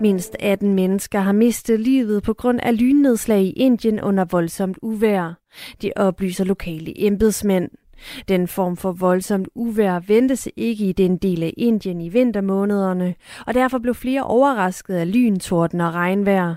[0.00, 5.34] Mindst 18 mennesker har mistet livet på grund af lynnedslag i Indien under voldsomt uvejr.
[5.82, 7.70] Det oplyser lokale embedsmænd.
[8.28, 13.14] Den form for voldsomt uvejr ventes ikke i den del af Indien i vintermånederne,
[13.46, 16.54] og derfor blev flere overrasket af lyn, torden og regnvejr.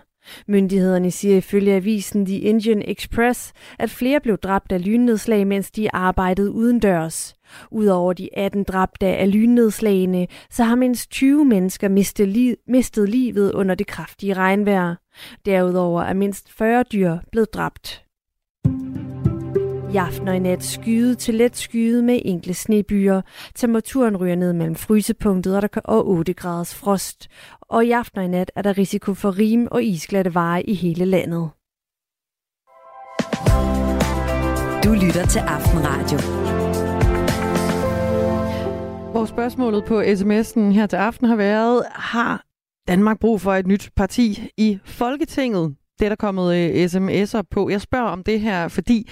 [0.48, 5.96] Myndighederne siger ifølge avisen The Indian Express, at flere blev dræbt af lynnedslag, mens de
[5.96, 7.36] arbejdede udendørs.
[7.72, 13.52] Udover de 18 dræbte af lynnedslagene, så har mindst 20 mennesker mistet, li- mistet livet
[13.52, 14.96] under det kraftige regnvejr.
[15.46, 18.04] Derudover er mindst 40 dyr blevet dræbt.
[19.94, 23.22] I aften og i nat skyde til let skyde med enkle snebyer.
[23.56, 27.28] Temperaturen ryger ned mellem frysepunktet og der og 8 graders frost.
[27.62, 30.74] Og i aften og i nat er der risiko for rim og isglatte veje i
[30.74, 31.50] hele landet.
[34.84, 36.18] Du lytter til Aftenradio.
[39.12, 42.44] Hvor spørgsmålet på sms'en her til aften har været, har
[42.88, 45.76] Danmark brug for et nyt parti i Folketinget?
[46.00, 47.70] Det er der kommet øh, sms'er på.
[47.70, 49.10] Jeg spørger om det her, fordi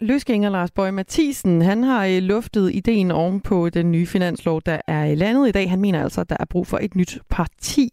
[0.00, 4.80] Løsgænger Lars Bøge Mathisen, han har øh, luftet ideen oven på den nye finanslov, der
[4.86, 5.70] er landet i dag.
[5.70, 7.88] Han mener altså, at der er brug for et nyt parti.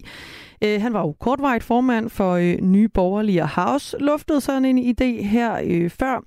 [0.63, 5.23] Øh, han var jo kortvarigt formand for øh, Nye Borgerlige House, luftede sådan en idé
[5.23, 6.23] her øh, før.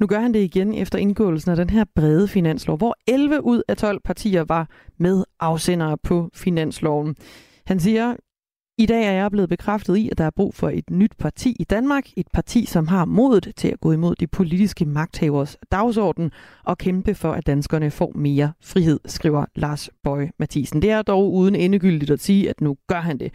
[0.00, 3.62] Nu gør han det igen efter indgåelsen af den her brede finanslov, hvor 11 ud
[3.68, 4.68] af 12 partier var
[4.98, 7.16] med afsendere på finansloven.
[7.66, 8.14] Han siger,
[8.78, 11.56] i dag er jeg blevet bekræftet i, at der er brug for et nyt parti
[11.60, 12.04] i Danmark.
[12.16, 16.30] Et parti, som har modet til at gå imod de politiske magthavers dagsorden
[16.64, 20.82] og kæmpe for, at danskerne får mere frihed, skriver Lars Bøje Mathisen.
[20.82, 23.32] Det er dog uden endegyldigt at sige, at nu gør han det.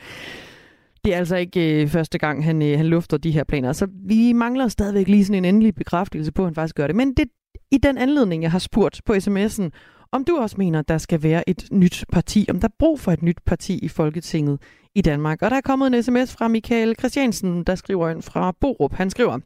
[1.06, 3.74] Det er altså ikke øh, første gang, han, øh, han lufter de her planer.
[3.74, 6.96] Så vi mangler stadigvæk lige sådan en endelig bekræftelse på, at han faktisk gør det.
[6.96, 7.28] Men det
[7.72, 9.70] i den anledning, jeg har spurgt på sms'en,
[10.14, 13.12] om du også mener, der skal være et nyt parti, om der er brug for
[13.12, 14.60] et nyt parti i Folketinget
[14.96, 15.42] i Danmark.
[15.42, 18.94] Og der er kommet en sms fra Michael Christiansen, der skriver ind fra Borup.
[18.94, 19.40] Han skriver,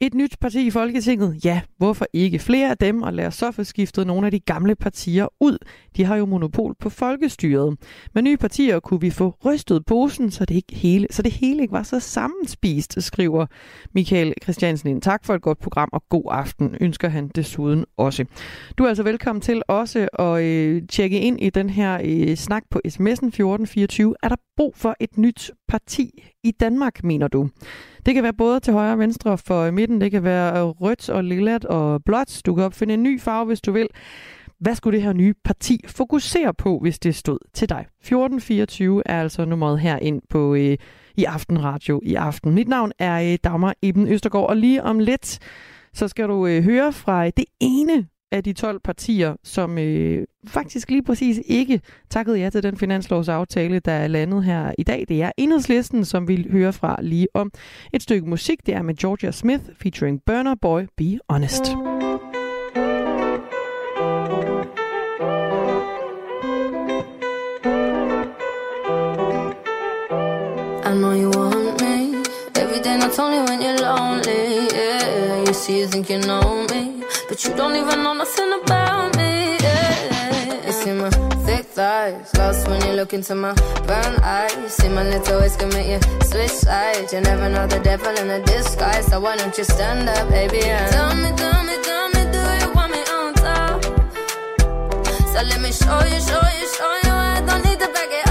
[0.00, 1.44] et nyt parti i Folketinget?
[1.44, 4.40] Ja, hvorfor ikke flere af dem, og lad os så få skiftet nogle af de
[4.40, 5.58] gamle partier ud.
[5.96, 7.76] De har jo monopol på folkestyret.
[8.14, 11.62] Med nye partier kunne vi få rystet posen, så det, ikke hele, så det hele
[11.62, 13.46] ikke var så sammenspist, skriver
[13.94, 15.02] Michael Christiansen ind.
[15.02, 18.24] Tak for et godt program, og god aften, ønsker han desuden også.
[18.78, 22.62] Du er altså velkommen til også at øh, tjekke ind i den her øh, snak
[22.70, 24.14] på sms'en 1424.
[24.22, 27.48] Er der brug for et nyt parti i Danmark, mener du?
[28.06, 30.00] Det kan være både til højre og venstre for midten.
[30.00, 32.42] Det kan være øh, rødt og lillet og blåt.
[32.46, 33.88] Du kan opfinde en ny farve, hvis du vil.
[34.60, 37.86] Hvad skulle det her nye parti fokusere på, hvis det stod til dig?
[38.00, 40.76] 1424 er altså nummeret her ind på øh,
[41.16, 42.54] i Aftenradio i aften.
[42.54, 45.38] Mit navn er øh, Dagmar Eben Østergaard, og lige om lidt,
[45.94, 50.26] så skal du øh, høre fra øh, det ene af de 12 partier, som øh,
[50.46, 51.80] faktisk lige præcis ikke
[52.10, 55.04] takkede ja til den finanslovsaftale, der er landet her i dag.
[55.08, 57.52] Det er enhedslisten, som vi hører fra lige om
[57.92, 58.66] et stykke musik.
[58.66, 61.66] Det er med Georgia Smith featuring Burner Boy Be Honest.
[70.84, 71.98] I know you want me
[72.62, 74.68] Every day, not only when you're lonely.
[74.74, 76.77] Yeah, you see, you think you know me,
[77.38, 79.56] but you don't even know nothing about me.
[79.60, 81.10] Yeah, you see my
[81.46, 83.54] thick thighs, lost when you look into my
[83.86, 84.74] brown eyes.
[84.74, 87.12] See my little ways can make you switch sides.
[87.12, 90.64] You never know the devil in a disguise, so why don't you stand up, baby?
[90.64, 93.84] And tell me, tell me, tell me, do you want me on top?
[95.32, 97.12] So let me show you, show you, show you.
[97.12, 98.27] I don't need to back it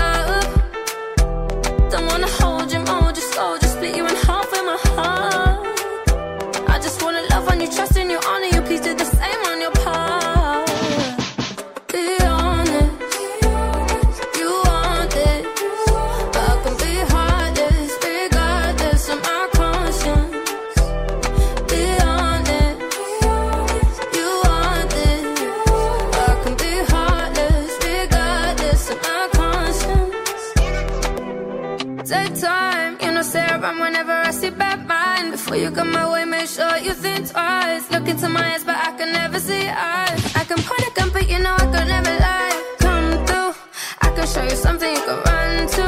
[35.58, 37.90] Before you come my way, make sure you think twice.
[37.90, 40.36] Look into my eyes, but I can never see eyes.
[40.36, 42.76] I can point a gun, but you know I could never lie.
[42.78, 43.54] Come through,
[44.00, 45.86] I can show you something you can run to.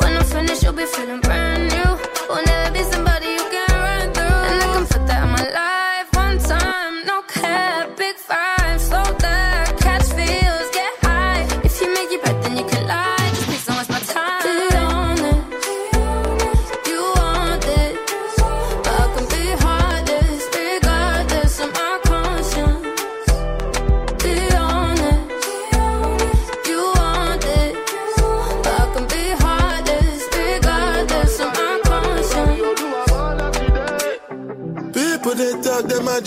[0.00, 1.20] When I'm finished, you'll be feeling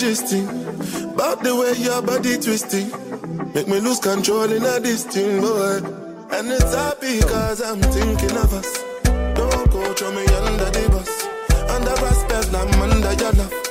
[0.03, 0.41] majesty
[1.13, 2.89] about the way your body twisting.
[3.53, 5.77] Make me lose control in a this boy.
[6.31, 8.83] And it's happy cause I'm thinking of us.
[9.35, 11.27] Don't go throw me under the bus.
[11.69, 13.62] Under respect, I'm under your love.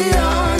[0.00, 0.53] Know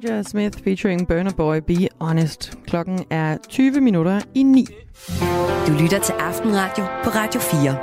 [0.00, 2.58] Georgia Smith featuring Burner Boy Be Honest.
[2.66, 4.66] Klokken er 20 minutter i 9.
[5.66, 7.78] Du lytter til Aftenradio på Radio 4.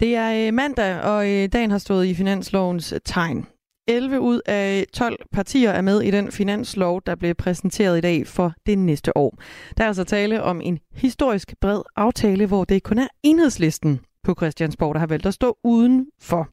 [0.00, 3.46] Det er øh, mandag, og øh, dagen har stået i finanslovens tegn.
[3.88, 8.26] 11 ud af 12 partier er med i den finanslov, der blev præsenteret i dag
[8.26, 9.38] for det næste år.
[9.76, 14.34] Der er altså tale om en historisk bred aftale, hvor det kun er enhedslisten på
[14.34, 16.48] Christiansborg, der har valgt at stå udenfor.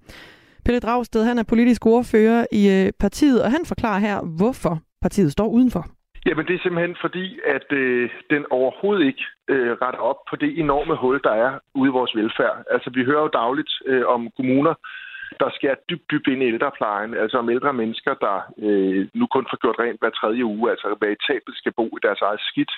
[0.65, 5.31] Pelle Dragsted, han er politisk ordfører i øh, partiet, og han forklarer her, hvorfor partiet
[5.31, 5.83] står udenfor.
[6.25, 10.59] Jamen det er simpelthen fordi, at øh, den overhovedet ikke øh, retter op på det
[10.59, 12.63] enorme hul, der er ude i vores velfærd.
[12.71, 14.73] Altså vi hører jo dagligt øh, om kommuner,
[15.39, 17.13] der skærer dybt, dybt ind i ældreplejen.
[17.13, 20.87] Altså om ældre mennesker, der øh, nu kun får gjort rent hver tredje uge, altså
[21.05, 22.73] veritabelt skal bo i deres eget skidt.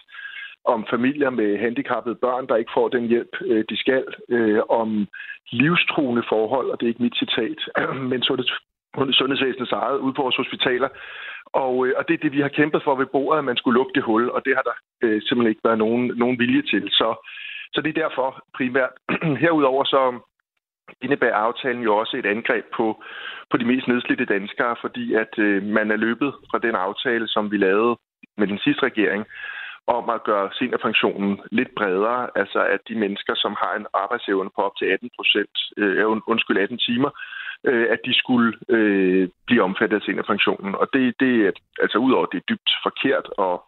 [0.65, 4.05] Om familier med handicappede børn, der ikke får den hjælp, øh, de skal.
[4.29, 5.07] Øh, om
[5.51, 7.59] livstruende forhold, og det er ikke mit citat,
[8.11, 8.23] men
[9.19, 10.89] sundhedsvæsenets eget ude på vores hospitaler.
[11.45, 13.77] Og, øh, og det er det, vi har kæmpet for ved bordet, at man skulle
[13.77, 16.83] lukke det hul, og det har der øh, simpelthen ikke været nogen, nogen vilje til.
[16.89, 17.27] Så,
[17.73, 18.93] så det er derfor primært.
[19.43, 20.19] Herudover så
[21.01, 23.03] indebærer aftalen jo også et angreb på,
[23.51, 27.51] på de mest nedslidte danskere, fordi at øh, man er løbet fra den aftale, som
[27.51, 27.97] vi lavede
[28.37, 29.25] med den sidste regering,
[29.87, 34.61] om at gøre seniorpensionen lidt bredere, altså at de mennesker, som har en arbejdsevne på
[34.61, 37.09] op til 18 procent, øh, undskyld 18 timer,
[37.63, 40.75] øh, at de skulle øh, blive omfattet af seniorpensionen.
[40.75, 41.51] Og det, det er
[41.81, 43.63] altså udover det er dybt forkert og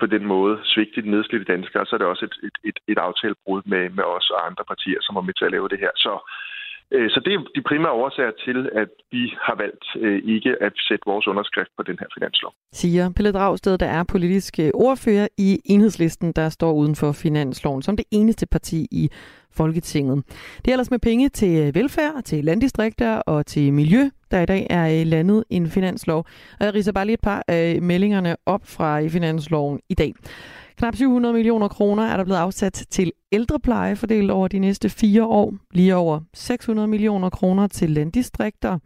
[0.00, 2.98] på den måde svigte de nedslidte danskere, så er det også et, et, et, et
[2.98, 5.90] aftalebrud med, med os og andre partier, som var med til at lave det her.
[5.96, 6.12] Så,
[6.92, 10.72] Øh, så det er de primære årsager til, at vi har valgt øh, ikke at
[10.88, 12.52] sætte vores underskrift på den her finanslov.
[12.72, 17.82] Siger Pelle Dragsted, der er politisk øh, ordfører i Enhedslisten, der står uden for finansloven
[17.82, 19.08] som det eneste parti i
[19.56, 20.24] Folketinget.
[20.58, 24.66] Det er ellers med penge til velfærd, til landdistrikter og til miljø, der i dag
[24.70, 26.26] er landet en finanslov.
[26.60, 30.12] Og jeg riser bare lige et par af meldingerne op fra finansloven i dag.
[30.78, 35.24] Knap 700 millioner kroner er der blevet afsat til ældrepleje fordelt over de næste fire
[35.24, 35.54] år.
[35.72, 38.78] Lige over 600 millioner kroner til landdistrikter.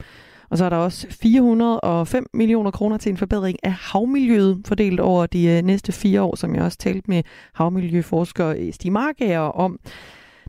[0.51, 5.27] Og så er der også 405 millioner kroner til en forbedring af havmiljøet, fordelt over
[5.27, 7.23] de øh, næste fire år, som jeg også talte med
[7.55, 9.79] havmiljøforsker øh, Stig Markager om.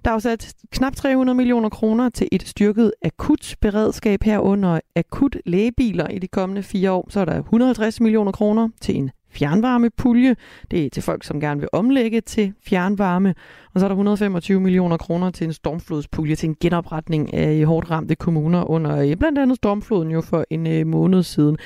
[0.06, 6.08] Der er afsat knap 300 millioner kroner til et styrket akut beredskab herunder akut lægebiler
[6.08, 7.08] i de kommende fire år.
[7.10, 10.36] Så er der 150 millioner kroner til en fjernvarmepulje.
[10.72, 13.36] Det er til folk, som gerne vil omlægge til fjernvarme.
[13.74, 17.92] Og så er der 125 millioner kroner til en stormflodspulje til en genopretning af hårdt
[17.92, 21.58] ramte kommuner under øh, blandt andet stormfloden jo for en øh, måned siden.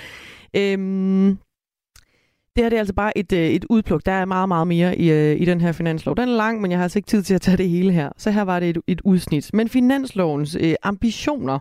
[0.57, 1.37] Øhm,
[2.55, 4.05] det her det er altså bare et, øh, et udpluk.
[4.05, 6.15] Der er meget, meget mere i, øh, i den her finanslov.
[6.15, 8.09] Den er lang, men jeg har altså ikke tid til at tage det hele her.
[8.17, 9.53] Så her var det et, et udsnit.
[9.53, 11.59] Men finanslovens øh, ambitioner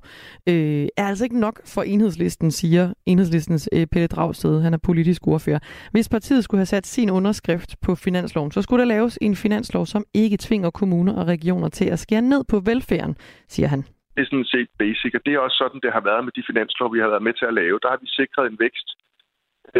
[0.48, 4.62] øh, er altså ikke nok for enhedslisten, siger enhedslistens øh, Pelle Dragsted.
[4.62, 5.58] Han er politisk ordfører.
[5.92, 9.86] Hvis partiet skulle have sat sin underskrift på finansloven, så skulle der laves en finanslov,
[9.86, 13.16] som ikke tvinger kommuner og regioner til at skære ned på velfærden,
[13.48, 13.82] siger han.
[14.14, 16.42] Det er sådan set basic, og det er også sådan, det har været med de
[16.50, 17.78] finanslov, vi har været med til at lave.
[17.82, 18.88] Der har vi sikret en vækst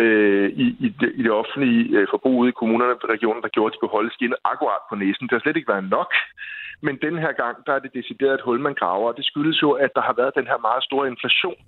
[0.01, 3.55] øh, i, i, det, i det offentlige øh, forbrug ude i kommunerne og regionerne, der
[3.57, 5.27] gjorde, at de kunne holde skinnet akkurat på næsen.
[5.27, 6.11] Det har slet ikke været nok.
[6.87, 9.09] Men den her gang, der er det decideret et hul, man graver.
[9.09, 11.59] Og det skyldes jo, at der har været den her meget store inflation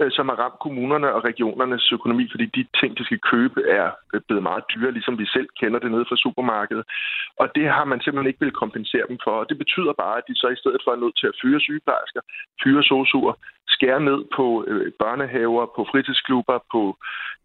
[0.00, 3.88] øh, som har ramt kommunerne og regionernes økonomi, fordi de ting, de skal købe, er
[4.14, 6.84] øh, blevet meget dyre, ligesom vi selv kender det nede fra supermarkedet.
[7.40, 9.34] Og det har man simpelthen ikke vil kompensere dem for.
[9.40, 11.60] Og det betyder bare, at de så i stedet for er nødt til at fyre
[11.60, 12.20] sygeplejersker,
[12.62, 13.34] fyre sosuer,
[13.76, 16.82] skære ned på øh, børnehaver, på fritidsklubber, på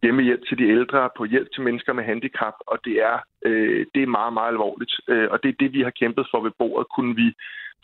[0.04, 4.02] hjemmehjælp til de ældre, på hjælp til mennesker med handicap, og det er, øh, det
[4.04, 4.94] er meget, meget alvorligt.
[5.08, 6.88] Øh, og det er det, vi har kæmpet for ved bordet.
[6.96, 7.28] Kunne vi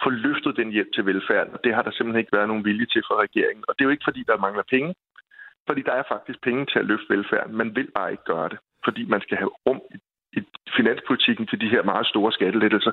[0.04, 2.86] få løftet den hjælp til velfærden, og det har der simpelthen ikke været nogen vilje
[2.86, 3.64] til fra regeringen.
[3.68, 4.96] Og det er jo ikke, fordi der mangler penge,
[5.68, 7.56] fordi der er faktisk penge til at løfte velfærden.
[7.62, 9.98] Man vil bare ikke gøre det, fordi man skal have rum i,
[10.38, 10.42] i
[10.78, 12.92] finanspolitikken til de her meget store skattelettelser.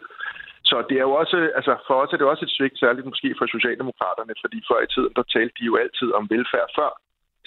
[0.68, 3.34] Så det er jo også, altså for os er det også et svigt, særligt måske
[3.38, 6.90] for Socialdemokraterne, fordi før i tiden, der talte de jo altid om velfærd før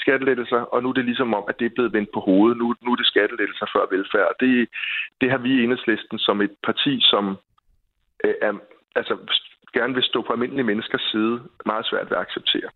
[0.03, 2.57] skattelettelser, og nu er det ligesom om, at det er blevet vendt på hovedet.
[2.57, 4.30] Nu, nu er det skattelettelser før velfærd.
[4.39, 4.52] Det,
[5.22, 7.23] det har vi i enhedslisten som et parti, som
[8.26, 8.53] øh, er,
[8.95, 9.14] altså,
[9.73, 11.35] gerne vil stå på almindelige menneskers side,
[11.65, 12.69] meget svært ved at acceptere.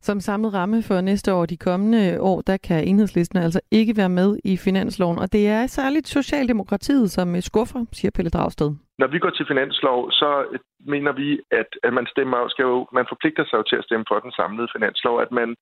[0.00, 4.08] Som samlet ramme for næste år de kommende år, der kan enhedslisten altså ikke være
[4.08, 8.70] med i finansloven, og det er særligt Socialdemokratiet, som øh, skuffer, siger Pelle Dragsted.
[8.98, 10.58] Når vi går til finanslov, så øh,
[10.94, 14.04] mener vi, at, at man stemmer, skal jo, man forpligter sig jo til at stemme
[14.08, 15.56] for den samlede finanslov, at man,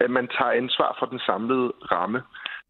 [0.00, 2.22] at man tager ansvar for den samlede ramme,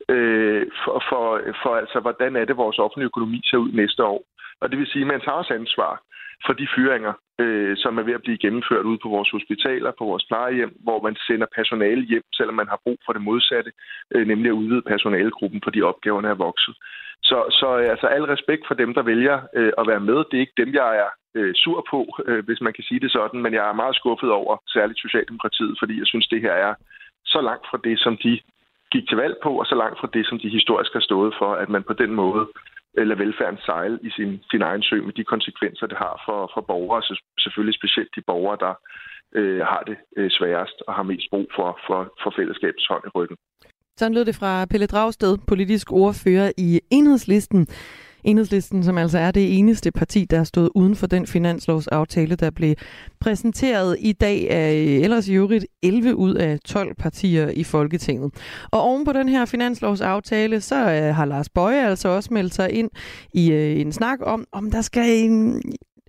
[0.09, 1.24] øh, for, for,
[1.62, 4.22] for altså, hvordan er det, vores offentlige økonomi ser ud næste år.
[4.60, 6.02] Og det vil sige, at man tager også ansvar
[6.47, 10.04] for de fyringer, øh, som er ved at blive gennemført ude på vores hospitaler, på
[10.04, 13.72] vores plejehjem, hvor man sender personale hjem, selvom man har brug for det modsatte,
[14.14, 16.74] øh, nemlig at udvide personalegruppen, fordi opgaverne er vokset.
[17.22, 20.18] Så, så øh, altså al respekt for dem, der vælger øh, at være med.
[20.28, 23.12] Det er ikke dem, jeg er øh, sur på, øh, hvis man kan sige det
[23.12, 26.74] sådan, men jeg er meget skuffet over særligt Socialdemokratiet, fordi jeg synes, det her er
[27.24, 28.40] så langt fra det, som de
[28.92, 31.50] gik til valg på, og så langt fra det, som de historisk har stået for,
[31.54, 32.46] at man på den måde
[32.97, 36.51] Øh, eller velfærden sejle i sin, sin egen sø med de konsekvenser, det har for,
[36.55, 38.74] for borgere, så selvfølgelig specielt de borgere, der
[39.39, 43.14] øh, har det øh, sværest og har mest brug for, for, for fællesskabets hånd i
[43.19, 43.36] ryggen.
[43.97, 47.66] Sådan lød det fra Pelle Dragsted, politisk ordfører i Enhedslisten.
[48.24, 52.51] Enhedslisten, som altså er det eneste parti, der har stået uden for den finanslovsaftale, der
[52.51, 52.74] blev
[53.20, 54.73] præsenteret i dag af
[55.03, 58.32] ellers i øvrigt 11 ud af 12 partier i Folketinget.
[58.70, 62.73] Og oven på den her finanslovsaftale, så øh, har Lars Bøje altså også meldt sig
[62.73, 62.90] ind
[63.35, 65.62] i øh, en snak om, om der skal en,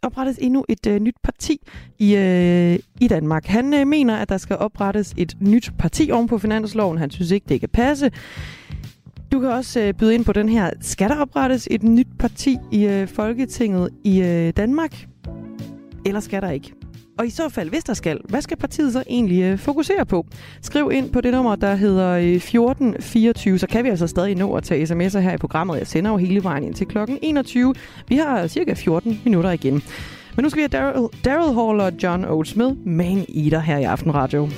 [0.03, 1.57] oprettes endnu et øh, nyt parti
[1.99, 3.45] i, øh, i Danmark.
[3.45, 6.98] Han øh, mener, at der skal oprettes et nyt parti oven på finansloven.
[6.98, 8.11] Han synes ikke, det kan passe.
[9.31, 10.69] Du kan også øh, byde ind på den her.
[10.81, 15.05] Skal der oprettes et nyt parti i øh, Folketinget i øh, Danmark?
[16.05, 16.73] Eller skal der ikke?
[17.17, 20.25] Og i så fald, hvis der skal, hvad skal partiet så egentlig øh, fokusere på?
[20.61, 24.53] Skriv ind på det nummer, der hedder øh, 1424, så kan vi altså stadig nå
[24.53, 25.77] at tage sms'er her i programmet.
[25.77, 27.75] Jeg sender jo hele vejen ind til klokken 21.
[28.07, 29.83] Vi har cirka 14 minutter igen.
[30.35, 33.83] Men nu skal vi have Daryl, Hall og John Oates med Man Eater her i
[33.83, 34.49] Aftenradio.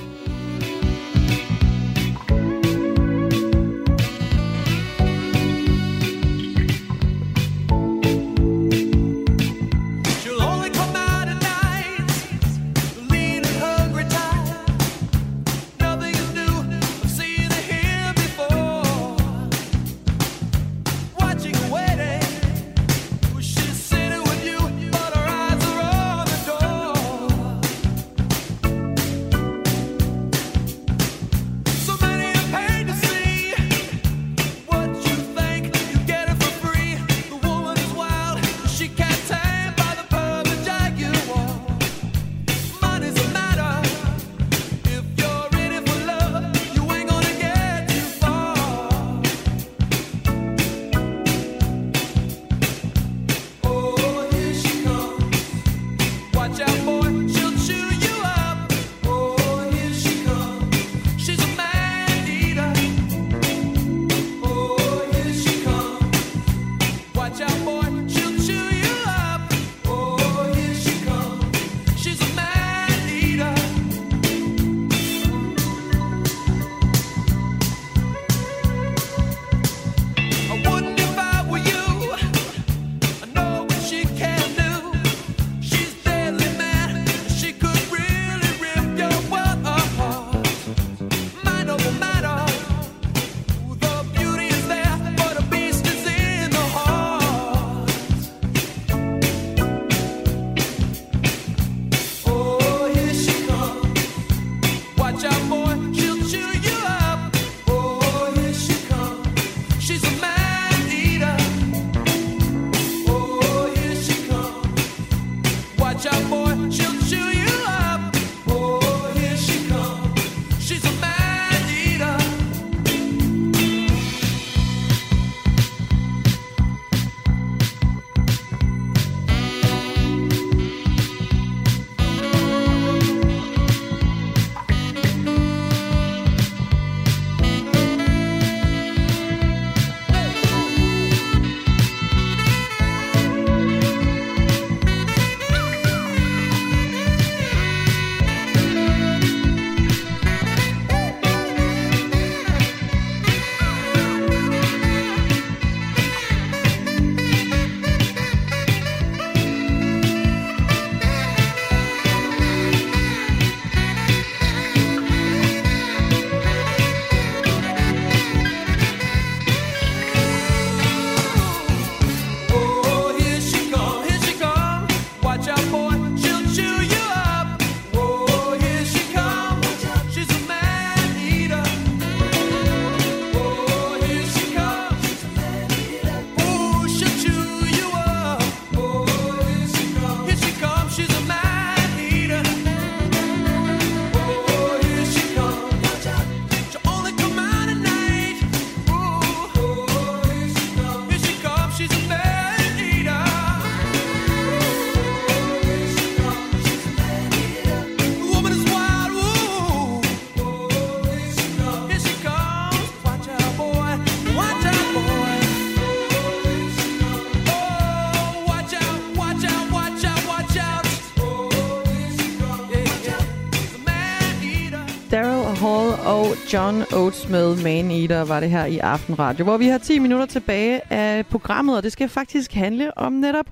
[226.52, 230.26] John Oates med Man Eater var det her i Aftenradio, hvor vi har 10 minutter
[230.26, 233.46] tilbage af programmet, og det skal faktisk handle om netop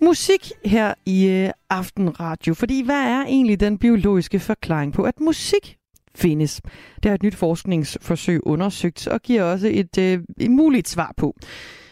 [0.00, 2.54] musik her i øh, Aftenradio.
[2.54, 5.76] Fordi hvad er egentlig den biologiske forklaring på, at musik
[6.14, 6.60] findes?
[7.02, 11.36] Det har et nyt forskningsforsøg undersøgt og giver også et, øh, et muligt svar på.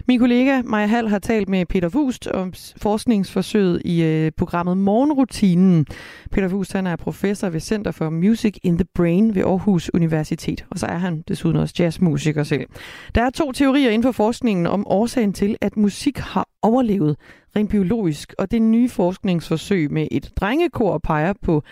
[0.09, 5.86] Min kollega Maja Hall har talt med Peter Fust om forskningsforsøget i øh, programmet Morgenrutinen.
[6.31, 10.66] Peter Fust han er professor ved Center for Music in the Brain ved Aarhus Universitet,
[10.70, 12.66] og så er han desuden også jazzmusiker selv.
[13.14, 17.16] Der er to teorier inden for forskningen om årsagen til, at musik har overlevet
[17.56, 21.62] rent biologisk, og det nye forskningsforsøg med et drengekor peger på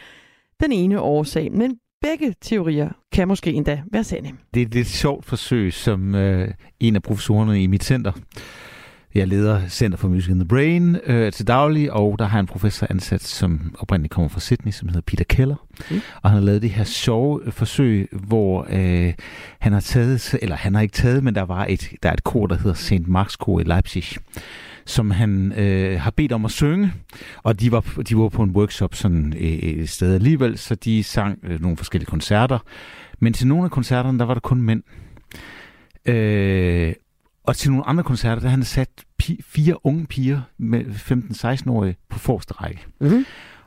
[0.61, 1.53] den ene årsag.
[1.53, 4.31] Men begge teorier kan måske endda være sande.
[4.55, 6.49] Det er et lidt sjovt forsøg, som øh,
[6.81, 8.13] en af professorerne i mit center.
[9.15, 12.47] Jeg leder Center for Music in the Brain øh, til daglig, og der har en
[12.47, 15.67] professor ansat, som oprindeligt kommer fra Sydney, som hedder Peter Keller.
[15.91, 16.01] Mm.
[16.23, 19.15] Og han har lavet det her sjove forsøg, hvor øh,
[19.59, 22.25] han har taget, eller han har ikke taget, men der var et, der er et
[22.25, 23.09] kor, der hedder St.
[23.09, 24.05] Marks Kor i Leipzig
[24.89, 26.93] som han øh, har bedt om at synge,
[27.43, 31.03] og de var, de var på en workshop sådan øh, et sted alligevel, så de
[31.03, 32.59] sang øh, nogle forskellige koncerter.
[33.19, 34.83] Men til nogle af koncerterne, der var der kun mænd.
[36.07, 36.93] Øh,
[37.45, 38.91] og til nogle andre koncerter, der han sat
[39.23, 42.87] pi- fire unge piger med 15-16-årige på forreste række.
[43.01, 43.25] Mm-hmm.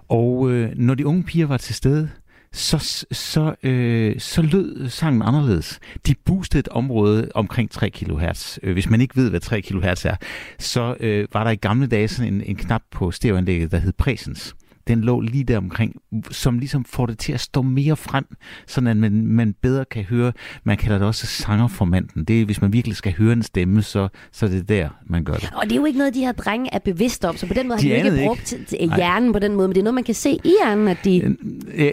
[0.09, 2.09] Og øh, når de unge piger var til stede,
[2.53, 5.79] så, så, øh, så lød sangen anderledes.
[6.07, 8.59] De boostede et område omkring 3 kHz.
[8.63, 10.15] Øh, hvis man ikke ved, hvad 3 kHz er,
[10.59, 13.93] så øh, var der i gamle dage sådan en, en knap på stereoanlægget, der hed
[13.93, 14.55] presens
[14.87, 15.95] den lå lige der omkring,
[16.31, 18.25] som ligesom får det til at stå mere frem,
[18.67, 20.31] sådan at man, man bedre kan høre,
[20.63, 22.23] man kalder det også sangerformanden.
[22.23, 25.23] Det er, hvis man virkelig skal høre en stemme, så, så er det der, man
[25.23, 25.49] gør det.
[25.55, 27.67] Og det er jo ikke noget, de her drenge er bevidste om, så på den
[27.67, 28.65] måde de har de ikke brugt ikke.
[28.65, 29.33] Til, hjernen Nej.
[29.33, 31.37] på den måde, men det er noget, man kan se i hjernen, at de...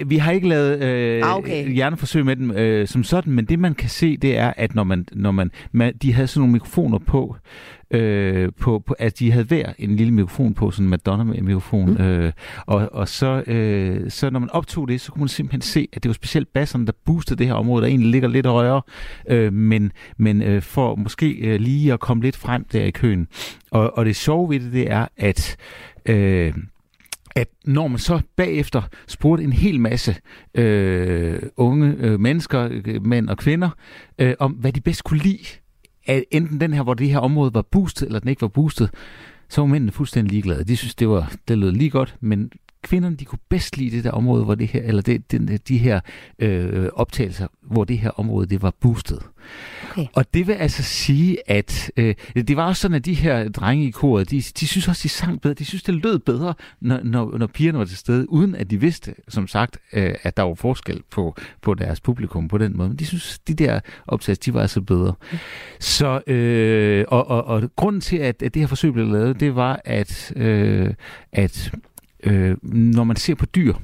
[0.06, 1.73] Vi har ikke lavet øh, ah, okay.
[1.74, 4.85] hjerneforsøg med dem øh, som sådan, men det man kan se, det er, at når
[4.85, 7.36] man, når man, man de havde sådan nogle mikrofoner på,
[7.90, 11.90] øh, på, på, at de havde hver en lille mikrofon på, sådan en Madonna-mikrofon.
[11.90, 12.05] Mm.
[12.05, 12.32] Øh,
[12.66, 16.02] og og så, øh, så når man optog det, så kunne man simpelthen se, at
[16.02, 18.82] det var specielt basserne, der boostede det her område, der egentlig ligger lidt højere,
[19.28, 23.28] øh, men, men øh, for måske øh, lige at komme lidt frem der i køen.
[23.70, 25.56] Og, og det sjove ved det, det er, at
[26.06, 26.55] øh,
[27.36, 30.16] at når man så bagefter spurgte en hel masse
[30.55, 33.70] øh, unge øh, mennesker, øh, mænd og kvinder,
[34.19, 35.44] øh, om hvad de bedst kunne lide
[36.09, 38.90] at enten den her, hvor det her område var boostet, eller den ikke var boostet,
[39.48, 40.64] så var mændene fuldstændig ligeglade.
[40.64, 42.51] De synes, det, var, det lød lige godt, men
[42.82, 45.78] kvinderne, de kunne bedst lide det der område, hvor det her, eller det, de, de
[45.78, 46.00] her
[46.38, 49.22] øh, optagelser, hvor det her område, det var boostet.
[49.90, 50.06] Okay.
[50.14, 53.86] Og det vil altså sige, at øh, det var også sådan, at de her drenge
[53.86, 55.55] i koret, de, de synes også, de sang bedre.
[55.55, 58.80] De synes, det lød bedre, når, når, når pigerne var til stede, uden at de
[58.80, 62.88] vidste, som sagt, øh, at der var forskel på, på deres publikum på den måde.
[62.88, 65.14] Men de synes, de der optagelser, de var altså bedre.
[65.32, 65.38] Mm.
[65.80, 69.55] Så, øh, og, og, og grunden til, at, at det her forsøg blev lavet, det
[69.55, 70.94] var, at, øh,
[71.32, 71.72] at
[72.23, 73.74] øh, når man ser på dyr,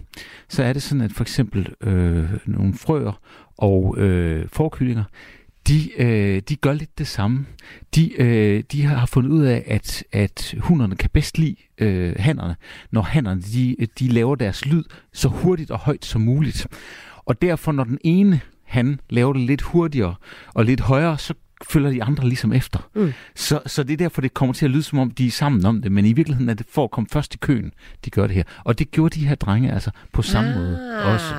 [0.49, 3.21] så er det sådan, at for eksempel øh, nogle frøer
[3.59, 5.05] og øh, forkyllinger,
[5.69, 7.47] de, øh, de gør lidt det samme.
[7.95, 12.57] De, øh, de har fundet ud af, at, at hunderne kan bedst lide øh, hannerne,
[12.91, 16.67] når hannerne de, de laver deres lyd så hurtigt og højt som muligt.
[17.25, 20.15] Og derfor, når den ene han laver det lidt hurtigere
[20.55, 21.35] og lidt højere, så
[21.71, 22.89] følger de andre ligesom efter.
[22.95, 23.13] Mm.
[23.35, 25.67] Så, så det er derfor, det kommer til at lyde som om, de er sammen
[25.67, 27.73] om det, men i virkeligheden er det for at komme først i køen,
[28.05, 28.43] de gør det her.
[28.65, 30.57] Og det gjorde de her drenge altså på samme ah.
[30.57, 31.35] måde også.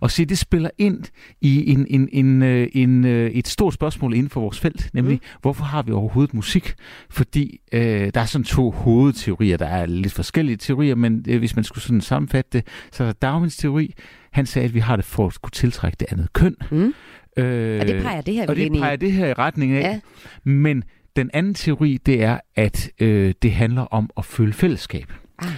[0.00, 1.04] Og se, det spiller ind
[1.40, 4.90] i en, en, en, øh, en, en, øh, et stort spørgsmål inden for vores felt,
[4.92, 5.38] nemlig, mm.
[5.42, 6.74] hvorfor har vi overhovedet musik?
[7.10, 11.56] Fordi øh, der er sådan to hovedteorier, der er lidt forskellige teorier, men øh, hvis
[11.56, 13.94] man skulle sådan sammenfatte det, så er der Darwins teori,
[14.32, 16.56] han sagde, at vi har det for at kunne tiltrække det andet køn.
[16.70, 16.94] Mm.
[17.38, 19.80] Øh, og det peger det her Og det peger det her i retning af.
[19.80, 20.00] Ja.
[20.44, 20.84] Men
[21.16, 25.12] den anden teori, det er, at øh, det handler om at føle fællesskab.
[25.38, 25.48] Ah.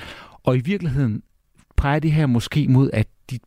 [0.44, 1.22] Og i virkeligheden
[1.76, 3.38] peger det her måske mod, at, de,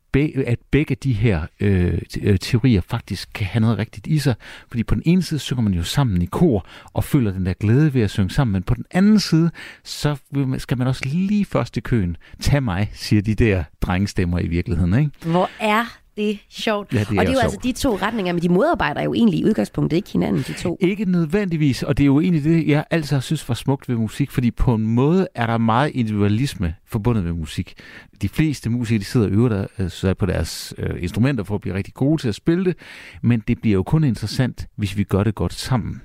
[0.48, 4.36] at begge de her øh, øh, teorier faktisk kan have noget rigtigt i sig.
[4.68, 7.54] Fordi på den ene side synger man jo sammen i kor og føler den der
[7.54, 8.52] glæde ved at synge sammen.
[8.54, 9.52] Men på den anden side,
[9.84, 10.16] så
[10.58, 12.18] skal man også lige først i køen.
[12.40, 14.94] Tag mig, siger de der drengestemmer i virkeligheden.
[14.94, 15.12] Ikke?
[15.32, 16.94] Hvor er det er sjovt.
[16.94, 17.44] Ja, det er og det er jo sjovt.
[17.44, 20.78] altså de to retninger, men de modarbejder jo egentlig i udgangspunktet ikke hinanden, de to.
[20.82, 23.96] Ikke nødvendigvis, og det er jo egentlig det, jeg altid har synes var smukt ved
[23.96, 27.74] musik, fordi på en måde er der meget individualisme forbundet med musik.
[28.22, 29.68] De fleste musikere, de sidder og øver der,
[30.10, 32.76] øh, på deres øh, instrumenter for at blive rigtig gode til at spille det,
[33.22, 36.02] men det bliver jo kun interessant, hvis vi gør det godt sammen.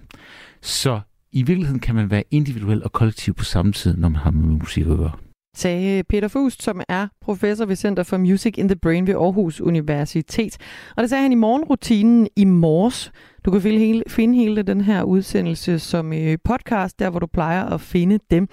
[0.62, 1.00] Så
[1.32, 4.58] i virkeligheden kan man være individuel og kollektiv på samme tid, når man har med
[4.58, 5.27] musik at gøre
[5.58, 9.60] sagde Peter Fust, som er professor ved Center for Music in the Brain ved Aarhus
[9.60, 10.56] Universitet.
[10.96, 13.12] Og det sagde han i morgenrutinen i morges.
[13.44, 17.26] Du kan finde hele, finde hele den her udsendelse som øh, podcast, der hvor du
[17.26, 18.48] plejer at finde dem.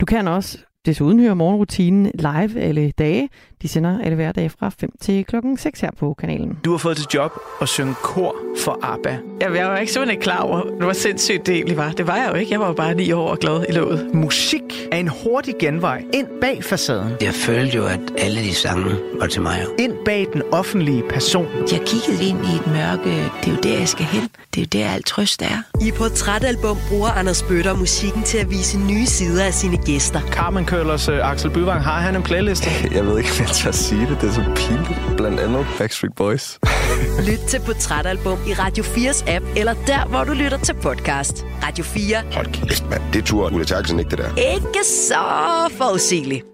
[0.00, 3.28] Du kan også desuden høre morgenrutinen live alle dage.
[3.62, 6.58] De sender alle hverdage fra 5 til klokken 6 her på kanalen.
[6.64, 7.32] Du har fået til job
[7.62, 9.18] at synge kor for ABBA.
[9.40, 11.90] Jeg, jeg var ikke simpelthen ikke klar over, hvor sindssygt det egentlig var.
[11.90, 12.52] Det var jeg jo ikke.
[12.52, 14.14] Jeg var jo bare ni år og glad i låget.
[14.14, 17.12] Musik er en hurtig genvej ind bag facaden.
[17.20, 19.64] Jeg følte jo, at alle de sange var til mig.
[19.78, 21.46] Ind bag den offentlige person.
[21.72, 23.10] Jeg kiggede ind i et mørke.
[23.40, 24.28] Det er jo der, jeg skal hen.
[24.54, 25.62] Det er jo der, alt trøst er.
[25.86, 30.20] I Portrætalbum bruger Anders Bøtter musikken til at vise nye sider af sine gæster.
[30.20, 32.70] Carmen Køllers uh, Axel Byvang, har han en playliste?
[32.96, 34.20] jeg ved ikke, hvad jeg tør sige det.
[34.20, 35.16] Det er så pinligt.
[35.16, 36.58] Blandt andet Backstreet Boys.
[37.28, 41.46] Lyt til Portrætalbum i Radio 4's app, eller der, hvor du lytter til podcast.
[41.62, 42.16] Radio 4.
[42.32, 43.02] Hold kæft, mand.
[43.12, 44.54] Det tror Ulla Terkelsen ikke, det der.
[44.54, 45.24] Ikke så
[45.70, 46.44] forudsigeligt.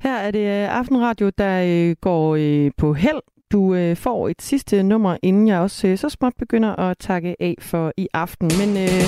[0.00, 0.46] Her er det
[0.80, 2.36] Aftenradio, der går
[2.78, 3.22] på held.
[3.52, 7.92] Du får et sidste nummer, inden jeg også så småt begynder at takke af for
[7.96, 8.50] i aften.
[8.58, 9.02] Men øh,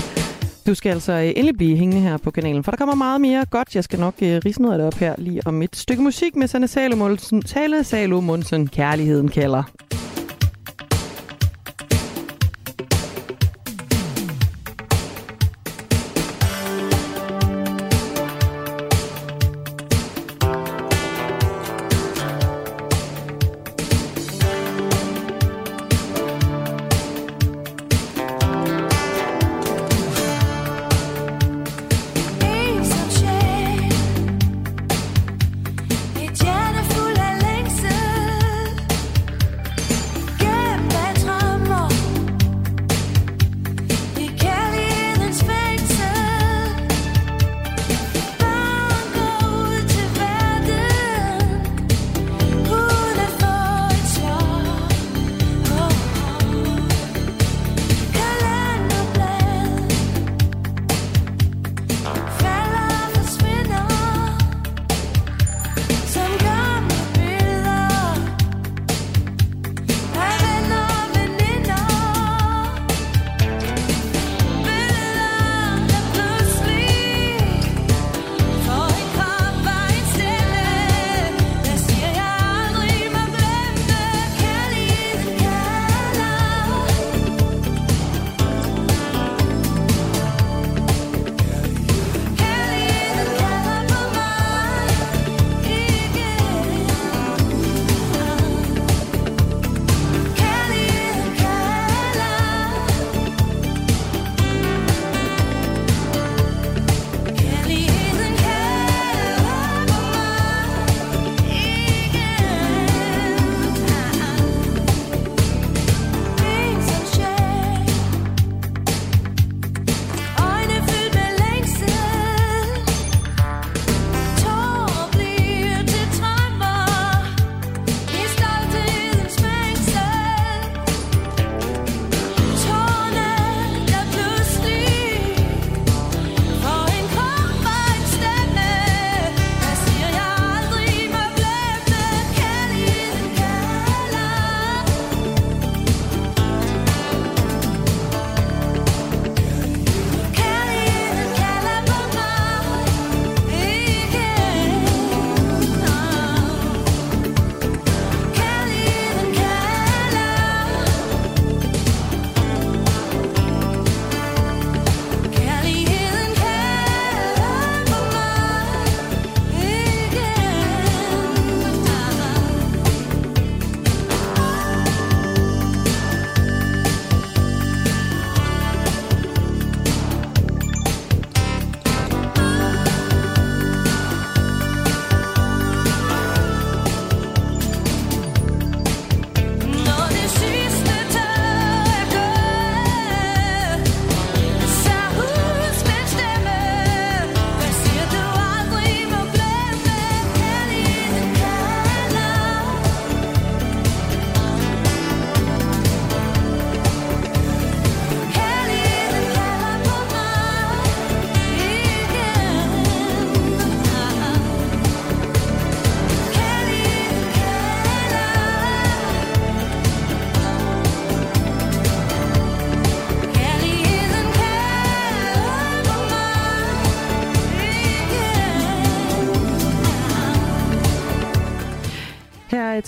[0.66, 3.45] du skal altså øh, endelig blive hængende her på kanalen, for der kommer meget mere
[3.51, 3.74] godt.
[3.74, 6.37] Jeg skal nok uh, rise noget af det op her lige om et stykke musik
[6.37, 7.43] med Sanne Salomonsen.
[7.43, 9.62] Tale Salomonsen, Kærligheden kalder.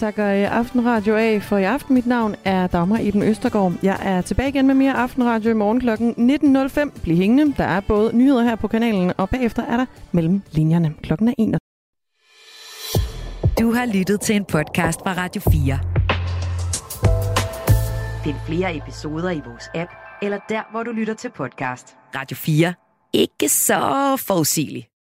[0.02, 1.94] Takker Aftenradio af for i aften.
[1.94, 3.72] Mit navn er Dagmar Iben Østergaard.
[3.82, 5.90] Jeg er tilbage igen med mere Aftenradio i morgen kl.
[5.90, 7.02] 19.05.
[7.02, 7.54] Bliv hængende.
[7.56, 11.32] Der er både nyheder her på kanalen, og bagefter er der mellem linjerne klokken er
[11.38, 11.58] 1.
[13.60, 15.78] Du har lyttet til en podcast fra Radio 4.
[18.24, 19.90] Find flere episoder i vores app,
[20.22, 21.96] eller der, hvor du lytter til podcast.
[22.14, 22.74] Radio 4.
[23.12, 24.91] Ikke så forudsigeligt.